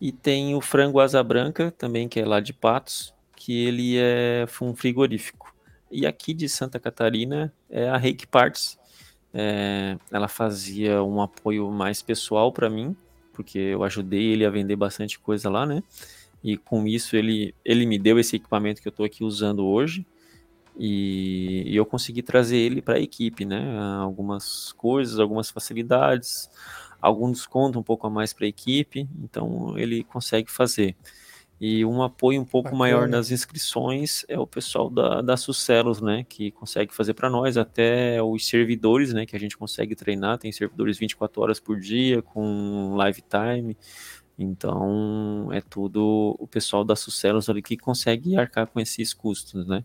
E 0.00 0.12
tem 0.12 0.54
o 0.54 0.60
Frango 0.60 1.00
Asa 1.00 1.22
Branca, 1.22 1.70
também, 1.70 2.08
que 2.08 2.20
é 2.20 2.24
lá 2.24 2.40
de 2.40 2.52
Patos, 2.52 3.14
que 3.34 3.66
ele 3.66 3.96
é 3.98 4.46
um 4.62 4.74
frigorífico. 4.74 5.54
E 5.90 6.06
aqui 6.06 6.32
de 6.34 6.48
Santa 6.48 6.78
Catarina 6.78 7.52
é 7.68 7.88
a 7.88 7.96
Reiki 7.96 8.26
Parts. 8.26 8.78
É, 9.32 9.96
ela 10.10 10.28
fazia 10.28 11.02
um 11.02 11.20
apoio 11.20 11.70
mais 11.70 12.02
pessoal 12.02 12.52
para 12.52 12.70
mim, 12.70 12.96
porque 13.32 13.58
eu 13.58 13.82
ajudei 13.84 14.32
ele 14.32 14.44
a 14.44 14.50
vender 14.50 14.76
bastante 14.76 15.18
coisa 15.18 15.50
lá, 15.50 15.66
né? 15.66 15.82
e 16.42 16.56
com 16.56 16.86
isso 16.86 17.16
ele, 17.16 17.54
ele 17.64 17.86
me 17.86 17.98
deu 17.98 18.18
esse 18.18 18.36
equipamento 18.36 18.80
que 18.80 18.88
eu 18.88 18.90
estou 18.90 19.04
aqui 19.04 19.24
usando 19.24 19.64
hoje 19.66 20.06
e, 20.78 21.64
e 21.66 21.76
eu 21.76 21.84
consegui 21.84 22.22
trazer 22.22 22.56
ele 22.56 22.80
para 22.80 22.94
a 22.94 23.00
equipe, 23.00 23.44
né? 23.44 23.76
Algumas 24.00 24.72
coisas, 24.72 25.18
algumas 25.18 25.50
facilidades, 25.50 26.48
algum 27.00 27.30
desconto 27.30 27.78
um 27.78 27.82
pouco 27.82 28.06
a 28.06 28.10
mais 28.10 28.32
para 28.32 28.46
a 28.46 28.48
equipe, 28.48 29.08
então 29.22 29.78
ele 29.78 30.04
consegue 30.04 30.50
fazer. 30.50 30.96
E 31.60 31.84
um 31.84 32.02
apoio 32.02 32.40
um 32.40 32.44
pouco 32.44 32.66
Bacana. 32.66 32.78
maior 32.78 33.08
nas 33.08 33.32
inscrições 33.32 34.24
é 34.28 34.38
o 34.38 34.46
pessoal 34.46 34.88
da, 34.88 35.20
da 35.20 35.36
Sucelos, 35.36 36.00
né? 36.00 36.24
Que 36.28 36.52
consegue 36.52 36.94
fazer 36.94 37.14
para 37.14 37.28
nós, 37.28 37.56
até 37.56 38.22
os 38.22 38.46
servidores, 38.46 39.12
né? 39.12 39.26
Que 39.26 39.34
a 39.34 39.40
gente 39.40 39.56
consegue 39.56 39.96
treinar, 39.96 40.38
tem 40.38 40.52
servidores 40.52 40.98
24 40.98 41.42
horas 41.42 41.58
por 41.58 41.80
dia, 41.80 42.22
com 42.22 42.94
live 42.94 43.22
time. 43.22 43.76
Então, 44.38 45.48
é 45.52 45.60
tudo 45.60 46.36
o 46.38 46.46
pessoal 46.46 46.84
da 46.84 46.94
Sucelos 46.94 47.50
ali 47.50 47.60
que 47.60 47.76
consegue 47.76 48.36
arcar 48.36 48.68
com 48.68 48.78
esses 48.78 49.12
custos, 49.12 49.66
né? 49.66 49.82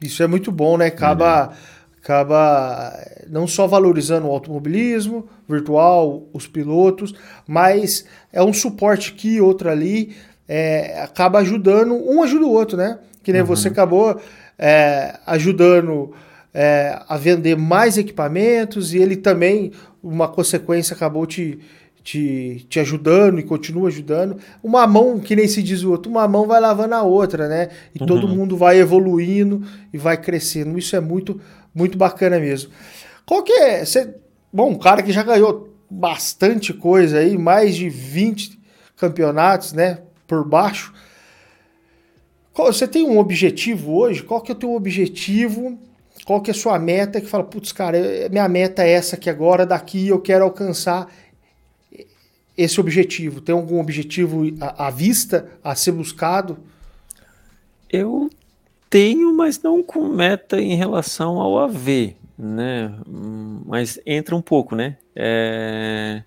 Isso 0.00 0.24
é 0.24 0.26
muito 0.26 0.50
bom, 0.50 0.76
né? 0.76 0.86
Acaba, 0.86 1.54
é. 1.54 1.81
Acaba 2.02 2.92
não 3.30 3.46
só 3.46 3.66
valorizando 3.66 4.26
o 4.26 4.30
automobilismo 4.30 5.28
virtual, 5.48 6.24
os 6.32 6.48
pilotos, 6.48 7.14
mas 7.46 8.04
é 8.32 8.42
um 8.42 8.52
suporte 8.52 9.12
aqui, 9.12 9.40
outro 9.40 9.70
ali, 9.70 10.16
é, 10.48 11.00
acaba 11.00 11.38
ajudando, 11.38 11.94
um 11.94 12.20
ajuda 12.22 12.44
o 12.44 12.50
outro, 12.50 12.76
né? 12.76 12.98
Que 13.22 13.32
nem 13.32 13.42
uhum. 13.42 13.46
você 13.46 13.68
acabou 13.68 14.20
é, 14.58 15.16
ajudando 15.24 16.12
é, 16.52 16.98
a 17.08 17.16
vender 17.16 17.56
mais 17.56 17.96
equipamentos 17.96 18.92
e 18.92 18.98
ele 18.98 19.16
também, 19.16 19.70
uma 20.02 20.26
consequência, 20.26 20.94
acabou 20.94 21.24
te 21.24 21.60
te, 22.02 22.66
te 22.68 22.80
ajudando 22.80 23.38
e 23.38 23.42
continua 23.42 23.88
ajudando. 23.88 24.36
Uma 24.62 24.86
mão, 24.86 25.20
que 25.20 25.36
nem 25.36 25.46
se 25.46 25.62
diz 25.62 25.82
o 25.82 25.90
outro, 25.90 26.10
uma 26.10 26.26
mão 26.26 26.46
vai 26.46 26.60
lavando 26.60 26.94
a 26.94 27.02
outra, 27.02 27.48
né? 27.48 27.68
E 27.94 28.00
uhum. 28.00 28.06
todo 28.06 28.28
mundo 28.28 28.56
vai 28.56 28.78
evoluindo 28.78 29.62
e 29.92 29.98
vai 29.98 30.16
crescendo. 30.16 30.76
Isso 30.78 30.96
é 30.96 31.00
muito, 31.00 31.40
muito 31.74 31.96
bacana 31.96 32.38
mesmo. 32.38 32.70
Qual 33.26 33.42
que 33.42 33.52
é? 33.52 33.84
Você, 33.84 34.14
bom, 34.52 34.70
um 34.70 34.78
cara 34.78 35.02
que 35.02 35.12
já 35.12 35.22
ganhou 35.22 35.72
bastante 35.88 36.72
coisa 36.72 37.18
aí, 37.18 37.36
mais 37.36 37.76
de 37.76 37.88
20 37.88 38.58
campeonatos, 38.96 39.72
né? 39.72 39.98
Por 40.26 40.46
baixo. 40.46 40.92
Você 42.54 42.86
tem 42.86 43.04
um 43.04 43.18
objetivo 43.18 43.94
hoje? 43.94 44.22
Qual 44.22 44.40
que 44.40 44.52
é 44.52 44.54
o 44.54 44.58
teu 44.58 44.72
objetivo? 44.74 45.78
Qual 46.24 46.40
que 46.40 46.50
é 46.50 46.54
a 46.54 46.56
sua 46.56 46.78
meta? 46.78 47.20
Que 47.20 47.26
fala, 47.26 47.44
putz, 47.44 47.72
cara, 47.72 47.98
minha 48.30 48.48
meta 48.48 48.82
é 48.82 48.90
essa 48.90 49.16
aqui 49.16 49.28
agora, 49.30 49.66
daqui 49.66 50.08
eu 50.08 50.20
quero 50.20 50.44
alcançar 50.44 51.10
esse 52.56 52.80
objetivo? 52.80 53.40
Tem 53.40 53.54
algum 53.54 53.80
objetivo 53.80 54.42
à, 54.60 54.86
à 54.86 54.90
vista 54.90 55.50
a 55.64 55.74
ser 55.74 55.92
buscado? 55.92 56.58
Eu 57.90 58.30
tenho, 58.92 59.32
mas 59.32 59.58
não 59.62 59.82
com 59.82 60.06
meta 60.06 60.60
em 60.60 60.74
relação 60.74 61.40
ao 61.40 61.58
AV, 61.58 62.14
né? 62.36 62.94
Mas 63.64 63.98
entra 64.04 64.36
um 64.36 64.42
pouco, 64.42 64.76
né? 64.76 64.98
É... 65.16 66.22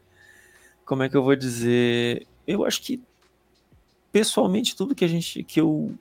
Como 0.84 1.04
é 1.04 1.10
que 1.10 1.16
eu 1.16 1.22
vou 1.22 1.36
dizer? 1.36 2.26
Eu 2.48 2.66
acho 2.66 2.82
que 2.82 3.00
pessoalmente 4.12 4.76
tudo 4.76 4.96
que 4.96 5.06
a 5.06 5.08
gente 5.08 5.44
que 5.44 5.62
eu 5.62 5.94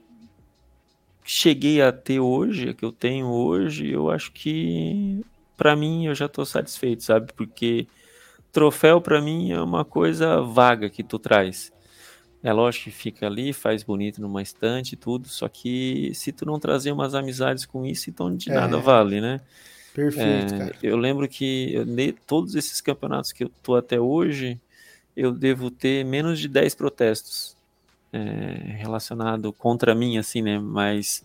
cheguei 1.23 1.83
a 1.83 1.91
ter 1.91 2.19
hoje, 2.19 2.73
que 2.73 2.83
eu 2.83 2.91
tenho 2.91 3.27
hoje, 3.27 3.91
eu 3.91 4.09
acho 4.09 4.31
que 4.31 5.23
para 5.55 5.75
mim 5.75 6.07
eu 6.07 6.15
já 6.15 6.25
estou 6.25 6.47
satisfeito, 6.47 7.03
sabe? 7.03 7.31
Porque 7.33 7.85
troféu 8.51 8.99
para 8.99 9.21
mim 9.21 9.51
é 9.51 9.61
uma 9.61 9.85
coisa 9.85 10.41
vaga 10.41 10.89
que 10.89 11.03
tu 11.03 11.19
traz. 11.19 11.71
É 12.45 12.53
lógico 12.53 12.83
que 12.83 12.91
fica 12.91 13.25
ali, 13.25 13.51
faz 13.51 13.81
bonito 13.81 14.21
numa 14.21 14.39
estante 14.39 14.93
e 14.93 14.95
tudo, 14.95 15.27
só 15.27 15.49
que 15.49 16.11
se 16.13 16.31
tu 16.31 16.45
não 16.45 16.59
trazer 16.59 16.91
umas 16.91 17.15
amizades 17.15 17.65
com 17.65 17.83
isso, 17.83 18.07
então 18.07 18.35
de 18.35 18.51
é. 18.51 18.53
nada 18.53 18.77
vale, 18.77 19.19
né? 19.19 19.41
Perfeito, 19.95 20.53
é, 20.53 20.57
cara. 20.59 20.75
Eu 20.83 20.95
lembro 20.95 21.27
que 21.27 21.73
eu, 21.73 21.87
todos 22.27 22.53
esses 22.53 22.79
campeonatos 22.81 23.31
que 23.31 23.45
eu 23.45 23.51
tô 23.63 23.75
até 23.75 23.99
hoje, 23.99 24.61
eu 25.17 25.31
devo 25.31 25.71
ter 25.71 26.05
menos 26.05 26.37
de 26.37 26.47
10 26.47 26.75
protestos 26.75 27.57
é, 28.13 28.75
relacionado 28.77 29.51
contra 29.51 29.95
mim, 29.95 30.19
assim, 30.19 30.43
né? 30.43 30.59
Mas 30.59 31.23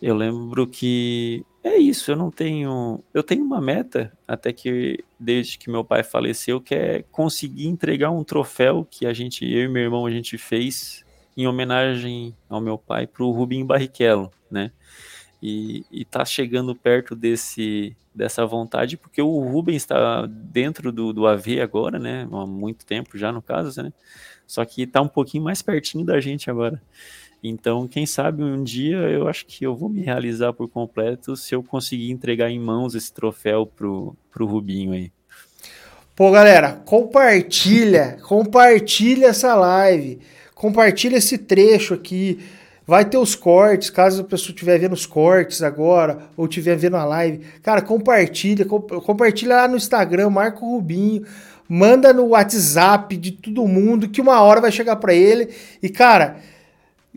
eu 0.00 0.14
lembro 0.14 0.68
que 0.68 1.44
é 1.64 1.76
isso, 1.76 2.10
eu 2.10 2.16
não 2.16 2.30
tenho. 2.30 3.02
Eu 3.14 3.22
tenho 3.22 3.44
uma 3.44 3.60
meta, 3.60 4.12
até 4.26 4.52
que 4.52 5.04
desde 5.18 5.58
que 5.58 5.70
meu 5.70 5.84
pai 5.84 6.02
faleceu, 6.02 6.60
que 6.60 6.74
é 6.74 7.04
conseguir 7.10 7.68
entregar 7.68 8.10
um 8.10 8.24
troféu 8.24 8.86
que 8.90 9.06
a 9.06 9.12
gente, 9.12 9.44
eu 9.44 9.64
e 9.64 9.68
meu 9.68 9.82
irmão, 9.82 10.06
a 10.06 10.10
gente 10.10 10.36
fez 10.38 11.04
em 11.36 11.46
homenagem 11.46 12.36
ao 12.48 12.60
meu 12.60 12.76
pai 12.76 13.06
para 13.06 13.24
o 13.24 13.30
Rubinho 13.30 13.64
Barrichello, 13.64 14.30
né? 14.50 14.72
e, 15.42 15.84
está 15.90 16.24
chegando 16.24 16.74
perto 16.74 17.16
desse 17.16 17.96
dessa 18.14 18.44
vontade, 18.44 18.98
porque 18.98 19.22
o 19.22 19.38
Rubens 19.40 19.76
está 19.76 20.26
dentro 20.26 20.92
do, 20.92 21.14
do 21.14 21.26
AV 21.26 21.62
agora, 21.62 21.98
né? 21.98 22.28
Há 22.30 22.46
muito 22.46 22.84
tempo 22.84 23.16
já, 23.16 23.32
no 23.32 23.40
caso, 23.40 23.82
né? 23.82 23.90
Só 24.46 24.62
que 24.66 24.82
está 24.82 25.00
um 25.00 25.08
pouquinho 25.08 25.42
mais 25.42 25.62
pertinho 25.62 26.04
da 26.04 26.20
gente 26.20 26.50
agora. 26.50 26.80
Então, 27.42 27.88
quem 27.88 28.06
sabe 28.06 28.44
um 28.44 28.62
dia 28.62 28.98
eu 28.98 29.26
acho 29.26 29.44
que 29.46 29.64
eu 29.64 29.74
vou 29.74 29.88
me 29.88 30.00
realizar 30.00 30.52
por 30.52 30.68
completo 30.68 31.36
se 31.36 31.54
eu 31.54 31.62
conseguir 31.62 32.10
entregar 32.10 32.48
em 32.48 32.60
mãos 32.60 32.94
esse 32.94 33.12
troféu 33.12 33.66
pro, 33.66 34.14
pro 34.30 34.46
Rubinho 34.46 34.92
aí. 34.92 35.10
Pô, 36.14 36.30
galera, 36.30 36.80
compartilha, 36.84 38.18
compartilha 38.22 39.28
essa 39.28 39.54
live, 39.56 40.20
compartilha 40.54 41.16
esse 41.16 41.36
trecho 41.36 41.94
aqui. 41.94 42.38
Vai 42.86 43.04
ter 43.04 43.16
os 43.16 43.34
cortes, 43.34 43.90
caso 43.90 44.20
a 44.20 44.24
pessoa 44.24 44.52
estiver 44.52 44.78
vendo 44.78 44.92
os 44.92 45.06
cortes 45.06 45.62
agora, 45.62 46.28
ou 46.36 46.46
estiver 46.46 46.76
vendo 46.76 46.96
a 46.96 47.04
live. 47.04 47.44
Cara, 47.62 47.80
compartilha, 47.80 48.64
compartilha 48.64 49.56
lá 49.56 49.68
no 49.68 49.76
Instagram, 49.76 50.30
Marco 50.30 50.66
Rubinho, 50.66 51.24
manda 51.68 52.12
no 52.12 52.26
WhatsApp 52.26 53.16
de 53.16 53.32
todo 53.32 53.66
mundo, 53.66 54.08
que 54.08 54.20
uma 54.20 54.40
hora 54.42 54.60
vai 54.60 54.70
chegar 54.70 54.96
para 54.96 55.14
ele. 55.14 55.48
E, 55.82 55.88
cara, 55.88 56.36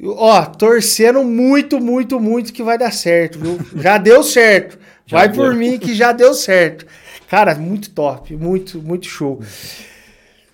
ó, 0.03 0.45
torcendo 0.45 1.23
muito, 1.23 1.79
muito, 1.79 2.19
muito 2.19 2.51
que 2.51 2.63
vai 2.63 2.77
dar 2.77 2.91
certo, 2.91 3.39
viu? 3.39 3.59
Já 3.81 3.97
deu 3.97 4.23
certo. 4.23 4.77
Já 5.07 5.19
vai 5.19 5.29
deu. 5.29 5.35
por 5.35 5.53
mim 5.53 5.77
que 5.77 5.93
já 5.93 6.11
deu 6.11 6.33
certo. 6.33 6.87
Cara, 7.29 7.53
muito 7.53 7.91
top, 7.91 8.35
muito, 8.35 8.81
muito 8.81 9.05
show. 9.05 9.39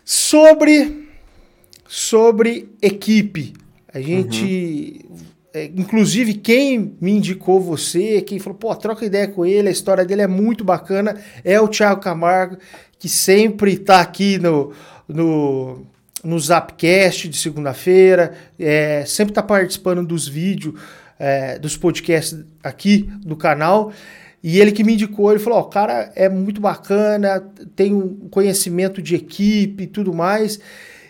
Sobre 0.04 1.08
sobre 1.88 2.70
equipe. 2.82 3.54
A 3.94 4.02
gente 4.02 5.06
uhum. 5.10 5.18
é, 5.54 5.66
inclusive 5.66 6.34
quem 6.34 6.98
me 7.00 7.12
indicou 7.12 7.62
você, 7.62 8.22
quem 8.22 8.40
falou, 8.40 8.58
pô, 8.58 8.76
troca 8.76 9.06
ideia 9.06 9.28
com 9.28 9.46
ele, 9.46 9.70
a 9.70 9.72
história 9.72 10.04
dele 10.04 10.22
é 10.22 10.28
muito 10.28 10.66
bacana, 10.66 11.18
é 11.44 11.60
o 11.60 11.68
Thiago 11.68 12.02
Camargo, 12.02 12.58
que 13.00 13.08
sempre 13.08 13.78
tá 13.78 14.02
aqui 14.02 14.38
no 14.38 14.74
no 15.08 15.86
no 16.24 16.40
Zapcast 16.40 17.28
de 17.28 17.38
segunda-feira, 17.38 18.34
é, 18.60 19.04
sempre 19.06 19.34
tá 19.34 19.42
participando 19.42 20.06
dos 20.06 20.28
vídeos, 20.28 20.80
é, 21.18 21.58
dos 21.58 21.76
podcasts 21.78 22.44
aqui 22.64 23.10
do 23.24 23.36
canal. 23.36 23.92
E 24.44 24.60
ele 24.60 24.72
que 24.72 24.84
me 24.84 24.94
indicou, 24.94 25.32
ele 25.32 25.40
falou: 25.40 25.60
Ó, 25.60 25.62
oh, 25.62 25.66
o 25.66 25.70
cara 25.70 26.12
é 26.16 26.28
muito 26.28 26.60
bacana, 26.60 27.40
tem 27.76 27.94
um 27.94 28.30
conhecimento 28.30 29.02
de 29.02 29.16
equipe 29.16 29.84
e 29.84 29.88
tudo 29.88 30.14
mais. 30.14 30.60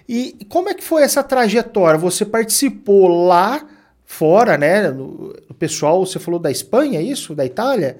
E 0.08 0.46
como 0.50 0.70
é 0.70 0.74
que 0.74 0.84
foi 0.84 1.04
essa 1.04 1.24
trajetória? 1.24 1.98
Você 1.98 2.26
participou 2.26 3.08
lá 3.08 3.66
fora, 4.04 4.58
né? 4.58 4.90
O 4.90 5.54
pessoal, 5.58 6.06
você 6.06 6.20
falou 6.20 6.40
da 6.40 6.52
Espanha, 6.52 7.00
é 7.00 7.04
isso? 7.04 7.34
Da 7.34 7.46
Itália? 7.46 7.98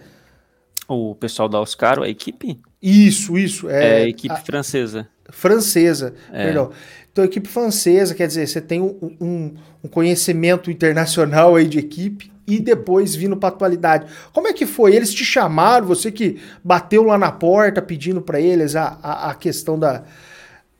O 0.88 1.16
pessoal 1.16 1.48
da 1.48 1.62
Oscar, 1.62 2.00
a 2.00 2.10
equipe? 2.10 2.60
Isso, 2.82 3.38
isso. 3.38 3.70
É, 3.70 4.02
é 4.02 4.04
a 4.04 4.08
equipe 4.10 4.34
a, 4.34 4.38
francesa. 4.38 5.08
Francesa, 5.30 6.14
é. 6.34 6.46
perdão. 6.46 6.72
Então, 7.12 7.24
a 7.24 7.28
equipe 7.28 7.48
francesa, 7.48 8.16
quer 8.16 8.28
dizer, 8.28 8.48
você 8.48 8.62
tem 8.62 8.82
um, 8.82 9.18
um, 9.20 9.54
um 9.84 9.88
conhecimento 9.90 10.72
internacional 10.72 11.56
aí 11.56 11.68
de 11.68 11.78
equipe 11.78 12.32
e 12.48 12.60
depois 12.60 13.16
vindo 13.16 13.36
para 13.36 13.50
atualidade. 13.50 14.12
Como 14.32 14.48
é 14.48 14.54
que 14.54 14.66
foi? 14.66 14.96
Eles 14.96 15.14
te 15.14 15.26
chamaram, 15.26 15.88
você 15.88 16.12
que 16.12 16.42
bateu 16.64 17.04
lá 17.04 17.18
na 17.18 17.32
porta 17.32 17.82
pedindo 17.82 18.22
para 18.22 18.40
eles 18.40 18.76
a, 18.76 18.98
a, 19.02 19.32
a, 19.32 19.36
questão 19.36 19.78
da, 19.78 20.04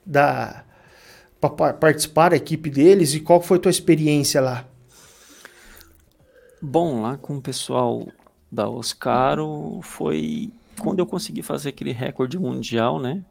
da 0.06 0.64
para 1.40 1.74
participar 1.74 2.30
da 2.30 2.36
equipe 2.36 2.70
deles 2.70 3.14
e 3.14 3.20
qual 3.20 3.42
foi 3.42 3.58
a 3.58 3.62
tua 3.62 3.72
experiência 3.72 4.40
lá? 4.40 4.66
Bom, 6.62 7.02
lá 7.02 7.18
com 7.18 7.38
o 7.38 7.42
pessoal 7.42 8.08
da 8.52 8.70
Oscaro 8.70 9.80
foi 9.82 10.52
quando 10.80 11.00
eu 11.00 11.06
consegui 11.06 11.42
fazer 11.42 11.70
aquele 11.70 11.92
recorde 11.92 12.38
mundial, 12.38 13.00
né? 13.00 13.24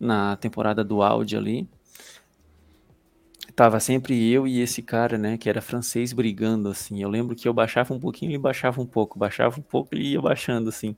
Na 0.00 0.36
temporada 0.36 0.82
do 0.82 1.02
Audi 1.02 1.36
ali. 1.36 1.68
Tava 3.56 3.78
sempre 3.78 4.30
eu 4.30 4.48
e 4.48 4.60
esse 4.60 4.82
cara, 4.82 5.16
né, 5.16 5.38
que 5.38 5.48
era 5.48 5.60
francês 5.62 6.12
brigando, 6.12 6.68
assim. 6.68 7.00
Eu 7.00 7.08
lembro 7.08 7.36
que 7.36 7.46
eu 7.46 7.54
baixava 7.54 7.94
um 7.94 8.00
pouquinho, 8.00 8.32
ele 8.32 8.38
baixava 8.38 8.80
um 8.80 8.86
pouco, 8.86 9.18
baixava 9.18 9.60
um 9.60 9.62
pouco, 9.62 9.94
ele 9.94 10.08
ia 10.08 10.20
baixando, 10.20 10.68
assim. 10.68 10.96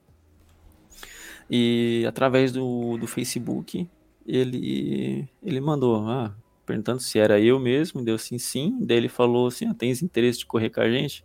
E 1.50 2.04
através 2.08 2.52
do, 2.52 2.96
do 2.96 3.06
Facebook, 3.06 3.88
ele, 4.26 5.28
ele 5.42 5.60
mandou, 5.60 6.08
ah, 6.08 6.34
perguntando 6.64 7.00
se 7.00 7.18
era 7.18 7.38
eu 7.38 7.60
mesmo, 7.60 8.02
deu 8.02 8.16
assim, 8.16 8.38
sim. 8.38 8.78
Daí 8.80 8.96
ele 8.96 9.08
falou 9.08 9.48
assim, 9.48 9.66
ah, 9.66 9.74
tens 9.74 10.02
interesse 10.02 10.40
de 10.40 10.46
correr 10.46 10.70
com 10.70 10.80
a 10.80 10.90
gente? 10.90 11.24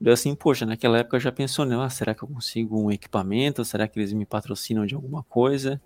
Deu 0.00 0.12
assim, 0.12 0.34
poxa, 0.34 0.66
naquela 0.66 0.98
época 0.98 1.16
eu 1.16 1.20
já 1.20 1.32
pensou, 1.32 1.64
né, 1.64 1.76
ah, 1.80 1.88
será 1.88 2.14
que 2.14 2.22
eu 2.22 2.28
consigo 2.28 2.78
um 2.78 2.90
equipamento? 2.90 3.64
Será 3.64 3.88
que 3.88 3.98
eles 3.98 4.12
me 4.12 4.26
patrocinam 4.26 4.84
de 4.84 4.94
alguma 4.94 5.22
coisa? 5.22 5.80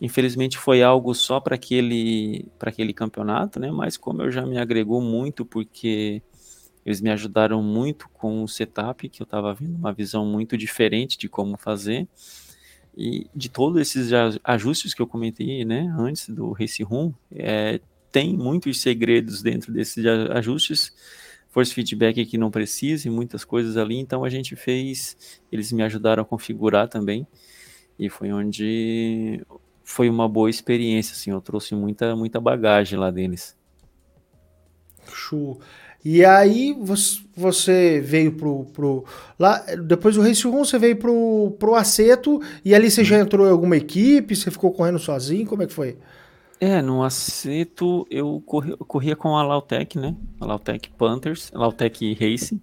Infelizmente 0.00 0.56
foi 0.56 0.82
algo 0.82 1.12
só 1.14 1.40
para 1.40 1.56
aquele, 1.56 2.46
aquele 2.60 2.92
campeonato, 2.92 3.58
né? 3.58 3.70
Mas 3.70 3.96
como 3.96 4.22
eu 4.22 4.30
já 4.30 4.46
me 4.46 4.56
agregou 4.56 5.00
muito, 5.00 5.44
porque 5.44 6.22
eles 6.86 7.00
me 7.00 7.10
ajudaram 7.10 7.62
muito 7.62 8.08
com 8.10 8.42
o 8.42 8.48
setup, 8.48 9.08
que 9.08 9.20
eu 9.20 9.24
estava 9.24 9.52
vendo 9.52 9.76
uma 9.76 9.92
visão 9.92 10.24
muito 10.24 10.56
diferente 10.56 11.18
de 11.18 11.28
como 11.28 11.56
fazer. 11.56 12.08
E 12.96 13.26
de 13.34 13.48
todos 13.48 13.80
esses 13.80 14.10
ajustes 14.42 14.94
que 14.94 15.02
eu 15.02 15.06
comentei 15.06 15.64
né, 15.64 15.94
antes 15.98 16.28
do 16.28 16.52
Race 16.52 16.82
Room, 16.82 17.12
é, 17.30 17.80
tem 18.10 18.36
muitos 18.36 18.80
segredos 18.80 19.42
dentro 19.42 19.72
desses 19.72 20.04
ajustes. 20.06 20.92
Force 21.50 21.74
feedback 21.74 22.24
que 22.26 22.38
não 22.38 22.50
precisa 22.50 23.08
e 23.08 23.10
muitas 23.10 23.44
coisas 23.44 23.76
ali, 23.76 23.96
então 23.96 24.22
a 24.22 24.28
gente 24.28 24.54
fez, 24.54 25.40
eles 25.50 25.72
me 25.72 25.82
ajudaram 25.82 26.22
a 26.22 26.26
configurar 26.26 26.88
também. 26.88 27.26
E 27.98 28.08
foi 28.08 28.32
onde 28.32 29.42
foi 29.88 30.10
uma 30.10 30.28
boa 30.28 30.50
experiência, 30.50 31.14
assim, 31.14 31.30
eu 31.30 31.40
trouxe 31.40 31.74
muita, 31.74 32.14
muita 32.14 32.38
bagagem 32.38 32.98
lá 32.98 33.10
deles. 33.10 33.56
Show. 35.10 35.58
E 36.04 36.22
aí 36.26 36.76
você 37.34 37.98
veio 38.04 38.32
pro, 38.32 38.66
pro 38.66 39.06
lá 39.38 39.64
depois 39.86 40.14
do 40.14 40.20
Race 40.20 40.46
1 40.46 40.50
você 40.52 40.78
veio 40.78 40.96
pro, 40.96 41.56
pro 41.58 41.74
Aceto 41.74 42.38
e 42.62 42.74
ali 42.74 42.90
você 42.90 43.02
já 43.02 43.18
entrou 43.18 43.46
em 43.46 43.50
alguma 43.50 43.78
equipe, 43.78 44.36
você 44.36 44.50
ficou 44.50 44.72
correndo 44.72 44.98
sozinho, 44.98 45.46
como 45.46 45.62
é 45.62 45.66
que 45.66 45.72
foi? 45.72 45.96
É, 46.60 46.82
no 46.82 47.02
Aceto 47.02 48.06
eu, 48.10 48.42
corri, 48.44 48.72
eu 48.72 48.84
corria 48.84 49.16
com 49.16 49.38
a 49.38 49.42
Lautec, 49.42 49.98
né? 49.98 50.14
A 50.38 50.44
Lautec 50.44 50.90
Panthers, 50.98 51.50
a 51.54 51.58
Lautec 51.58 52.12
Racing 52.12 52.60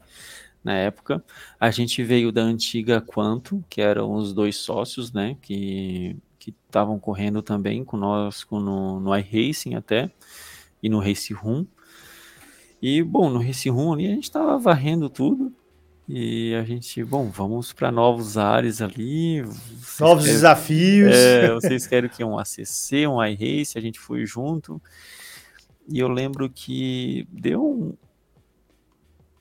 na 0.63 0.75
época. 0.75 1.23
A 1.59 1.71
gente 1.71 2.03
veio 2.03 2.31
da 2.31 2.43
antiga 2.43 3.01
Quanto, 3.01 3.65
que 3.67 3.81
eram 3.81 4.13
os 4.13 4.31
dois 4.31 4.57
sócios, 4.57 5.11
né? 5.11 5.35
Que 5.41 6.15
que 6.45 6.53
estavam 6.67 6.99
correndo 6.99 7.41
também 7.41 7.83
conosco 7.83 8.59
no, 8.59 8.99
no 8.99 9.17
iRacing 9.17 9.73
até, 9.73 10.11
e 10.81 10.87
no 10.87 10.99
Race 10.99 11.33
Room. 11.33 11.65
E, 12.79 13.01
bom, 13.01 13.31
no 13.31 13.41
Race 13.41 13.67
Room 13.67 13.93
ali 13.93 14.05
a 14.05 14.11
gente 14.11 14.25
estava 14.25 14.55
varrendo 14.59 15.09
tudo, 15.09 15.51
e 16.07 16.53
a 16.53 16.63
gente, 16.63 17.03
bom, 17.03 17.31
vamos 17.31 17.73
para 17.73 17.91
novos 17.91 18.37
ares 18.37 18.79
ali. 18.79 19.41
Novos 19.99 20.23
querem, 20.23 20.35
desafios. 20.35 21.15
É, 21.15 21.49
vocês 21.55 21.87
querem 21.87 22.07
que 22.11 22.23
um 22.23 22.37
ACC, 22.37 23.07
um 23.07 23.23
iRace, 23.25 23.75
a 23.75 23.81
gente 23.81 23.99
foi 23.99 24.23
junto. 24.23 24.79
E 25.89 25.97
eu 25.97 26.07
lembro 26.07 26.47
que 26.47 27.27
deu 27.31 27.65
um, 27.65 27.93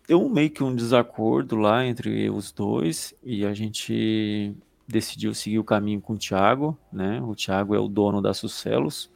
deu 0.08 0.24
um, 0.24 0.30
meio 0.30 0.48
que 0.48 0.62
um 0.62 0.74
desacordo 0.74 1.56
lá 1.56 1.84
entre 1.84 2.30
os 2.30 2.50
dois 2.50 3.14
e 3.22 3.44
a 3.44 3.52
gente 3.52 4.56
decidiu 4.86 5.34
seguir 5.34 5.58
o 5.58 5.64
caminho 5.64 6.00
com 6.00 6.14
o 6.14 6.18
Thiago, 6.18 6.76
né? 6.92 7.20
O 7.22 7.34
Thiago 7.34 7.74
é 7.74 7.78
o 7.78 7.88
dono 7.88 8.20
da 8.20 8.34
Sucelos 8.34 9.10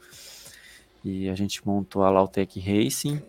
e 1.05 1.29
a 1.29 1.35
gente 1.35 1.67
montou 1.67 2.03
a 2.03 2.11
Lautec 2.11 2.59
Racing 2.59 3.23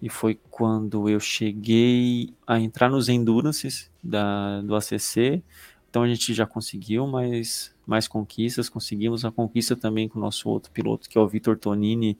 e 0.00 0.08
foi 0.08 0.38
quando 0.50 1.08
eu 1.08 1.20
cheguei 1.20 2.34
a 2.46 2.58
entrar 2.58 2.90
nos 2.90 3.08
Endurances 3.08 3.90
da, 4.02 4.60
do 4.62 4.74
ACC. 4.74 5.42
Então 5.88 6.02
a 6.02 6.08
gente 6.08 6.34
já 6.34 6.46
conseguiu 6.46 7.06
mais, 7.06 7.74
mais 7.86 8.08
conquistas, 8.08 8.68
conseguimos 8.68 9.24
a 9.24 9.30
conquista 9.30 9.76
também 9.76 10.08
com 10.08 10.18
o 10.18 10.22
nosso 10.22 10.48
outro 10.48 10.72
piloto, 10.72 11.08
que 11.08 11.16
é 11.16 11.20
o 11.20 11.28
Vitor 11.28 11.56
Tonini, 11.56 12.18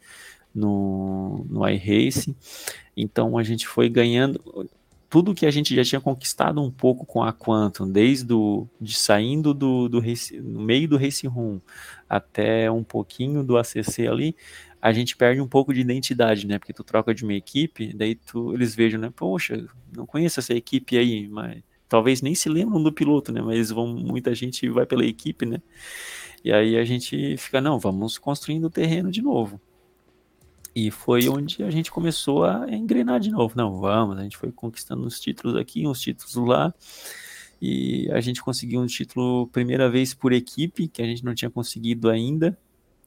no, 0.54 1.44
no 1.48 1.68
iRacing. 1.68 2.36
Então 2.96 3.36
a 3.36 3.42
gente 3.42 3.66
foi 3.66 3.88
ganhando, 3.88 4.40
tudo 5.14 5.32
que 5.32 5.46
a 5.46 5.50
gente 5.52 5.76
já 5.76 5.84
tinha 5.84 6.00
conquistado 6.00 6.60
um 6.60 6.72
pouco 6.72 7.06
com 7.06 7.22
a 7.22 7.32
Quantum, 7.32 7.88
desde 7.88 8.34
de 8.80 8.96
saindo 8.96 9.54
do, 9.54 9.88
do 9.88 10.02
no 10.42 10.60
meio 10.60 10.88
do 10.88 10.96
Race 10.96 11.24
Room 11.24 11.60
até 12.08 12.68
um 12.68 12.82
pouquinho 12.82 13.44
do 13.44 13.56
ACC 13.56 14.08
ali, 14.08 14.34
a 14.82 14.92
gente 14.92 15.16
perde 15.16 15.40
um 15.40 15.46
pouco 15.46 15.72
de 15.72 15.80
identidade, 15.82 16.48
né? 16.48 16.58
Porque 16.58 16.72
tu 16.72 16.82
troca 16.82 17.14
de 17.14 17.22
uma 17.22 17.32
equipe, 17.32 17.94
daí 17.94 18.16
tu, 18.16 18.54
eles 18.54 18.74
vejam, 18.74 19.00
né? 19.00 19.12
Poxa, 19.14 19.64
não 19.96 20.04
conheço 20.04 20.40
essa 20.40 20.52
equipe 20.52 20.98
aí, 20.98 21.28
mas 21.28 21.62
talvez 21.88 22.20
nem 22.20 22.34
se 22.34 22.48
lembram 22.48 22.82
do 22.82 22.92
piloto, 22.92 23.30
né? 23.30 23.40
Mas 23.40 23.70
vão, 23.70 23.86
muita 23.86 24.34
gente 24.34 24.68
vai 24.68 24.84
pela 24.84 25.06
equipe, 25.06 25.46
né? 25.46 25.62
E 26.42 26.52
aí 26.52 26.76
a 26.76 26.84
gente 26.84 27.36
fica, 27.36 27.60
não, 27.60 27.78
vamos 27.78 28.18
construindo 28.18 28.64
o 28.64 28.70
terreno 28.70 29.12
de 29.12 29.22
novo. 29.22 29.60
E 30.74 30.90
foi 30.90 31.28
onde 31.28 31.62
a 31.62 31.70
gente 31.70 31.90
começou 31.90 32.44
a 32.44 32.66
engrenar 32.68 33.20
de 33.20 33.30
novo. 33.30 33.54
Não, 33.56 33.78
vamos, 33.78 34.18
a 34.18 34.22
gente 34.22 34.36
foi 34.36 34.50
conquistando 34.50 35.06
uns 35.06 35.20
títulos 35.20 35.56
aqui, 35.56 35.86
uns 35.86 36.00
títulos 36.00 36.34
lá. 36.34 36.74
E 37.62 38.10
a 38.10 38.20
gente 38.20 38.42
conseguiu 38.42 38.80
um 38.80 38.86
título 38.86 39.46
primeira 39.48 39.88
vez 39.88 40.12
por 40.12 40.32
equipe, 40.32 40.88
que 40.88 41.00
a 41.00 41.06
gente 41.06 41.24
não 41.24 41.32
tinha 41.32 41.50
conseguido 41.50 42.10
ainda, 42.10 42.58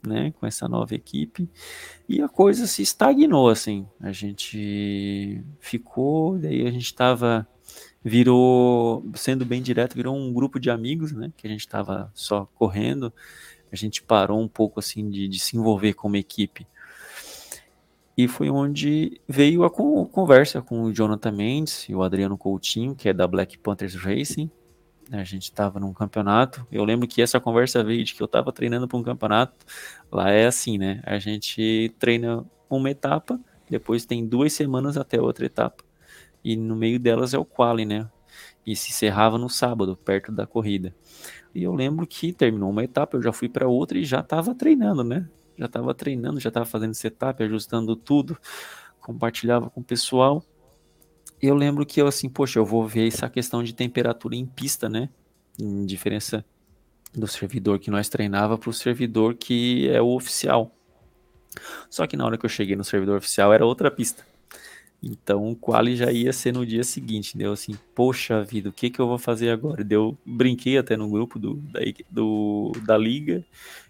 né, 0.01 0.31
com 0.39 0.45
essa 0.47 0.67
nova 0.67 0.95
equipe. 0.95 1.49
E 2.07 2.21
a 2.21 2.29
coisa 2.29 2.65
se 2.65 2.81
estagnou 2.81 3.49
assim. 3.49 3.85
A 3.99 4.13
gente 4.13 5.43
ficou, 5.59 6.39
daí 6.39 6.65
a 6.65 6.71
gente 6.71 6.85
estava 6.85 7.45
virou, 8.01 9.05
sendo 9.15 9.45
bem 9.45 9.61
direto, 9.61 9.95
virou 9.95 10.15
um 10.15 10.31
grupo 10.31 10.57
de 10.57 10.69
amigos, 10.69 11.11
né, 11.11 11.33
que 11.35 11.45
a 11.45 11.49
gente 11.49 11.59
estava 11.59 12.09
só 12.15 12.45
correndo. 12.55 13.13
A 13.69 13.75
gente 13.75 14.01
parou 14.01 14.39
um 14.41 14.47
pouco 14.47 14.79
assim 14.79 15.09
de, 15.09 15.27
de 15.27 15.37
se 15.37 15.57
envolver 15.57 15.93
como 15.93 16.15
equipe 16.15 16.65
e 18.17 18.27
foi 18.27 18.49
onde 18.49 19.21
veio 19.27 19.63
a 19.63 19.69
conversa 19.69 20.59
com 20.59 20.81
o 20.81 20.91
Jonathan 20.91 21.31
Mendes 21.31 21.87
e 21.87 21.93
o 21.93 22.01
Adriano 22.01 22.35
Coutinho, 22.35 22.95
que 22.95 23.07
é 23.07 23.13
da 23.13 23.27
Black 23.27 23.59
Panthers 23.59 23.93
Racing. 23.93 24.49
A 25.11 25.23
gente 25.23 25.43
estava 25.43 25.79
num 25.79 25.93
campeonato. 25.93 26.65
Eu 26.71 26.83
lembro 26.83 27.07
que 27.07 27.21
essa 27.21 27.39
conversa 27.39 27.83
veio 27.83 28.03
de 28.03 28.15
que 28.15 28.21
eu 28.21 28.25
estava 28.25 28.51
treinando 28.51 28.87
para 28.87 28.97
um 28.97 29.03
campeonato. 29.03 29.63
Lá 30.11 30.31
é 30.31 30.47
assim, 30.47 30.79
né? 30.79 30.99
A 31.05 31.19
gente 31.19 31.93
treina 31.99 32.43
uma 32.67 32.89
etapa, 32.89 33.39
depois 33.69 34.03
tem 34.03 34.25
duas 34.25 34.51
semanas 34.51 34.97
até 34.97 35.21
outra 35.21 35.45
etapa. 35.45 35.83
E 36.43 36.55
no 36.57 36.75
meio 36.75 36.99
delas 36.99 37.35
é 37.35 37.37
o 37.37 37.45
quali, 37.45 37.85
né? 37.85 38.09
E 38.65 38.75
se 38.75 38.89
encerrava 38.89 39.37
no 39.37 39.47
sábado, 39.47 39.95
perto 39.95 40.31
da 40.31 40.47
corrida. 40.47 40.93
E 41.53 41.63
eu 41.63 41.73
lembro 41.73 42.05
que 42.07 42.33
terminou 42.33 42.71
uma 42.71 42.83
etapa, 42.83 43.15
eu 43.15 43.21
já 43.21 43.31
fui 43.31 43.47
para 43.47 43.67
outra 43.67 43.97
e 43.97 44.03
já 44.03 44.21
estava 44.21 44.55
treinando, 44.55 45.03
né? 45.03 45.27
Já 45.57 45.65
estava 45.65 45.93
treinando, 45.93 46.39
já 46.39 46.49
estava 46.49 46.65
fazendo 46.65 46.93
setup, 46.93 47.41
ajustando 47.43 47.95
tudo, 47.95 48.37
compartilhava 48.99 49.69
com 49.69 49.81
o 49.81 49.83
pessoal. 49.83 50.43
Eu 51.41 51.55
lembro 51.55 51.85
que 51.85 52.01
eu 52.01 52.07
assim, 52.07 52.29
poxa, 52.29 52.59
eu 52.59 52.65
vou 52.65 52.87
ver 52.87 53.07
essa 53.07 53.29
questão 53.29 53.63
de 53.63 53.73
temperatura 53.73 54.35
em 54.35 54.45
pista, 54.45 54.87
né? 54.87 55.09
Em 55.59 55.85
diferença 55.85 56.45
do 57.13 57.27
servidor 57.27 57.79
que 57.79 57.89
nós 57.89 58.09
treinava 58.09 58.57
para 58.57 58.69
o 58.69 58.73
servidor 58.73 59.35
que 59.35 59.89
é 59.89 60.01
o 60.01 60.15
oficial. 60.15 60.71
Só 61.89 62.05
que 62.05 62.15
na 62.15 62.25
hora 62.25 62.37
que 62.37 62.45
eu 62.45 62.49
cheguei 62.49 62.75
no 62.75 62.83
servidor 62.83 63.17
oficial 63.17 63.53
era 63.53 63.65
outra 63.65 63.89
pista. 63.89 64.25
Então 65.01 65.51
o 65.51 65.55
quali 65.55 65.95
já 65.95 66.11
ia 66.11 66.33
ser 66.33 66.53
no 66.53 66.65
dia 66.65 66.83
seguinte. 66.83 67.37
Deu 67.37 67.51
assim, 67.51 67.75
poxa 67.95 68.43
vida, 68.43 68.69
o 68.69 68.73
que, 68.73 68.89
que 68.89 68.99
eu 68.99 69.07
vou 69.07 69.17
fazer 69.17 69.49
agora? 69.49 69.83
Deu, 69.83 70.17
brinquei 70.25 70.77
até 70.77 70.97
no 70.97 71.09
grupo 71.09 71.39
do, 71.39 71.55
da, 71.55 71.79
do, 72.09 72.71
da 72.85 72.97
liga 72.97 73.45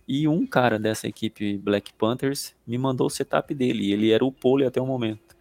e 0.08 0.28
um 0.28 0.46
cara 0.48 0.80
dessa 0.80 1.08
equipe 1.08 1.58
Black 1.58 1.94
Panthers 1.94 2.56
me 2.66 2.78
mandou 2.78 3.08
o 3.08 3.10
setup 3.10 3.54
dele. 3.54 3.88
E 3.88 3.94
ele 3.94 4.12
era 4.12 4.24
o 4.24 4.32
pole 4.32 4.66
até 4.66 4.82
o 4.82 4.86
momento. 4.86 5.36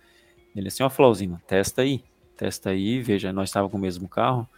Ele 0.54 0.68
assim, 0.68 0.82
ó, 0.82 0.90
Flauzinho, 0.90 1.40
testa 1.46 1.82
aí. 1.82 2.02
Testa 2.36 2.70
aí, 2.70 3.00
veja, 3.00 3.32
nós 3.32 3.48
estávamos 3.48 3.70
com 3.72 3.78
o 3.78 3.80
mesmo 3.80 4.08
carro. 4.08 4.48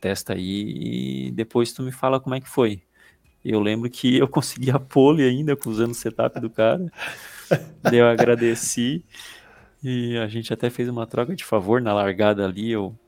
Testa 0.00 0.34
aí 0.34 1.28
e 1.28 1.30
depois 1.30 1.72
tu 1.72 1.82
me 1.82 1.92
fala 1.92 2.18
como 2.18 2.34
é 2.34 2.40
que 2.40 2.48
foi. 2.48 2.82
Eu 3.44 3.60
lembro 3.60 3.88
que 3.90 4.16
eu 4.18 4.26
consegui 4.26 4.70
a 4.70 4.80
pole 4.80 5.22
ainda 5.22 5.56
usando 5.66 5.92
o 5.92 5.94
setup 5.94 6.40
do 6.40 6.50
cara. 6.50 6.90
eu 7.92 8.06
agradeci. 8.06 9.04
E 9.82 10.16
a 10.16 10.26
gente 10.26 10.52
até 10.52 10.70
fez 10.70 10.88
uma 10.88 11.06
troca 11.06 11.36
de 11.36 11.44
favor 11.44 11.80
na 11.80 11.92
largada 11.92 12.44
ali. 12.44 12.70
Eu, 12.70 12.98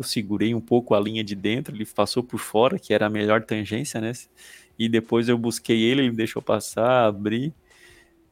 eu 0.00 0.04
segurei 0.04 0.54
um 0.54 0.60
pouco 0.60 0.94
a 0.94 1.00
linha 1.00 1.22
de 1.22 1.34
dentro, 1.34 1.76
ele 1.76 1.84
passou 1.84 2.22
por 2.22 2.38
fora, 2.40 2.78
que 2.78 2.94
era 2.94 3.06
a 3.06 3.10
melhor 3.10 3.42
tangência, 3.44 4.00
né? 4.00 4.12
e 4.78 4.88
depois 4.88 5.28
eu 5.28 5.36
busquei 5.36 5.82
ele, 5.82 6.00
ele 6.00 6.10
me 6.10 6.16
deixou 6.16 6.40
passar, 6.40 7.04
abri. 7.04 7.52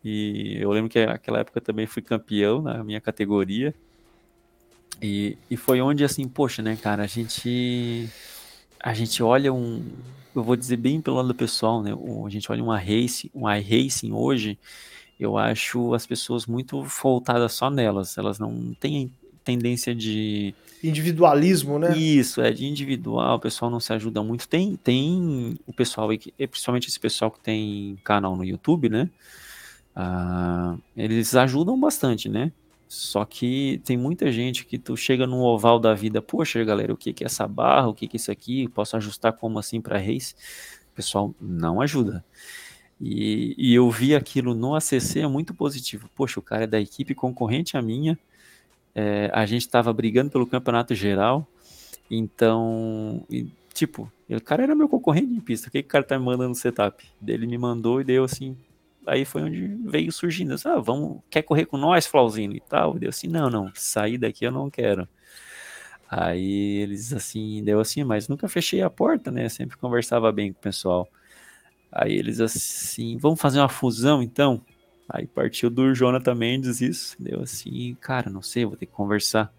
E 0.03 0.57
eu 0.59 0.71
lembro 0.71 0.89
que 0.89 1.05
naquela 1.05 1.41
época 1.41 1.61
também 1.61 1.87
fui 1.87 2.01
campeão 2.01 2.63
na 2.63 2.83
minha 2.83 3.03
categoria. 3.03 3.75
E, 5.03 5.37
e 5.51 5.59
foi 5.59 5.83
onde 5.83 6.03
assim, 6.05 6.27
poxa, 6.27 6.63
né, 6.63 6.75
cara, 6.75 7.03
a 7.03 7.07
gente 7.07 8.09
a 8.81 8.95
gente 8.95 9.23
olha 9.23 9.53
um, 9.53 9.85
eu 10.35 10.43
vou 10.43 10.57
dizer 10.57 10.79
bem 10.79 11.03
pelo 11.03 11.17
lado 11.17 11.35
pessoal, 11.35 11.83
né, 11.83 11.93
a 12.25 12.29
gente 12.31 12.51
olha 12.51 12.63
uma 12.63 12.79
race, 12.79 13.31
um 13.35 13.49
iRacing 13.49 14.13
hoje, 14.13 14.59
eu 15.21 15.37
acho 15.37 15.93
as 15.95 16.07
pessoas 16.07 16.47
muito 16.47 16.83
voltadas 16.83 17.53
só 17.53 17.69
nelas, 17.69 18.17
elas 18.17 18.39
não 18.39 18.73
têm 18.81 19.13
tendência 19.45 19.95
de 19.95 20.55
individualismo, 20.83 21.79
né? 21.79 21.97
Isso, 21.97 22.41
é 22.41 22.51
de 22.51 22.67
individual, 22.67 23.37
o 23.37 23.41
pessoal 23.41 23.71
não 23.71 23.81
se 23.81 23.93
ajuda 23.93 24.23
muito. 24.23 24.49
Tem, 24.49 24.77
tem 24.77 25.59
o 25.67 25.73
pessoal, 25.73 26.09
principalmente 26.37 26.89
esse 26.89 27.01
pessoal 27.01 27.31
que 27.31 27.41
tem 27.41 27.99
canal 28.05 28.37
no 28.37 28.45
YouTube, 28.45 28.89
né? 28.89 29.11
Ah, 29.95 30.77
eles 30.97 31.35
ajudam 31.35 31.79
bastante, 31.79 32.29
né? 32.29 32.53
Só 32.87 33.25
que 33.25 33.83
tem 33.85 33.97
muita 33.97 34.33
gente 34.33 34.65
que 34.65 34.79
tu 34.79 34.97
chega 34.97 35.27
no 35.27 35.43
oval 35.43 35.79
da 35.79 35.93
vida, 35.93 36.23
poxa, 36.23 36.65
galera, 36.65 36.93
o 36.93 36.97
que 36.97 37.13
que 37.13 37.23
é 37.23 37.27
essa 37.27 37.47
barra, 37.47 37.89
o 37.89 37.95
que 37.95 38.09
que 38.09 38.17
é 38.17 38.19
isso 38.19 38.31
aqui, 38.31 38.67
posso 38.69 38.97
ajustar 38.97 39.35
como 39.35 39.59
assim 39.59 39.81
para 39.81 39.99
race? 39.99 40.35
O 40.93 40.97
pessoal 40.97 41.35
não 41.41 41.81
ajuda. 41.81 42.25
E, 43.01 43.55
e 43.59 43.75
eu 43.75 43.91
vi 43.91 44.15
aquilo 44.15 44.55
no 44.55 44.75
ACC 44.75 45.21
é 45.21 45.27
muito 45.29 45.55
positivo. 45.55 46.09
Poxa, 46.15 46.41
o 46.41 46.43
cara 46.43 46.65
é 46.65 46.67
da 46.67 46.81
equipe 46.81 47.15
concorrente 47.15 47.77
à 47.77 47.83
minha, 47.83 48.19
é, 48.99 49.31
a 49.33 49.47
gente 49.47 49.63
estava 49.63 49.93
brigando 49.93 50.29
pelo 50.29 50.45
campeonato 50.45 50.93
geral, 50.93 51.47
então, 52.11 53.25
e, 53.31 53.47
tipo, 53.73 54.11
o 54.29 54.41
cara 54.41 54.65
era 54.65 54.75
meu 54.75 54.89
concorrente 54.89 55.33
em 55.33 55.41
pista, 55.41 55.69
o 55.69 55.71
que, 55.71 55.83
que 55.83 55.87
o 55.87 55.91
cara 55.91 56.03
tá 56.03 56.19
me 56.19 56.25
mandando 56.25 56.49
no 56.49 56.55
setup? 56.57 57.09
Ele 57.25 57.47
me 57.47 57.57
mandou 57.57 58.01
e 58.01 58.05
deu 58.05 58.25
assim, 58.25 58.57
aí 59.07 59.25
foi 59.25 59.43
onde 59.43 59.69
veio 59.85 60.11
surgindo, 60.11 60.57
ah, 60.65 60.81
vamos, 60.81 61.21
quer 61.31 61.43
correr 61.43 61.67
com 61.67 61.77
nós, 61.77 62.07
Flauzinho 62.09 62.57
e 62.57 62.61
tal? 62.61 62.99
Deu 62.99 63.11
assim, 63.11 63.29
não, 63.29 63.49
não, 63.49 63.71
sair 63.73 64.19
daqui 64.19 64.45
eu 64.45 64.51
não 64.51 64.69
quero. 64.69 65.09
Aí 66.11 66.79
eles 66.83 67.13
assim, 67.13 67.63
deu 67.63 67.79
assim, 67.79 68.03
mas 68.03 68.27
nunca 68.27 68.49
fechei 68.49 68.83
a 68.83 68.91
porta, 68.91 69.31
né? 69.31 69.49
Sempre 69.49 69.77
conversava 69.77 70.33
bem 70.33 70.53
com 70.53 70.59
o 70.59 70.63
pessoal. 70.63 71.09
Aí 71.93 72.15
eles 72.15 72.41
assim, 72.41 73.17
vamos 73.19 73.41
fazer 73.41 73.61
uma 73.61 73.69
fusão 73.69 74.23
então? 74.23 74.61
Aí 75.09 75.27
partiu 75.27 75.71
do 75.71 75.95
Jonathan 75.95 76.35
Mendes 76.35 76.81
isso, 76.81 77.17
deu 77.19 77.41
assim, 77.41 77.97
cara, 78.01 78.29
não 78.29 78.43
sei, 78.43 78.67
vou 78.67 78.77
ter 78.77 78.87
que 78.87 78.93
conversar. 78.93 79.53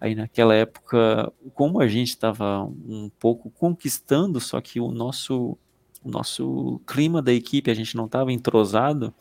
Aí 0.00 0.14
naquela 0.14 0.54
época, 0.54 1.32
como 1.54 1.80
a 1.80 1.86
gente 1.86 2.08
estava 2.08 2.64
um 2.64 3.10
pouco 3.20 3.50
conquistando, 3.50 4.40
só 4.40 4.60
que 4.60 4.80
o 4.80 4.90
nosso, 4.90 5.56
o 6.02 6.10
nosso 6.10 6.80
clima 6.86 7.22
da 7.22 7.32
equipe, 7.32 7.70
a 7.70 7.74
gente 7.74 7.96
não 7.96 8.06
estava 8.06 8.32
entrosado, 8.32 9.14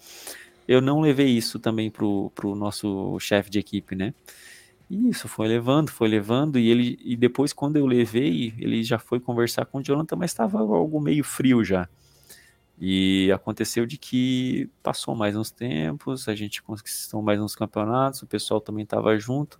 eu 0.67 0.81
não 0.81 1.01
levei 1.01 1.27
isso 1.27 1.59
também 1.59 1.91
pro, 1.91 2.31
pro 2.33 2.55
nosso 2.55 3.19
chefe 3.19 3.49
de 3.49 3.59
equipe, 3.59 3.95
né? 3.95 4.13
E 4.89 5.09
isso 5.09 5.27
foi 5.27 5.47
levando, 5.47 5.89
foi 5.89 6.07
levando, 6.07 6.59
e 6.59 6.69
ele 6.69 6.99
e 7.03 7.15
depois 7.15 7.53
quando 7.53 7.77
eu 7.77 7.85
levei, 7.85 8.53
ele 8.57 8.83
já 8.83 8.99
foi 8.99 9.19
conversar 9.19 9.65
com 9.65 9.79
o 9.79 9.83
Jonathan, 9.83 10.15
mas 10.15 10.31
estava 10.31 10.59
algo 10.59 10.99
meio 10.99 11.23
frio 11.23 11.63
já. 11.63 11.87
E 12.79 13.31
aconteceu 13.31 13.85
de 13.85 13.97
que 13.97 14.69
passou 14.81 15.15
mais 15.15 15.35
uns 15.35 15.51
tempos, 15.51 16.27
a 16.27 16.35
gente 16.35 16.61
conquistou 16.61 17.21
mais 17.21 17.39
uns 17.39 17.55
campeonatos, 17.55 18.21
o 18.21 18.27
pessoal 18.27 18.59
também 18.59 18.83
estava 18.83 19.17
junto. 19.17 19.59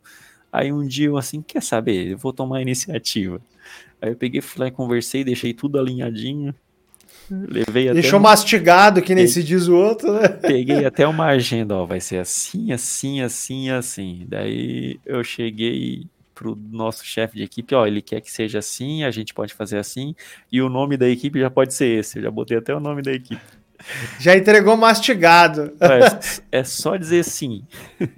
Aí 0.52 0.72
um 0.72 0.86
dia 0.86 1.08
eu 1.08 1.18
assim, 1.18 1.42
quer 1.42 1.62
saber, 1.62 2.12
eu 2.12 2.18
vou 2.18 2.34
tomar 2.34 2.58
a 2.58 2.62
iniciativa. 2.62 3.42
Aí 4.02 4.10
eu 4.10 4.16
peguei, 4.16 4.42
fui 4.42 4.60
lá 4.60 4.68
e 4.68 4.72
conversei, 4.72 5.24
deixei 5.24 5.54
tudo 5.54 5.80
alinhadinho. 5.80 6.54
Levei 7.30 7.88
até 7.88 8.02
Deixou 8.02 8.20
mastigado, 8.20 9.02
que 9.02 9.16
nem 9.16 9.28
se 9.28 9.44
diz 9.44 9.68
o 9.68 9.76
outro, 9.76 10.12
né? 10.14 10.28
Peguei 10.42 10.86
até 10.86 11.08
uma 11.08 11.28
agenda, 11.28 11.76
ó, 11.76 11.86
vai 11.86 12.02
ser 12.02 12.18
assim, 12.18 12.72
assim, 12.72 13.22
assim, 13.22 13.70
assim. 13.70 14.26
Daí 14.28 15.00
eu 15.06 15.24
cheguei 15.24 16.06
pro 16.34 16.56
nosso 16.56 17.06
chefe 17.06 17.38
de 17.38 17.44
equipe, 17.44 17.74
ó, 17.76 17.86
ele 17.86 18.02
quer 18.02 18.22
que 18.22 18.32
seja 18.32 18.60
assim, 18.60 19.04
a 19.04 19.12
gente 19.12 19.34
pode 19.34 19.54
fazer 19.54 19.78
assim, 19.78 20.16
e 20.52 20.62
o 20.62 20.70
nome 20.70 20.98
da 20.98 21.08
equipe 21.08 21.40
já 21.40 21.50
pode 21.50 21.74
ser 21.74 22.00
esse, 22.00 22.20
eu 22.20 22.24
já 22.24 22.32
botei 22.32 22.58
até 22.58 22.76
o 22.76 22.80
nome 22.80 23.02
da 23.02 23.12
equipe. 23.12 23.42
Já 24.20 24.36
entregou 24.38 24.78
mastigado. 24.78 25.74
É, 26.52 26.60
é 26.60 26.64
só 26.64 26.96
dizer 26.96 27.24
sim. 27.24 27.66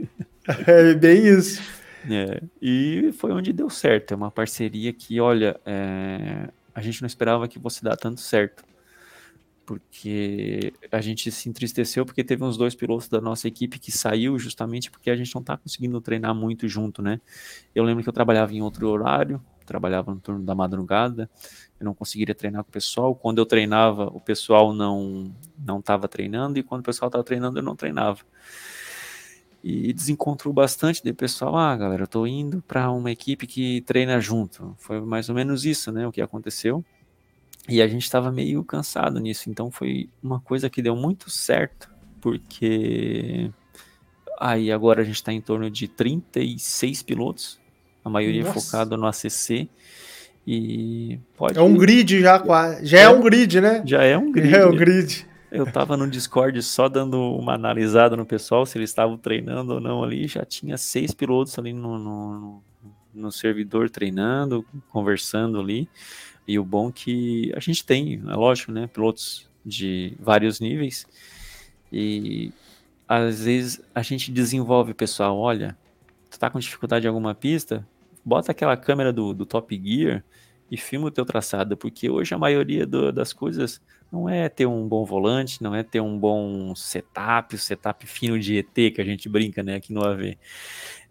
É 0.68 0.94
bem 0.94 1.26
isso. 1.26 1.60
É, 2.08 2.40
e 2.62 3.12
foi 3.18 3.32
onde 3.32 3.52
deu 3.52 3.68
certo. 3.68 4.14
É 4.14 4.16
uma 4.16 4.30
parceria 4.30 4.94
que, 4.94 5.20
olha, 5.20 5.60
é, 5.66 6.50
a 6.76 6.82
gente 6.84 7.02
não 7.02 7.08
esperava 7.08 7.48
que 7.48 7.60
fosse 7.60 7.84
dar 7.84 7.98
tanto 7.98 8.22
certo 8.22 8.64
porque 9.66 10.74
a 10.92 11.02
gente 11.02 11.32
se 11.32 11.50
entristeceu 11.50 12.06
porque 12.06 12.24
teve 12.24 12.44
uns 12.44 12.58
dois 12.58 12.76
pilotos 12.76 13.10
da 13.10 13.20
nossa 13.20 13.48
equipe 13.48 13.80
que 13.80 13.92
saiu 13.92 14.38
justamente 14.38 14.92
porque 14.92 15.10
a 15.10 15.16
gente 15.16 15.34
não 15.34 15.44
tá 15.44 15.58
conseguindo 15.58 16.00
treinar 16.00 16.36
muito 16.36 16.68
junto, 16.68 17.02
né? 17.02 17.20
Eu 17.74 17.84
lembro 17.84 18.04
que 18.04 18.10
eu 18.10 18.14
trabalhava 18.14 18.54
em 18.54 18.62
outro 18.62 18.88
horário, 18.90 19.42
trabalhava 19.66 20.14
no 20.14 20.20
turno 20.20 20.46
da 20.46 20.54
madrugada, 20.54 21.30
eu 21.80 21.86
não 21.86 21.94
conseguiria 21.94 22.36
treinar 22.36 22.64
com 22.64 22.70
o 22.70 22.72
pessoal. 22.72 23.16
Quando 23.16 23.40
eu 23.40 23.46
treinava, 23.46 24.06
o 24.08 24.22
pessoal 24.22 24.74
não 24.74 25.34
não 25.58 25.80
estava 25.80 26.08
treinando 26.08 26.60
e 26.60 26.64
quando 26.64 26.82
o 26.82 26.84
pessoal 26.84 27.10
estava 27.10 27.24
treinando, 27.24 27.60
eu 27.60 27.64
não 27.64 27.76
treinava. 27.76 28.20
E 29.64 29.92
desencontrou 29.92 30.54
bastante, 30.54 31.02
de 31.02 31.12
pessoal, 31.12 31.58
ah, 31.58 31.76
galera, 31.76 32.04
eu 32.04 32.08
tô 32.08 32.28
indo 32.28 32.62
para 32.68 32.92
uma 32.92 33.10
equipe 33.10 33.48
que 33.48 33.82
treina 33.82 34.22
junto. 34.22 34.76
Foi 34.78 35.02
mais 35.02 35.28
ou 35.28 35.34
menos 35.34 35.66
isso, 35.66 35.92
né, 35.92 36.06
o 36.08 36.12
que 36.12 36.22
aconteceu. 36.22 36.86
E 37.68 37.82
a 37.82 37.88
gente 37.88 38.04
estava 38.04 38.32
meio 38.32 38.64
cansado 38.64 39.20
nisso, 39.20 39.50
então 39.50 39.72
foi 39.72 40.10
uma 40.22 40.40
coisa 40.40 40.70
que 40.70 40.82
deu 40.82 40.96
muito 40.96 41.30
certo, 41.30 41.90
porque 42.22 43.52
Aí 44.40 44.72
agora 44.72 45.02
a 45.02 45.06
gente 45.06 45.16
está 45.16 45.32
em 45.32 45.42
torno 45.42 45.70
de 45.70 45.88
36 45.88 47.02
pilotos, 47.04 47.60
a 48.04 48.10
maioria 48.10 48.44
Nossa. 48.44 48.60
focado 48.60 48.98
no 48.98 49.08
ACC. 49.08 49.70
E 50.48 51.20
pode 51.36 51.58
É 51.58 51.62
um 51.62 51.76
grid 51.76 52.20
já, 52.22 52.38
quase. 52.38 52.86
Já 52.86 53.00
é, 53.00 53.04
É. 53.04 53.10
um 53.10 53.22
grid, 53.22 53.60
né? 53.62 53.82
Já 53.86 54.04
é 54.04 54.18
um 54.18 54.32
grid. 54.32 54.54
É 54.56 54.66
um 54.68 54.76
grid. 54.76 55.26
Eu 55.52 55.66
tava 55.72 55.96
no 55.96 56.08
Discord 56.08 56.62
só 56.62 56.90
dando 56.90 57.20
uma 57.20 57.54
analisada 57.54 58.16
no 58.16 58.26
pessoal, 58.26 58.66
se 58.66 58.78
eles 58.78 58.90
estavam 58.90 59.18
treinando 59.18 59.76
ou 59.76 59.80
não 59.80 60.04
ali. 60.04 60.28
Já 60.28 60.44
tinha 60.44 60.78
seis 60.78 61.14
pilotos 61.14 61.58
ali 61.58 61.74
no, 61.74 61.98
no, 61.98 62.64
no 63.14 63.32
servidor 63.32 63.90
treinando, 63.90 64.66
conversando 64.90 65.60
ali. 65.60 65.90
E 66.48 66.60
o 66.60 66.64
bom 66.64 66.92
que 66.92 67.52
a 67.56 67.60
gente 67.60 67.84
tem, 67.86 68.22
é 68.28 68.36
lógico, 68.36 68.72
né? 68.72 68.88
Pilotos 68.88 69.50
de 69.66 70.14
vários 70.20 70.60
níveis. 70.60 71.08
E 71.92 72.52
às 73.08 73.44
vezes 73.44 73.82
a 73.94 74.02
gente 74.02 74.32
desenvolve 74.32 74.94
pessoal, 74.94 75.38
olha, 75.38 75.78
tu 76.30 76.38
tá 76.40 76.50
com 76.50 76.60
dificuldade 76.60 77.06
em 77.06 77.10
alguma 77.10 77.34
pista, 77.34 77.88
bota 78.24 78.52
aquela 78.52 78.76
câmera 78.78 79.12
do, 79.14 79.34
do 79.34 79.46
Top 79.46 79.76
Gear 79.84 80.24
e 80.70 80.78
filma 80.78 81.08
o 81.08 81.12
teu 81.12 81.26
traçado, 81.26 81.78
porque 81.78 82.10
hoje 82.10 82.34
a 82.34 82.38
maioria 82.38 82.86
do- 82.86 83.12
das 83.12 83.32
coisas 83.34 83.80
não 84.12 84.30
é 84.30 84.48
ter 84.50 84.66
um 84.66 84.88
bom 84.88 85.04
volante, 85.06 85.62
não 85.62 85.76
é 85.76 85.84
ter 85.84 86.00
um 86.02 86.18
bom 86.18 86.74
setup, 86.76 87.58
setup 87.58 88.06
fino 88.08 88.40
de 88.40 88.58
ET 88.58 88.92
que 88.92 89.02
a 89.02 89.04
gente 89.06 89.28
brinca, 89.28 89.62
né, 89.64 89.76
aqui 89.76 89.94
no 89.94 90.04
AV. 90.06 90.38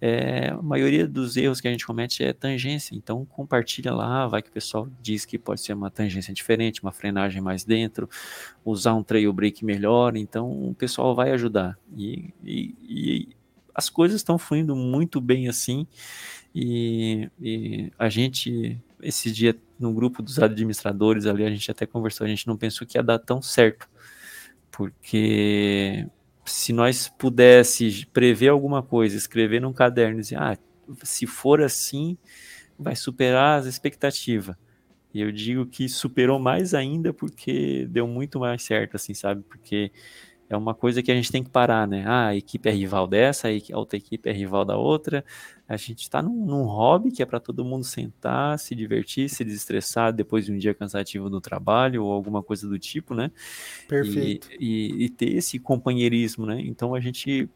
É, 0.00 0.48
a 0.50 0.62
maioria 0.62 1.06
dos 1.06 1.36
erros 1.36 1.60
que 1.60 1.68
a 1.68 1.70
gente 1.70 1.86
comete 1.86 2.22
é 2.24 2.32
tangência, 2.32 2.94
então 2.94 3.24
compartilha 3.26 3.92
lá, 3.92 4.26
vai 4.26 4.42
que 4.42 4.48
o 4.50 4.52
pessoal 4.52 4.88
diz 5.00 5.24
que 5.24 5.38
pode 5.38 5.60
ser 5.60 5.72
uma 5.74 5.90
tangência 5.90 6.32
diferente, 6.34 6.82
uma 6.82 6.92
frenagem 6.92 7.40
mais 7.40 7.64
dentro, 7.64 8.08
usar 8.64 8.94
um 8.94 9.02
trail 9.02 9.32
brake 9.32 9.64
melhor, 9.64 10.16
então 10.16 10.50
o 10.70 10.74
pessoal 10.74 11.14
vai 11.14 11.30
ajudar. 11.32 11.78
E, 11.96 12.32
e- 12.42 12.74
e 12.82 13.28
as 13.74 13.90
coisas 13.90 14.16
estão 14.20 14.38
fluindo 14.38 14.76
muito 14.76 15.20
bem 15.20 15.48
assim, 15.48 15.86
e, 16.54 17.28
e 17.40 17.92
a 17.98 18.08
gente, 18.08 18.78
esse 19.02 19.30
dia 19.30 19.56
no 19.84 19.92
grupo 19.92 20.22
dos 20.22 20.38
administradores 20.38 21.26
ali, 21.26 21.44
a 21.44 21.50
gente 21.50 21.70
até 21.70 21.84
conversou, 21.84 22.24
a 22.24 22.28
gente 22.28 22.46
não 22.46 22.56
pensou 22.56 22.86
que 22.86 22.96
ia 22.96 23.02
dar 23.02 23.18
tão 23.18 23.42
certo, 23.42 23.86
porque 24.70 26.06
se 26.44 26.72
nós 26.72 27.08
pudesse 27.08 28.06
prever 28.12 28.48
alguma 28.48 28.82
coisa, 28.82 29.16
escrever 29.16 29.60
num 29.60 29.72
caderno 29.72 30.18
e 30.18 30.22
dizer, 30.22 30.38
ah, 30.38 30.56
se 31.02 31.26
for 31.26 31.60
assim, 31.62 32.16
vai 32.78 32.96
superar 32.96 33.60
as 33.60 33.66
expectativas. 33.66 34.56
E 35.12 35.20
eu 35.20 35.30
digo 35.30 35.66
que 35.66 35.88
superou 35.88 36.38
mais 36.38 36.74
ainda 36.74 37.12
porque 37.12 37.86
deu 37.90 38.06
muito 38.06 38.40
mais 38.40 38.62
certo, 38.62 38.96
assim, 38.96 39.14
sabe? 39.14 39.42
Porque 39.48 39.92
é 40.48 40.56
uma 40.56 40.74
coisa 40.74 41.02
que 41.02 41.12
a 41.12 41.14
gente 41.14 41.30
tem 41.30 41.44
que 41.44 41.50
parar, 41.50 41.86
né? 41.86 42.04
Ah, 42.06 42.28
a 42.28 42.36
equipe 42.36 42.68
é 42.68 42.72
rival 42.72 43.06
dessa, 43.06 43.48
a 43.48 43.78
outra 43.78 43.96
equipe 43.96 44.28
é 44.28 44.32
rival 44.32 44.64
da 44.64 44.76
outra. 44.76 45.24
A 45.66 45.76
gente 45.76 46.02
está 46.02 46.20
num, 46.22 46.44
num 46.44 46.64
hobby 46.64 47.10
que 47.10 47.22
é 47.22 47.26
para 47.26 47.40
todo 47.40 47.64
mundo 47.64 47.84
sentar, 47.84 48.58
se 48.58 48.74
divertir, 48.74 49.28
se 49.30 49.42
desestressar 49.44 50.12
depois 50.12 50.44
de 50.44 50.52
um 50.52 50.58
dia 50.58 50.74
cansativo 50.74 51.30
do 51.30 51.40
trabalho 51.40 52.04
ou 52.04 52.12
alguma 52.12 52.42
coisa 52.42 52.68
do 52.68 52.78
tipo, 52.78 53.14
né? 53.14 53.30
Perfeito. 53.88 54.48
E, 54.60 54.92
e- 54.98 55.04
e 55.04 55.08
ter 55.10 55.34
esse 55.34 55.58
companheirismo, 55.58 56.44
né? 56.46 56.60
Então 56.60 56.94
a 56.94 57.00
gente 57.00 57.48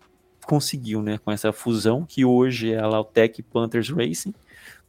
conseguiu, 0.47 1.03
né? 1.03 1.19
Com 1.19 1.31
essa 1.31 1.53
fusão 1.53 2.05
que 2.07 2.25
hoje 2.25 2.73
é 2.73 2.79
a 2.79 2.87
Lautec 2.87 3.43
Panthers 3.43 3.91
Racing, 3.91 4.35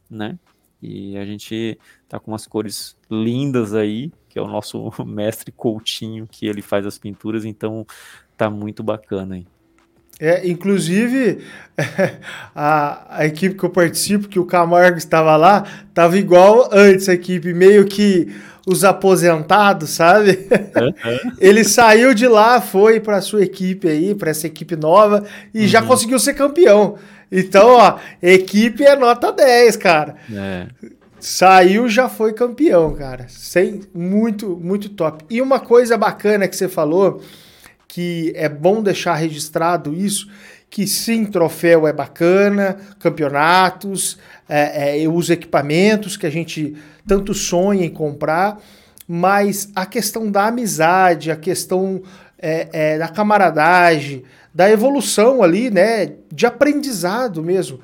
né? 0.08 0.38
E 0.82 1.16
a 1.18 1.26
gente 1.26 1.78
tá 2.08 2.18
com 2.18 2.30
umas 2.30 2.46
cores 2.46 2.96
lindas 3.10 3.74
aí, 3.74 4.10
que 4.30 4.38
é 4.38 4.42
o 4.42 4.48
nosso 4.48 4.90
mestre 5.04 5.52
Coutinho, 5.52 6.26
que 6.26 6.46
ele 6.46 6.62
faz 6.62 6.86
as 6.86 6.98
pinturas, 6.98 7.44
então 7.44 7.86
tá 8.36 8.48
muito 8.48 8.82
bacana 8.82 9.34
aí. 9.34 9.46
É, 10.20 10.46
inclusive, 10.46 11.38
a, 12.54 13.06
a 13.08 13.26
equipe 13.26 13.56
que 13.56 13.64
eu 13.64 13.70
participo, 13.70 14.28
que 14.28 14.38
o 14.38 14.44
Camargo 14.44 14.98
estava 14.98 15.36
lá, 15.36 15.64
estava 15.88 16.18
igual 16.18 16.68
antes 16.72 17.08
a 17.08 17.14
equipe, 17.14 17.54
meio 17.54 17.86
que 17.86 18.28
os 18.66 18.84
aposentados, 18.84 19.90
sabe? 19.90 20.46
Ele 21.40 21.64
saiu 21.64 22.12
de 22.12 22.28
lá, 22.28 22.60
foi 22.60 23.00
para 23.00 23.22
sua 23.22 23.42
equipe 23.42 23.88
aí, 23.88 24.14
para 24.14 24.30
essa 24.30 24.46
equipe 24.46 24.76
nova, 24.76 25.24
e 25.54 25.66
já 25.66 25.80
conseguiu 25.80 26.18
ser 26.18 26.34
campeão. 26.34 26.96
Então, 27.32 27.70
ó, 27.70 27.96
equipe 28.20 28.84
é 28.84 28.96
nota 28.96 29.32
10, 29.32 29.76
cara. 29.76 30.16
É, 30.32 30.66
Saiu, 31.20 31.86
já 31.86 32.08
foi 32.08 32.32
campeão, 32.32 32.94
cara. 32.94 33.26
Sem, 33.28 33.82
muito, 33.94 34.56
muito 34.56 34.88
top. 34.88 35.22
E 35.28 35.42
uma 35.42 35.60
coisa 35.60 35.98
bacana 35.98 36.48
que 36.48 36.56
você 36.56 36.66
falou, 36.66 37.20
que 37.90 38.32
é 38.36 38.48
bom 38.48 38.80
deixar 38.80 39.16
registrado 39.16 39.92
isso, 39.92 40.28
que 40.70 40.86
sim, 40.86 41.24
troféu 41.24 41.88
é 41.88 41.92
bacana, 41.92 42.76
campeonatos, 43.00 44.16
é, 44.48 45.02
é, 45.02 45.08
os 45.08 45.28
equipamentos 45.28 46.16
que 46.16 46.24
a 46.24 46.30
gente 46.30 46.76
tanto 47.04 47.34
sonha 47.34 47.84
em 47.84 47.90
comprar, 47.90 48.60
mas 49.08 49.72
a 49.74 49.84
questão 49.84 50.30
da 50.30 50.46
amizade, 50.46 51.32
a 51.32 51.36
questão 51.36 52.00
é, 52.38 52.68
é, 52.72 52.98
da 52.98 53.08
camaradagem, 53.08 54.22
da 54.54 54.70
evolução 54.70 55.42
ali, 55.42 55.68
né, 55.68 56.12
de 56.32 56.46
aprendizado 56.46 57.42
mesmo, 57.42 57.80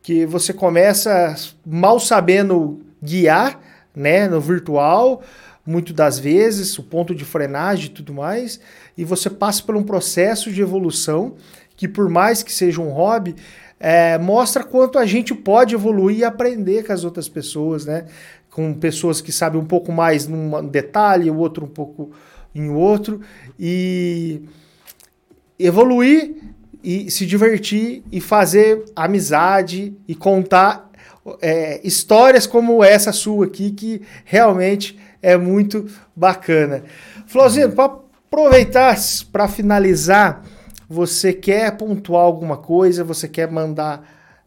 que 0.00 0.24
você 0.24 0.52
começa 0.52 1.34
mal 1.66 1.98
sabendo 1.98 2.80
guiar, 3.02 3.60
né, 3.92 4.28
no 4.28 4.40
virtual, 4.40 5.20
muito 5.66 5.92
das 5.92 6.18
vezes, 6.18 6.78
o 6.78 6.82
ponto 6.82 7.14
de 7.14 7.26
frenagem 7.26 7.86
e 7.86 7.90
tudo 7.90 8.14
mais, 8.14 8.58
e 8.98 9.04
você 9.04 9.30
passa 9.30 9.62
por 9.62 9.76
um 9.76 9.84
processo 9.84 10.50
de 10.50 10.60
evolução 10.60 11.36
que, 11.76 11.86
por 11.86 12.08
mais 12.08 12.42
que 12.42 12.52
seja 12.52 12.82
um 12.82 12.88
hobby, 12.88 13.36
é, 13.78 14.18
mostra 14.18 14.64
quanto 14.64 14.98
a 14.98 15.06
gente 15.06 15.32
pode 15.32 15.72
evoluir 15.72 16.18
e 16.18 16.24
aprender 16.24 16.84
com 16.84 16.92
as 16.92 17.04
outras 17.04 17.28
pessoas, 17.28 17.86
né? 17.86 18.06
Com 18.50 18.74
pessoas 18.74 19.20
que 19.20 19.30
sabem 19.30 19.60
um 19.60 19.64
pouco 19.64 19.92
mais 19.92 20.26
num 20.26 20.66
detalhe, 20.66 21.30
o 21.30 21.36
outro 21.36 21.64
um 21.64 21.68
pouco 21.68 22.10
em 22.52 22.70
outro, 22.70 23.20
e 23.56 24.42
evoluir 25.56 26.34
e 26.82 27.08
se 27.08 27.24
divertir 27.24 28.02
e 28.10 28.20
fazer 28.20 28.84
amizade 28.96 29.96
e 30.08 30.14
contar 30.16 30.90
é, 31.40 31.80
histórias 31.86 32.48
como 32.48 32.82
essa 32.82 33.12
sua 33.12 33.46
aqui, 33.46 33.70
que 33.70 34.02
realmente 34.24 34.98
é 35.22 35.36
muito 35.36 35.86
bacana. 36.16 36.82
Flozinho, 37.28 37.70
para 37.70 38.07
aproveitar, 38.28 38.96
para 39.32 39.48
finalizar, 39.48 40.42
você 40.88 41.32
quer 41.32 41.76
pontuar 41.76 42.22
alguma 42.22 42.56
coisa? 42.56 43.02
Você 43.04 43.26
quer 43.26 43.50
mandar, 43.50 44.02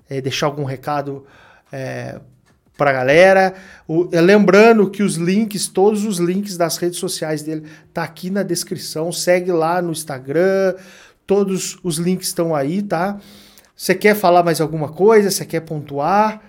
é, 0.10 0.22
deixar 0.22 0.46
algum 0.46 0.64
recado 0.64 1.26
é, 1.72 2.20
para 2.78 2.92
a 2.92 2.94
galera? 2.94 3.54
O, 3.88 4.10
lembrando 4.12 4.90
que 4.90 5.04
os 5.04 5.16
links, 5.16 5.68
todos 5.68 6.06
os 6.06 6.18
links 6.18 6.58
das 6.58 6.78
redes 6.78 7.00
sociais 7.00 7.44
dele, 7.44 7.68
tá 7.94 8.04
aqui 8.04 8.30
na 8.30 8.44
descrição. 8.44 9.12
Segue 9.12 9.52
lá 9.52 9.82
no 9.82 9.92
Instagram, 9.92 10.76
todos 11.28 11.78
os 11.84 11.98
links 11.98 12.28
estão 12.28 12.56
aí, 12.56 12.82
tá? 12.82 13.20
Você 13.76 13.96
quer 13.96 14.16
falar 14.16 14.44
mais 14.44 14.62
alguma 14.62 14.90
coisa? 14.90 15.32
Você 15.32 15.46
quer 15.46 15.62
pontuar? 15.62 16.42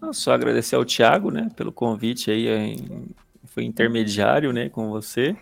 Não, 0.00 0.12
só 0.12 0.32
agradecer 0.32 0.76
ao 0.76 0.84
Thiago, 0.84 1.30
né, 1.30 1.48
pelo 1.56 1.72
convite 1.72 2.30
aí, 2.30 2.48
em, 2.48 3.06
foi 3.46 3.64
intermediário, 3.64 4.52
né, 4.52 4.68
com 4.68 4.90
você. 4.90 5.34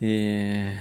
E 0.00 0.72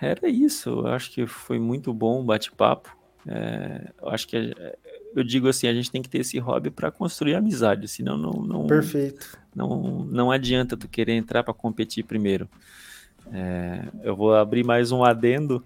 era 0.00 0.28
isso, 0.28 0.70
eu 0.70 0.86
acho 0.88 1.10
que 1.10 1.26
foi 1.26 1.58
muito 1.58 1.92
bom 1.92 2.20
o 2.20 2.24
bate-papo. 2.24 2.96
É, 3.26 3.90
eu 4.00 4.08
acho 4.08 4.26
que 4.28 4.36
eu 5.14 5.22
digo 5.24 5.48
assim, 5.48 5.66
a 5.66 5.74
gente 5.74 5.90
tem 5.90 6.00
que 6.00 6.08
ter 6.08 6.18
esse 6.18 6.38
hobby 6.38 6.70
para 6.70 6.90
construir 6.90 7.34
amizade, 7.34 7.86
senão 7.88 8.16
não, 8.16 8.32
não, 8.32 8.66
Perfeito. 8.66 9.36
não, 9.54 10.04
não 10.04 10.30
adianta 10.30 10.76
tu 10.76 10.88
querer 10.88 11.12
entrar 11.14 11.42
para 11.42 11.52
competir 11.52 12.04
primeiro. 12.04 12.48
É, 13.32 13.82
eu 14.02 14.16
vou 14.16 14.34
abrir 14.34 14.64
mais 14.64 14.90
um 14.92 15.04
adendo. 15.04 15.62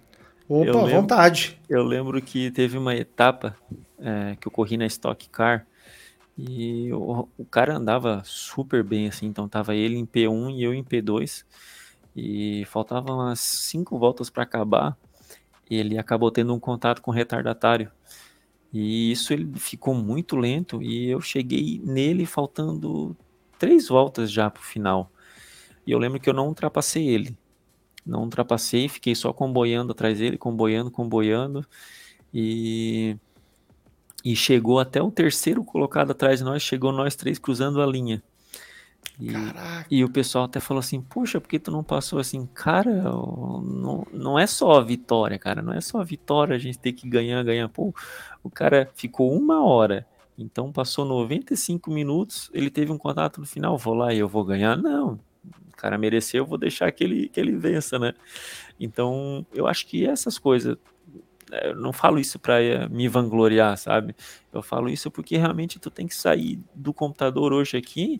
Opa, 0.49 0.65
Eu 0.67 0.75
lembro- 0.83 1.01
vontade. 1.01 1.57
Eu 1.69 1.83
lembro 1.83 2.21
que 2.21 2.51
teve 2.51 2.77
uma 2.77 2.95
etapa 2.95 3.55
é, 3.99 4.35
que 4.39 4.47
eu 4.47 4.51
corri 4.51 4.75
na 4.75 4.85
Stock 4.85 5.29
Car 5.29 5.65
e 6.37 6.91
o, 6.91 7.29
o 7.37 7.45
cara 7.45 7.75
andava 7.77 8.21
super 8.25 8.83
bem, 8.83 9.07
assim, 9.07 9.27
então 9.27 9.47
tava 9.47 9.73
ele 9.75 9.95
em 9.95 10.05
P1 10.05 10.49
e 10.57 10.63
eu 10.63 10.73
em 10.73 10.83
P2 10.83 11.45
e 12.15 12.65
faltavam 12.65 13.17
umas 13.17 13.39
cinco 13.39 13.97
voltas 13.97 14.29
para 14.29 14.43
acabar. 14.43 14.97
Ele 15.69 15.97
acabou 15.97 16.31
tendo 16.31 16.53
um 16.53 16.59
contato 16.59 17.01
com 17.01 17.11
o 17.11 17.13
retardatário 17.13 17.91
e 18.73 19.11
isso 19.11 19.31
ele 19.31 19.51
ficou 19.55 19.93
muito 19.93 20.35
lento 20.35 20.81
e 20.81 21.07
eu 21.07 21.21
cheguei 21.21 21.79
nele 21.83 22.25
faltando 22.25 23.15
três 23.59 23.87
voltas 23.87 24.31
já 24.31 24.49
pro 24.49 24.63
final. 24.63 25.11
E 25.85 25.91
eu 25.91 25.99
lembro 25.99 26.19
que 26.19 26.27
eu 26.27 26.33
não 26.33 26.47
ultrapassei 26.47 27.07
ele. 27.07 27.37
Não 28.03 28.23
ultrapassei, 28.23 28.89
fiquei 28.89 29.13
só 29.13 29.31
comboiando 29.31 29.91
atrás 29.91 30.17
dele, 30.17 30.37
comboiando, 30.37 30.89
comboiando. 30.89 31.63
E, 32.33 33.15
e 34.25 34.35
chegou 34.35 34.79
até 34.79 35.01
o 35.01 35.11
terceiro 35.11 35.63
colocado 35.63 36.11
atrás 36.11 36.39
de 36.39 36.45
nós, 36.45 36.63
chegou 36.63 36.91
nós 36.91 37.15
três 37.15 37.37
cruzando 37.37 37.79
a 37.79 37.85
linha. 37.85 38.23
E, 39.19 39.97
e, 39.97 40.03
o 40.03 40.09
pessoal 40.09 40.45
até 40.45 40.59
falou 40.59 40.79
assim, 40.79 40.99
puxa, 40.99 41.39
por 41.39 41.47
que 41.47 41.59
tu 41.59 41.71
não 41.71 41.83
passou 41.83 42.19
assim? 42.19 42.47
Cara, 42.53 42.91
não, 42.91 44.07
não 44.11 44.39
é 44.39 44.47
só 44.47 44.79
a 44.79 44.83
vitória, 44.83 45.37
cara, 45.37 45.61
não 45.61 45.73
é 45.73 45.81
só 45.81 45.99
a 45.99 46.03
vitória, 46.03 46.55
a 46.55 46.59
gente 46.59 46.79
tem 46.79 46.93
que 46.93 47.07
ganhar, 47.07 47.43
ganhar. 47.43 47.69
Pô, 47.69 47.93
o 48.41 48.49
cara 48.49 48.89
ficou 48.95 49.31
uma 49.31 49.63
hora, 49.63 50.05
então 50.37 50.71
passou 50.71 51.05
95 51.05 51.91
minutos, 51.91 52.49
ele 52.53 52.71
teve 52.71 52.91
um 52.91 52.97
contato 52.97 53.39
no 53.39 53.45
final, 53.45 53.77
vou 53.77 53.93
lá 53.93 54.13
e 54.13 54.19
eu 54.19 54.27
vou 54.27 54.43
ganhar? 54.43 54.75
Não, 54.75 55.19
o 55.43 55.77
cara 55.77 55.97
mereceu, 55.97 56.43
eu 56.43 56.47
vou 56.47 56.57
deixar 56.57 56.91
que 56.91 57.03
ele, 57.03 57.29
que 57.29 57.39
ele 57.39 57.55
vença, 57.55 57.99
né? 57.99 58.13
Então, 58.79 59.45
eu 59.53 59.67
acho 59.67 59.85
que 59.85 60.07
essas 60.07 60.39
coisas, 60.39 60.75
é, 61.51 61.69
eu 61.69 61.75
não 61.75 61.93
falo 61.93 62.19
isso 62.19 62.39
para 62.39 62.61
eh, 62.63 62.87
me 62.89 63.07
vangloriar, 63.07 63.77
sabe? 63.77 64.15
Eu 64.51 64.63
falo 64.63 64.89
isso 64.89 65.11
porque 65.11 65.37
realmente 65.37 65.79
tu 65.79 65.91
tem 65.91 66.07
que 66.07 66.15
sair 66.15 66.59
do 66.73 66.91
computador 66.91 67.53
hoje 67.53 67.77
aqui 67.77 68.19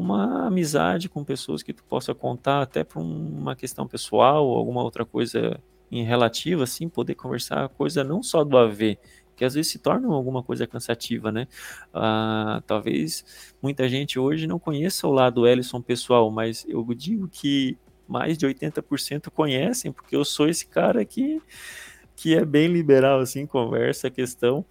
uma 0.00 0.46
amizade 0.46 1.08
com 1.08 1.24
pessoas 1.24 1.62
que 1.62 1.72
tu 1.72 1.84
possa 1.84 2.14
contar 2.14 2.62
até 2.62 2.84
para 2.84 3.00
uma 3.00 3.54
questão 3.54 3.86
pessoal 3.86 4.46
ou 4.46 4.56
alguma 4.56 4.82
outra 4.82 5.04
coisa 5.04 5.60
em 5.90 6.04
relativa, 6.04 6.64
assim, 6.64 6.88
poder 6.88 7.14
conversar 7.14 7.68
coisa 7.68 8.02
não 8.02 8.22
só 8.22 8.42
do 8.42 8.56
AV, 8.56 8.98
que 9.36 9.44
às 9.44 9.54
vezes 9.54 9.70
se 9.70 9.78
torna 9.78 10.08
alguma 10.08 10.42
coisa 10.42 10.66
cansativa, 10.66 11.30
né? 11.30 11.46
Ah, 11.92 12.62
talvez 12.66 13.54
muita 13.60 13.88
gente 13.88 14.18
hoje 14.18 14.46
não 14.46 14.58
conheça 14.58 15.06
o 15.06 15.12
lado 15.12 15.46
Ellison 15.46 15.82
pessoal, 15.82 16.30
mas 16.30 16.64
eu 16.68 16.82
digo 16.94 17.28
que 17.28 17.76
mais 18.08 18.38
de 18.38 18.46
80% 18.46 19.30
conhecem, 19.30 19.92
porque 19.92 20.16
eu 20.16 20.24
sou 20.24 20.48
esse 20.48 20.66
cara 20.66 21.04
que, 21.04 21.40
que 22.16 22.34
é 22.34 22.44
bem 22.44 22.68
liberal, 22.68 23.20
assim, 23.20 23.46
conversa 23.46 24.08
a 24.08 24.10
questão. 24.10 24.64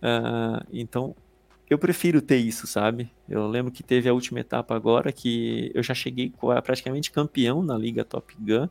Ah, 0.00 0.64
então, 0.72 1.14
eu 1.72 1.78
prefiro 1.78 2.20
ter 2.20 2.36
isso, 2.36 2.66
sabe? 2.66 3.10
Eu 3.28 3.46
lembro 3.46 3.72
que 3.72 3.82
teve 3.82 4.08
a 4.08 4.12
última 4.12 4.40
etapa 4.40 4.74
agora 4.74 5.10
que 5.10 5.70
eu 5.74 5.82
já 5.82 5.94
cheguei 5.94 6.32
praticamente 6.62 7.10
campeão 7.10 7.62
na 7.62 7.76
Liga 7.76 8.04
Top 8.04 8.34
Gun. 8.38 8.68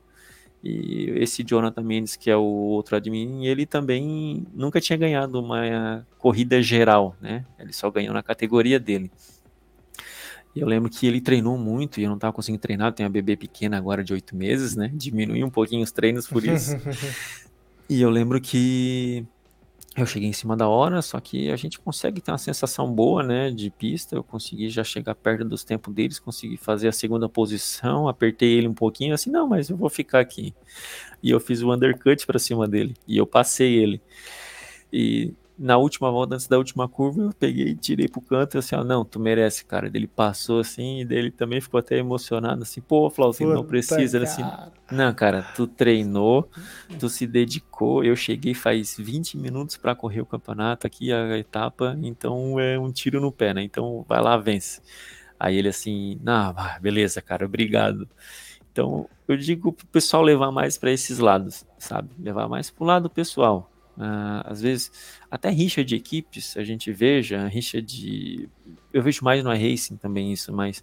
E 0.64 1.10
esse 1.16 1.44
Jonathan 1.44 1.82
Mendes, 1.82 2.16
que 2.16 2.30
é 2.30 2.36
o 2.38 2.44
outro 2.44 2.96
admin, 2.96 3.48
ele 3.48 3.66
também 3.66 4.46
nunca 4.54 4.80
tinha 4.80 4.96
ganhado 4.96 5.40
uma 5.40 6.06
corrida 6.20 6.62
geral, 6.62 7.16
né? 7.20 7.44
Ele 7.58 7.74
só 7.74 7.90
ganhou 7.90 8.14
na 8.14 8.22
categoria 8.22 8.80
dele. 8.80 9.10
E 10.56 10.60
eu 10.60 10.68
lembro 10.68 10.90
que 10.90 11.08
ele 11.08 11.20
treinou 11.20 11.58
muito 11.58 12.00
e 12.00 12.04
eu 12.04 12.10
não 12.10 12.18
estava 12.18 12.34
conseguindo 12.34 12.62
treinar. 12.62 12.94
Tenho 12.94 13.08
uma 13.08 13.14
bebê 13.14 13.36
pequena 13.36 13.78
agora 13.78 14.04
de 14.04 14.14
oito 14.14 14.36
meses, 14.36 14.76
né? 14.76 14.92
Diminui 14.94 15.44
um 15.44 15.50
pouquinho 15.50 15.82
os 15.82 15.92
treinos 15.92 16.28
por 16.28 16.46
isso. 16.46 16.76
e 17.90 18.00
eu 18.00 18.12
lembro 18.12 18.40
que 18.40 19.26
eu 19.96 20.06
cheguei 20.06 20.30
em 20.30 20.34
cima 20.34 20.56
da 20.56 20.70
hora, 20.70 21.02
só 21.02 21.20
que 21.20 21.52
a 21.52 21.56
gente 21.58 21.78
consegue 21.78 22.22
ter 22.22 22.32
uma 22.32 22.38
sensação 22.38 22.90
boa, 22.90 23.22
né, 23.22 23.52
de 23.52 23.70
pista. 23.70 24.16
Eu 24.16 24.24
consegui 24.24 24.70
já 24.70 24.84
chegar 24.86 25.14
perto 25.16 25.44
dos 25.44 25.66
tempos 25.66 25.94
deles, 25.94 26.18
consegui 26.18 26.56
fazer 26.56 26.88
a 26.88 26.94
segunda 26.94 27.28
posição, 27.28 28.08
apertei 28.08 28.54
ele 28.54 28.70
um 28.70 28.74
pouquinho, 28.74 29.14
assim, 29.14 29.30
não, 29.30 29.48
mas 29.48 29.70
eu 29.70 29.76
vou 29.76 29.90
ficar 29.90 30.22
aqui. 30.22 30.54
E 31.22 31.30
eu 31.30 31.40
fiz 31.40 31.62
o 31.62 31.74
undercut 31.74 32.26
para 32.26 32.40
cima 32.40 32.68
dele 32.68 32.96
e 33.06 33.18
eu 33.18 33.28
passei 33.28 33.76
ele. 33.76 34.02
E 34.94 35.34
na 35.62 35.78
última 35.78 36.10
volta, 36.10 36.34
antes 36.34 36.48
da 36.48 36.58
última 36.58 36.90
curva, 36.90 37.22
eu 37.22 37.34
peguei 37.34 37.68
e 37.68 37.76
tirei 37.76 38.08
pro 38.08 38.20
canto 38.20 38.56
e 38.56 38.58
assim, 38.58 38.76
ó, 38.76 38.84
não, 38.84 39.06
tu 39.06 39.20
merece, 39.20 39.64
cara. 39.64 39.90
Ele 39.94 40.08
passou 40.08 40.60
assim, 40.60 41.02
e 41.02 41.06
dele 41.06 41.30
também 41.30 41.62
ficou 41.62 41.80
até 41.80 41.98
emocionado, 41.98 42.64
assim, 42.64 42.82
pô, 42.82 43.12
Flauzinho, 43.12 43.54
não 43.54 43.64
precisa, 43.64 44.20
né? 44.20 44.26
assim, 44.26 44.44
não, 44.92 45.14
cara, 45.14 45.44
tu 45.56 45.68
treinou, 45.68 46.50
tu 47.00 47.08
se 47.08 47.28
dedicou, 47.28 48.04
eu 48.04 48.16
cheguei 48.16 48.56
faz 48.56 48.98
20 48.98 49.38
minutos 49.38 49.78
para 49.78 49.94
correr 49.94 50.22
o 50.22 50.26
campeonato 50.26 50.88
aqui, 50.88 51.14
a 51.14 51.38
etapa, 51.38 51.96
então 52.02 52.60
é 52.60 52.80
um 52.80 52.92
tiro 52.92 53.22
no 53.22 53.32
pé, 53.32 53.54
né? 53.54 53.62
Então 53.62 54.04
vai 54.10 54.20
lá, 54.20 54.36
vence. 54.38 54.82
Aí 55.40 55.58
ele 55.58 55.70
assim, 55.70 56.20
não, 56.24 56.56
beleza, 56.82 57.22
cara, 57.22 57.46
obrigado. 57.46 58.10
Então, 58.72 59.08
eu 59.28 59.38
digo 59.38 59.72
pro 59.72 59.86
pessoal 59.88 60.24
levar 60.24 60.52
mais 60.52 60.76
para 60.78 60.92
esses 60.92 61.20
lados, 61.20 61.66
sabe? 61.78 62.10
Levar 62.18 62.48
mais 62.48 62.72
pro 62.72 62.86
lado 62.86 63.10
pessoal 63.10 63.72
Uh, 63.98 64.42
às 64.46 64.62
vezes, 64.62 64.92
até 65.30 65.50
rixa 65.50 65.84
de 65.84 65.96
equipes, 65.96 66.56
a 66.58 66.64
gente 66.64 66.92
veja, 66.92 67.48
rixa 67.48 67.82
de. 67.82 68.50
Eu 68.94 69.04
vejo 69.04 69.24
mais 69.24 69.44
no 69.44 69.50
racing 69.50 69.98
também 69.98 70.32
isso, 70.32 70.54
mas 70.54 70.82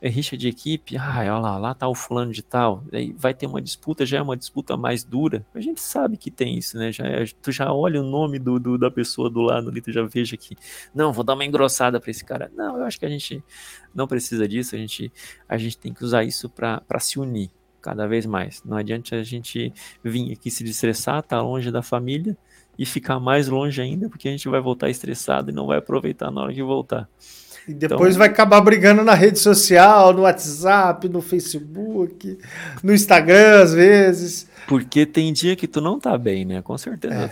é 0.00 0.08
rixa 0.08 0.36
de 0.36 0.46
equipe, 0.46 0.96
ah, 0.96 1.18
olha 1.18 1.38
lá, 1.38 1.58
lá 1.58 1.74
tá 1.74 1.88
o 1.88 1.94
fulano 1.94 2.32
de 2.32 2.42
tal, 2.42 2.84
aí 2.92 3.12
vai 3.18 3.34
ter 3.34 3.46
uma 3.46 3.60
disputa, 3.60 4.06
já 4.06 4.18
é 4.18 4.22
uma 4.22 4.36
disputa 4.36 4.76
mais 4.76 5.02
dura. 5.02 5.44
A 5.52 5.60
gente 5.60 5.80
sabe 5.80 6.16
que 6.16 6.30
tem 6.30 6.56
isso, 6.56 6.78
né? 6.78 6.92
Já 6.92 7.04
é, 7.04 7.24
tu 7.42 7.50
já 7.50 7.72
olha 7.72 8.00
o 8.00 8.04
nome 8.04 8.38
do, 8.38 8.60
do, 8.60 8.78
da 8.78 8.90
pessoa 8.90 9.28
do 9.28 9.40
lado 9.40 9.68
ali, 9.68 9.80
tu 9.80 9.90
já 9.90 10.04
veja 10.04 10.36
que, 10.36 10.56
não, 10.94 11.12
vou 11.12 11.24
dar 11.24 11.34
uma 11.34 11.44
engrossada 11.44 12.00
para 12.00 12.10
esse 12.10 12.24
cara. 12.24 12.50
Não, 12.54 12.78
eu 12.78 12.84
acho 12.84 12.98
que 12.98 13.06
a 13.06 13.08
gente 13.08 13.42
não 13.92 14.06
precisa 14.06 14.46
disso, 14.46 14.76
a 14.76 14.78
gente, 14.78 15.12
a 15.48 15.58
gente 15.58 15.76
tem 15.76 15.92
que 15.92 16.04
usar 16.04 16.22
isso 16.22 16.48
para 16.48 17.00
se 17.00 17.18
unir 17.18 17.50
cada 17.88 18.06
vez 18.06 18.26
mais. 18.26 18.62
Não 18.64 18.76
adianta 18.76 19.16
a 19.16 19.22
gente 19.22 19.72
vir 20.04 20.32
aqui 20.32 20.50
se 20.50 20.62
estressar, 20.62 21.20
estar 21.20 21.38
tá 21.38 21.42
longe 21.42 21.70
da 21.70 21.82
família 21.82 22.36
e 22.78 22.84
ficar 22.84 23.18
mais 23.18 23.48
longe 23.48 23.80
ainda, 23.80 24.10
porque 24.10 24.28
a 24.28 24.30
gente 24.30 24.46
vai 24.46 24.60
voltar 24.60 24.90
estressado 24.90 25.50
e 25.50 25.54
não 25.54 25.66
vai 25.66 25.78
aproveitar 25.78 26.30
na 26.30 26.42
hora 26.42 26.52
de 26.52 26.62
voltar. 26.62 27.08
E 27.66 27.72
depois 27.72 28.10
então, 28.10 28.18
vai 28.18 28.28
acabar 28.28 28.60
brigando 28.60 29.02
na 29.02 29.14
rede 29.14 29.38
social, 29.38 30.12
no 30.12 30.22
WhatsApp, 30.22 31.08
no 31.08 31.22
Facebook, 31.22 32.38
no 32.82 32.92
Instagram, 32.92 33.62
às 33.62 33.72
vezes. 33.72 34.48
Porque 34.66 35.06
tem 35.06 35.32
dia 35.32 35.56
que 35.56 35.66
tu 35.66 35.80
não 35.80 35.98
tá 35.98 36.16
bem, 36.18 36.44
né? 36.44 36.60
Com 36.60 36.76
certeza. 36.76 37.14
É. 37.14 37.30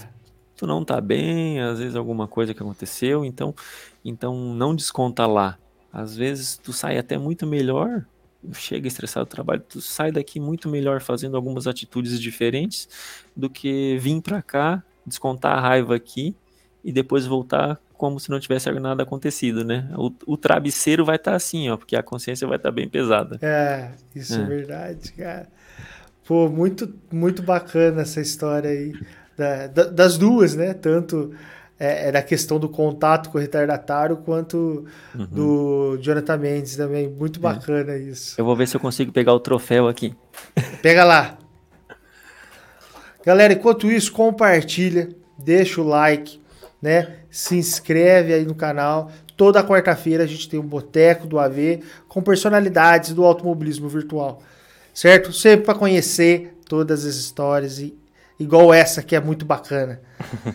Tu 0.56 0.66
não 0.66 0.82
tá 0.82 1.02
bem, 1.02 1.60
às 1.60 1.78
vezes 1.78 1.96
alguma 1.96 2.26
coisa 2.26 2.54
que 2.54 2.62
aconteceu, 2.62 3.26
então, 3.26 3.54
então 4.02 4.54
não 4.54 4.74
desconta 4.74 5.26
lá. 5.26 5.58
Às 5.92 6.16
vezes 6.16 6.56
tu 6.56 6.72
sai 6.72 6.96
até 6.96 7.18
muito 7.18 7.46
melhor 7.46 8.06
chega 8.52 8.88
estressado 8.88 9.26
do 9.26 9.30
trabalho, 9.30 9.62
tu 9.68 9.80
sai 9.80 10.10
daqui 10.12 10.38
muito 10.40 10.68
melhor 10.68 11.00
fazendo 11.00 11.36
algumas 11.36 11.66
atitudes 11.66 12.20
diferentes 12.20 12.88
do 13.34 13.48
que 13.48 13.98
vir 13.98 14.20
para 14.20 14.42
cá, 14.42 14.82
descontar 15.06 15.56
a 15.56 15.60
raiva 15.60 15.94
aqui 15.94 16.34
e 16.84 16.92
depois 16.92 17.26
voltar 17.26 17.80
como 17.96 18.20
se 18.20 18.30
não 18.30 18.38
tivesse 18.38 18.70
nada 18.72 19.02
acontecido, 19.02 19.64
né? 19.64 19.88
O, 19.96 20.12
o 20.26 20.36
travesseiro 20.36 21.04
vai 21.04 21.16
estar 21.16 21.32
tá 21.32 21.36
assim, 21.36 21.68
ó, 21.70 21.76
porque 21.76 21.96
a 21.96 22.02
consciência 22.02 22.46
vai 22.46 22.56
estar 22.56 22.68
tá 22.68 22.74
bem 22.74 22.88
pesada. 22.88 23.38
É, 23.40 23.90
isso 24.14 24.34
é. 24.34 24.42
é 24.42 24.44
verdade, 24.44 25.12
cara. 25.12 25.48
Pô, 26.26 26.48
muito, 26.48 26.92
muito 27.10 27.42
bacana 27.42 28.02
essa 28.02 28.20
história 28.20 28.70
aí 28.70 28.92
da, 29.36 29.66
da, 29.68 29.84
das 29.84 30.18
duas, 30.18 30.54
né? 30.54 30.74
Tanto 30.74 31.32
é, 31.78 32.08
é 32.08 32.12
da 32.12 32.22
questão 32.22 32.58
do 32.58 32.68
contato 32.68 33.30
com 33.30 33.38
o 33.38 33.40
retardatário 33.40 34.16
quanto 34.18 34.86
uhum. 35.14 35.26
do 35.26 35.98
Jonathan 36.00 36.38
Mendes 36.38 36.76
também. 36.76 37.08
Muito 37.08 37.38
é. 37.38 37.42
bacana 37.42 37.92
é. 37.92 37.98
isso. 37.98 38.34
Eu 38.38 38.44
vou 38.44 38.56
ver 38.56 38.66
se 38.66 38.76
eu 38.76 38.80
consigo 38.80 39.12
pegar 39.12 39.34
o 39.34 39.40
troféu 39.40 39.88
aqui. 39.88 40.14
Pega 40.82 41.04
lá. 41.04 41.38
Galera, 43.24 43.52
enquanto 43.52 43.90
isso, 43.90 44.12
compartilha, 44.12 45.08
deixa 45.36 45.80
o 45.80 45.84
like, 45.84 46.40
né? 46.80 47.16
Se 47.30 47.56
inscreve 47.56 48.32
aí 48.32 48.44
no 48.44 48.54
canal. 48.54 49.10
Toda 49.36 49.62
quarta-feira 49.62 50.24
a 50.24 50.26
gente 50.26 50.48
tem 50.48 50.58
um 50.58 50.66
boteco 50.66 51.26
do 51.26 51.38
AV 51.38 51.82
com 52.08 52.22
personalidades 52.22 53.12
do 53.12 53.24
automobilismo 53.24 53.88
virtual. 53.88 54.42
Certo? 54.94 55.30
Sempre 55.32 55.66
para 55.66 55.74
conhecer 55.74 56.56
todas 56.66 57.04
as 57.04 57.16
histórias 57.16 57.78
e 57.78 57.94
igual 58.40 58.72
essa 58.72 59.02
que 59.02 59.14
é 59.14 59.20
muito 59.20 59.44
bacana. 59.44 60.00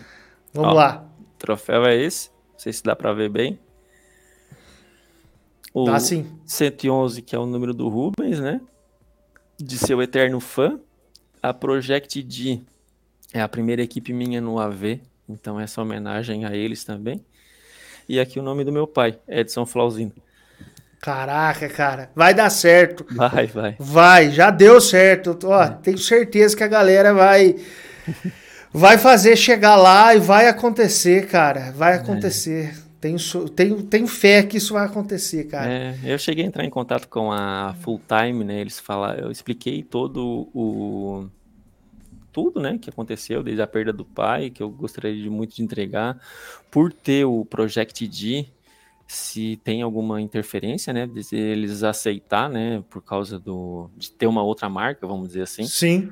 Vamos 0.53 0.71
Ó, 0.71 0.73
lá 0.73 1.10
troféu 1.41 1.85
é 1.85 1.95
esse. 1.95 2.29
Não 2.53 2.59
sei 2.59 2.71
se 2.71 2.83
dá 2.83 2.95
para 2.95 3.11
ver 3.13 3.29
bem. 3.29 3.59
O 5.73 5.89
ah, 5.89 5.99
sim. 5.99 6.39
111, 6.45 7.21
que 7.21 7.35
é 7.35 7.39
o 7.39 7.45
número 7.45 7.73
do 7.73 7.89
Rubens, 7.89 8.39
né? 8.39 8.61
De 9.57 9.77
seu 9.77 10.01
eterno 10.01 10.39
fã. 10.39 10.79
A 11.41 11.53
Project 11.53 12.21
D 12.21 12.61
é 13.33 13.41
a 13.41 13.47
primeira 13.47 13.81
equipe 13.81 14.13
minha 14.13 14.39
no 14.39 14.59
AV. 14.59 14.99
Então, 15.27 15.59
essa 15.59 15.81
homenagem 15.81 16.45
a 16.45 16.55
eles 16.55 16.83
também. 16.83 17.23
E 18.07 18.19
aqui 18.19 18.39
o 18.39 18.43
nome 18.43 18.63
do 18.63 18.71
meu 18.71 18.85
pai, 18.85 19.17
Edson 19.27 19.65
Flauzino. 19.65 20.13
Caraca, 20.99 21.67
cara. 21.67 22.11
Vai 22.15 22.33
dar 22.33 22.49
certo. 22.51 23.05
Vai, 23.09 23.47
vai. 23.47 23.75
Vai, 23.79 24.29
já 24.29 24.51
deu 24.51 24.79
certo. 24.79 25.37
Ó, 25.45 25.67
tenho 25.67 25.97
certeza 25.97 26.55
que 26.55 26.63
a 26.63 26.67
galera 26.67 27.13
vai 27.13 27.55
vai 28.73 28.97
fazer 28.97 29.35
chegar 29.35 29.75
lá 29.75 30.15
e 30.15 30.19
vai 30.19 30.47
acontecer, 30.47 31.27
cara. 31.27 31.71
Vai 31.71 31.95
acontecer. 31.95 32.75
É. 32.87 32.91
Tenho, 33.01 33.17
tenho, 33.49 33.83
tenho 33.83 34.07
fé 34.07 34.43
que 34.43 34.57
isso 34.57 34.73
vai 34.73 34.85
acontecer, 34.85 35.45
cara. 35.45 35.71
É, 35.71 35.95
eu 36.03 36.19
cheguei 36.19 36.43
a 36.43 36.47
entrar 36.47 36.63
em 36.63 36.69
contato 36.69 37.07
com 37.07 37.31
a 37.31 37.75
Full 37.81 37.99
Time, 38.07 38.43
né? 38.43 38.61
Eles 38.61 38.79
falaram, 38.79 39.25
eu 39.25 39.31
expliquei 39.31 39.81
todo 39.81 40.47
o 40.53 41.27
tudo, 42.31 42.61
né, 42.61 42.77
que 42.77 42.89
aconteceu 42.89 43.43
desde 43.43 43.61
a 43.61 43.67
perda 43.67 43.91
do 43.91 44.05
pai, 44.05 44.49
que 44.49 44.63
eu 44.63 44.69
gostaria 44.69 45.13
de 45.13 45.29
muito 45.29 45.55
de 45.55 45.63
entregar, 45.63 46.19
por 46.69 46.91
ter 46.91 47.25
o 47.25 47.43
Project 47.45 48.07
D, 48.07 48.45
se 49.05 49.59
tem 49.63 49.81
alguma 49.81 50.21
interferência, 50.21 50.93
né, 50.93 51.09
eles 51.31 51.83
aceitar, 51.83 52.49
né, 52.49 52.83
por 52.89 53.01
causa 53.01 53.37
do 53.37 53.89
de 53.97 54.09
ter 54.11 54.27
uma 54.27 54.41
outra 54.41 54.69
marca, 54.69 55.05
vamos 55.05 55.27
dizer 55.27 55.41
assim. 55.41 55.65
Sim. 55.65 56.09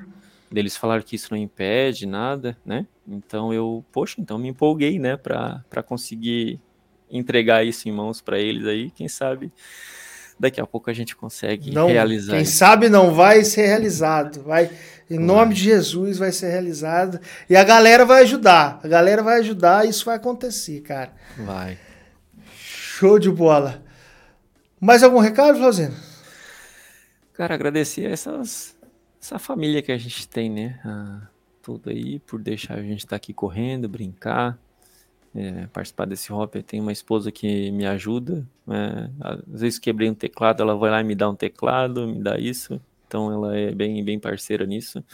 Eles 0.54 0.76
falaram 0.76 1.02
que 1.02 1.14
isso 1.14 1.28
não 1.30 1.38
impede 1.38 2.06
nada, 2.06 2.56
né? 2.64 2.86
Então 3.06 3.52
eu, 3.52 3.84
poxa, 3.92 4.16
então 4.18 4.38
me 4.38 4.48
empolguei, 4.48 4.98
né, 4.98 5.16
para 5.16 5.82
conseguir 5.84 6.60
entregar 7.10 7.64
isso 7.64 7.88
em 7.88 7.92
mãos 7.92 8.20
para 8.20 8.38
eles 8.38 8.66
aí, 8.66 8.90
quem 8.90 9.08
sabe 9.08 9.52
daqui 10.38 10.60
a 10.60 10.66
pouco 10.66 10.88
a 10.88 10.92
gente 10.94 11.14
consegue 11.14 11.70
não, 11.70 11.88
realizar. 11.88 12.32
Quem 12.32 12.42
isso. 12.42 12.56
sabe 12.56 12.88
não 12.88 13.12
vai 13.12 13.44
ser 13.44 13.66
realizado, 13.66 14.42
vai 14.42 14.70
em 15.10 15.18
nome 15.18 15.54
de 15.54 15.64
Jesus 15.64 16.18
vai 16.18 16.32
ser 16.32 16.50
realizado 16.50 17.20
e 17.48 17.56
a 17.56 17.64
galera 17.64 18.04
vai 18.04 18.22
ajudar, 18.22 18.80
a 18.82 18.88
galera 18.88 19.22
vai 19.22 19.40
ajudar, 19.40 19.86
isso 19.86 20.04
vai 20.06 20.16
acontecer, 20.16 20.80
cara. 20.80 21.12
Vai. 21.36 21.76
Show 22.54 23.18
de 23.18 23.30
bola. 23.30 23.82
Mais 24.80 25.02
algum 25.02 25.18
recado, 25.18 25.58
Flauzino? 25.58 25.94
Cara, 27.34 27.54
agradecer 27.54 28.10
essas, 28.10 28.74
essa 29.20 29.38
família 29.38 29.82
que 29.82 29.92
a 29.92 29.98
gente 29.98 30.26
tem, 30.28 30.50
né? 30.50 30.80
Ah, 30.84 31.28
tudo 31.62 31.90
aí, 31.90 32.18
por 32.20 32.40
deixar 32.40 32.78
a 32.78 32.82
gente 32.82 33.00
estar 33.00 33.10
tá 33.10 33.16
aqui 33.16 33.32
correndo, 33.32 33.88
brincar, 33.88 34.58
é, 35.34 35.66
participar 35.68 36.06
desse 36.06 36.32
hobby. 36.32 36.62
Tem 36.62 36.80
uma 36.80 36.92
esposa 36.92 37.30
que 37.30 37.70
me 37.70 37.86
ajuda. 37.86 38.46
É, 38.68 39.10
às 39.20 39.60
vezes 39.60 39.78
quebrei 39.78 40.08
um 40.08 40.14
teclado, 40.14 40.62
ela 40.62 40.74
vai 40.76 40.90
lá 40.90 41.00
e 41.00 41.04
me 41.04 41.14
dá 41.14 41.28
um 41.28 41.34
teclado, 41.34 42.08
me 42.08 42.22
dá 42.22 42.38
isso. 42.38 42.80
Então 43.06 43.32
ela 43.32 43.56
é 43.56 43.72
bem, 43.72 44.02
bem 44.04 44.18
parceira 44.18 44.64
nisso. 44.64 45.04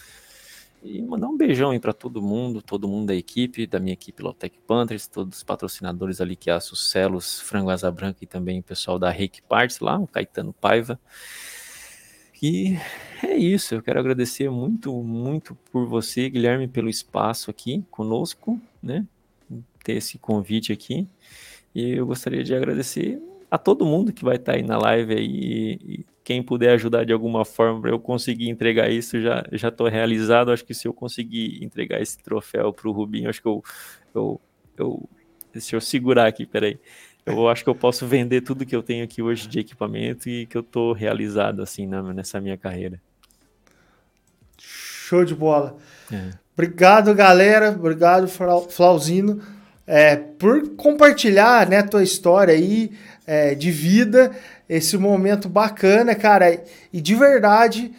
E 0.82 1.02
mandar 1.02 1.26
um 1.28 1.36
beijão 1.36 1.70
aí 1.70 1.80
para 1.80 1.92
todo 1.92 2.22
mundo, 2.22 2.62
todo 2.62 2.86
mundo 2.86 3.08
da 3.08 3.14
equipe, 3.14 3.66
da 3.66 3.80
minha 3.80 3.94
equipe 3.94 4.22
Lotec 4.22 4.56
Panthers, 4.66 5.08
todos 5.08 5.38
os 5.38 5.42
patrocinadores 5.42 6.20
ali 6.20 6.36
que 6.36 6.48
é 6.48 6.52
a 6.52 6.60
Sucelos, 6.60 7.40
Frango 7.40 7.70
Asa 7.70 7.90
Branca 7.90 8.18
e 8.22 8.26
também 8.26 8.60
o 8.60 8.62
pessoal 8.62 8.98
da 8.98 9.10
Reiki 9.10 9.42
Parts 9.42 9.80
lá, 9.80 9.98
o 9.98 10.06
Caetano 10.06 10.52
Paiva. 10.52 11.00
E 12.42 12.76
é 13.22 13.34
isso, 13.34 13.74
eu 13.74 13.82
quero 13.82 13.98
agradecer 13.98 14.50
muito, 14.50 14.92
muito 15.02 15.54
por 15.72 15.86
você, 15.86 16.28
Guilherme, 16.28 16.68
pelo 16.68 16.88
espaço 16.88 17.50
aqui 17.50 17.84
conosco, 17.90 18.60
né? 18.82 19.06
Ter 19.82 19.94
esse 19.94 20.18
convite 20.18 20.72
aqui. 20.72 21.08
E 21.74 21.92
eu 21.92 22.06
gostaria 22.06 22.44
de 22.44 22.54
agradecer 22.54 23.20
a 23.50 23.56
todo 23.58 23.86
mundo 23.86 24.12
que 24.12 24.24
vai 24.24 24.36
estar 24.36 24.54
aí 24.54 24.62
na 24.62 24.76
live 24.78 25.14
aí. 25.14 25.78
E 25.82 26.06
quem 26.24 26.42
puder 26.42 26.72
ajudar 26.74 27.04
de 27.04 27.12
alguma 27.12 27.44
forma 27.44 27.80
para 27.80 27.90
eu 27.90 27.98
conseguir 27.98 28.48
entregar 28.48 28.90
isso, 28.90 29.20
já 29.20 29.44
já 29.52 29.68
estou 29.68 29.88
realizado. 29.88 30.50
Acho 30.50 30.64
que 30.64 30.74
se 30.74 30.88
eu 30.88 30.92
conseguir 30.92 31.62
entregar 31.64 32.00
esse 32.00 32.18
troféu 32.18 32.72
para 32.72 32.88
o 32.88 32.92
Rubinho, 32.92 33.30
acho 33.30 33.40
que 33.40 33.48
eu, 33.48 33.62
eu, 34.14 34.40
eu. 34.76 35.08
Deixa 35.52 35.76
eu 35.76 35.80
segurar 35.80 36.26
aqui, 36.26 36.44
peraí. 36.44 36.78
Eu 37.26 37.48
acho 37.48 37.64
que 37.64 37.68
eu 37.68 37.74
posso 37.74 38.06
vender 38.06 38.42
tudo 38.42 38.64
que 38.64 38.74
eu 38.74 38.84
tenho 38.84 39.02
aqui 39.02 39.20
hoje 39.20 39.48
de 39.48 39.58
equipamento 39.58 40.28
e 40.28 40.46
que 40.46 40.56
eu 40.56 40.60
estou 40.60 40.92
realizado 40.92 41.60
assim 41.60 41.84
na, 41.84 42.00
nessa 42.14 42.40
minha 42.40 42.56
carreira. 42.56 43.00
Show 44.56 45.24
de 45.24 45.34
bola. 45.34 45.76
É. 46.12 46.30
Obrigado, 46.54 47.12
galera. 47.14 47.70
Obrigado, 47.70 48.28
Flauzino, 48.28 49.42
é, 49.86 50.16
por 50.16 50.70
compartilhar 50.76 51.68
né, 51.68 51.82
tua 51.82 52.02
história 52.02 52.54
aí 52.54 52.92
é, 53.26 53.54
de 53.54 53.72
vida, 53.72 54.30
esse 54.68 54.96
momento 54.96 55.48
bacana, 55.48 56.14
cara. 56.14 56.62
E 56.92 57.00
de 57.00 57.14
verdade, 57.14 57.92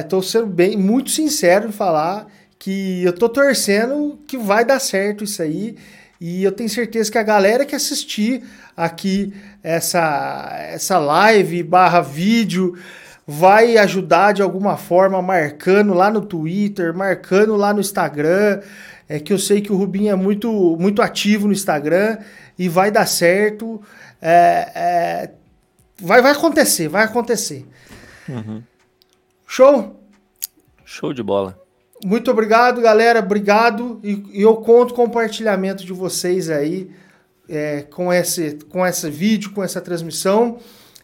estou 0.00 0.22
sendo 0.22 0.46
bem 0.46 0.76
muito 0.76 1.10
sincero 1.10 1.68
em 1.68 1.72
falar 1.72 2.26
que 2.58 3.04
eu 3.04 3.12
tô 3.12 3.28
torcendo 3.28 4.18
que 4.26 4.38
vai 4.38 4.64
dar 4.64 4.80
certo 4.80 5.22
isso 5.22 5.42
aí. 5.42 5.76
E 6.20 6.42
eu 6.42 6.52
tenho 6.52 6.68
certeza 6.68 7.10
que 7.10 7.18
a 7.18 7.22
galera 7.22 7.64
que 7.64 7.74
assistir 7.74 8.42
aqui 8.76 9.32
essa, 9.62 10.56
essa 10.70 10.98
live 10.98 11.62
barra 11.62 12.00
vídeo 12.00 12.76
vai 13.26 13.76
ajudar 13.78 14.32
de 14.32 14.42
alguma 14.42 14.76
forma, 14.76 15.20
marcando 15.22 15.94
lá 15.94 16.10
no 16.10 16.20
Twitter, 16.20 16.94
marcando 16.94 17.56
lá 17.56 17.72
no 17.72 17.80
Instagram. 17.80 18.60
É 19.08 19.18
que 19.18 19.32
eu 19.32 19.38
sei 19.38 19.60
que 19.60 19.72
o 19.72 19.76
Rubinho 19.76 20.10
é 20.10 20.14
muito, 20.14 20.76
muito 20.78 21.02
ativo 21.02 21.46
no 21.46 21.52
Instagram 21.52 22.18
e 22.58 22.68
vai 22.68 22.90
dar 22.90 23.06
certo. 23.06 23.82
É, 24.20 24.72
é, 24.74 25.30
vai, 26.00 26.22
vai 26.22 26.32
acontecer, 26.32 26.88
vai 26.88 27.04
acontecer. 27.04 27.66
Uhum. 28.28 28.62
Show? 29.46 30.00
Show 30.84 31.12
de 31.12 31.22
bola. 31.22 31.63
Muito 32.04 32.30
obrigado, 32.30 32.82
galera. 32.82 33.20
Obrigado. 33.20 33.98
E, 34.04 34.22
e 34.34 34.42
eu 34.42 34.56
conto 34.56 34.92
com 34.92 35.04
o 35.04 35.06
compartilhamento 35.06 35.86
de 35.86 35.92
vocês 35.94 36.50
aí 36.50 36.90
é, 37.48 37.80
com, 37.90 38.12
esse, 38.12 38.58
com 38.68 38.86
esse 38.86 39.08
vídeo, 39.08 39.52
com 39.52 39.64
essa 39.64 39.80
transmissão. 39.80 40.58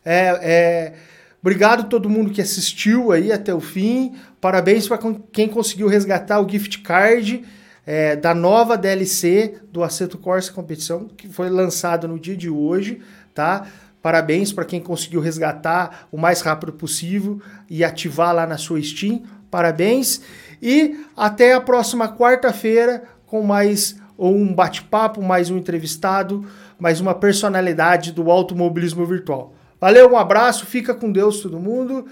É, 0.05 0.39
é, 0.43 0.93
Obrigado 1.41 1.81
a 1.81 1.85
todo 1.85 2.11
mundo 2.11 2.31
que 2.31 2.43
assistiu 2.43 3.13
aí 3.13 3.33
até 3.33 3.55
o 3.55 3.61
fim. 3.61 4.15
Parabéns 4.43 4.87
para 4.87 4.99
quem 5.33 5.49
conseguiu 5.49 5.89
resgatar 5.89 6.39
o 6.39 6.47
gift 6.47 6.81
card 6.81 7.47
é, 7.87 8.15
da 8.15 8.35
nova 8.35 8.77
DLC 8.77 9.55
do 9.73 9.83
Aceto 9.83 10.19
Corsa 10.19 10.53
Competição, 10.53 11.09
que 11.09 11.31
foi 11.31 11.49
lançado 11.49 12.07
no 12.07 12.19
dia 12.19 12.37
de 12.37 12.51
hoje, 12.51 13.01
tá? 13.35 13.67
Parabéns 14.03 14.53
para 14.53 14.67
quem 14.67 14.83
conseguiu 14.83 15.23
resgatar 15.23 16.09
o 16.13 16.19
mais 16.19 16.43
rápido 16.43 16.75
possível 16.75 17.41
e 17.71 17.83
ativar 17.83 18.35
lá 18.35 18.47
na 18.47 18.59
sua 18.59 18.83
Steam. 18.83 19.23
Parabéns. 19.51 20.21
E 20.63 21.05
até 21.17 21.55
a 21.55 21.61
próxima 21.61 22.09
quarta-feira 22.09 23.05
com 23.27 23.43
mais 23.43 23.97
um 24.19 24.53
bate-papo, 24.53 25.23
mais 25.23 25.51
um 25.51 25.57
entrevistado, 25.57 26.47
mais 26.79 27.01
uma 27.01 27.15
personalidade 27.15 28.13
do 28.13 28.31
automobilismo 28.31 29.07
virtual. 29.07 29.55
Valeu, 29.81 30.13
um 30.13 30.17
abraço, 30.17 30.67
fica 30.67 30.93
com 30.93 31.11
Deus 31.11 31.41
todo 31.41 31.59
mundo 31.59 32.07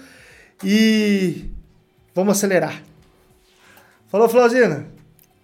e 0.63 1.45
vamos 2.15 2.37
acelerar. 2.37 2.81
Falou, 4.07 4.27
Flauzina. 4.27 4.87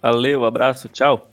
Valeu, 0.02 0.44
abraço, 0.44 0.88
tchau. 0.88 1.30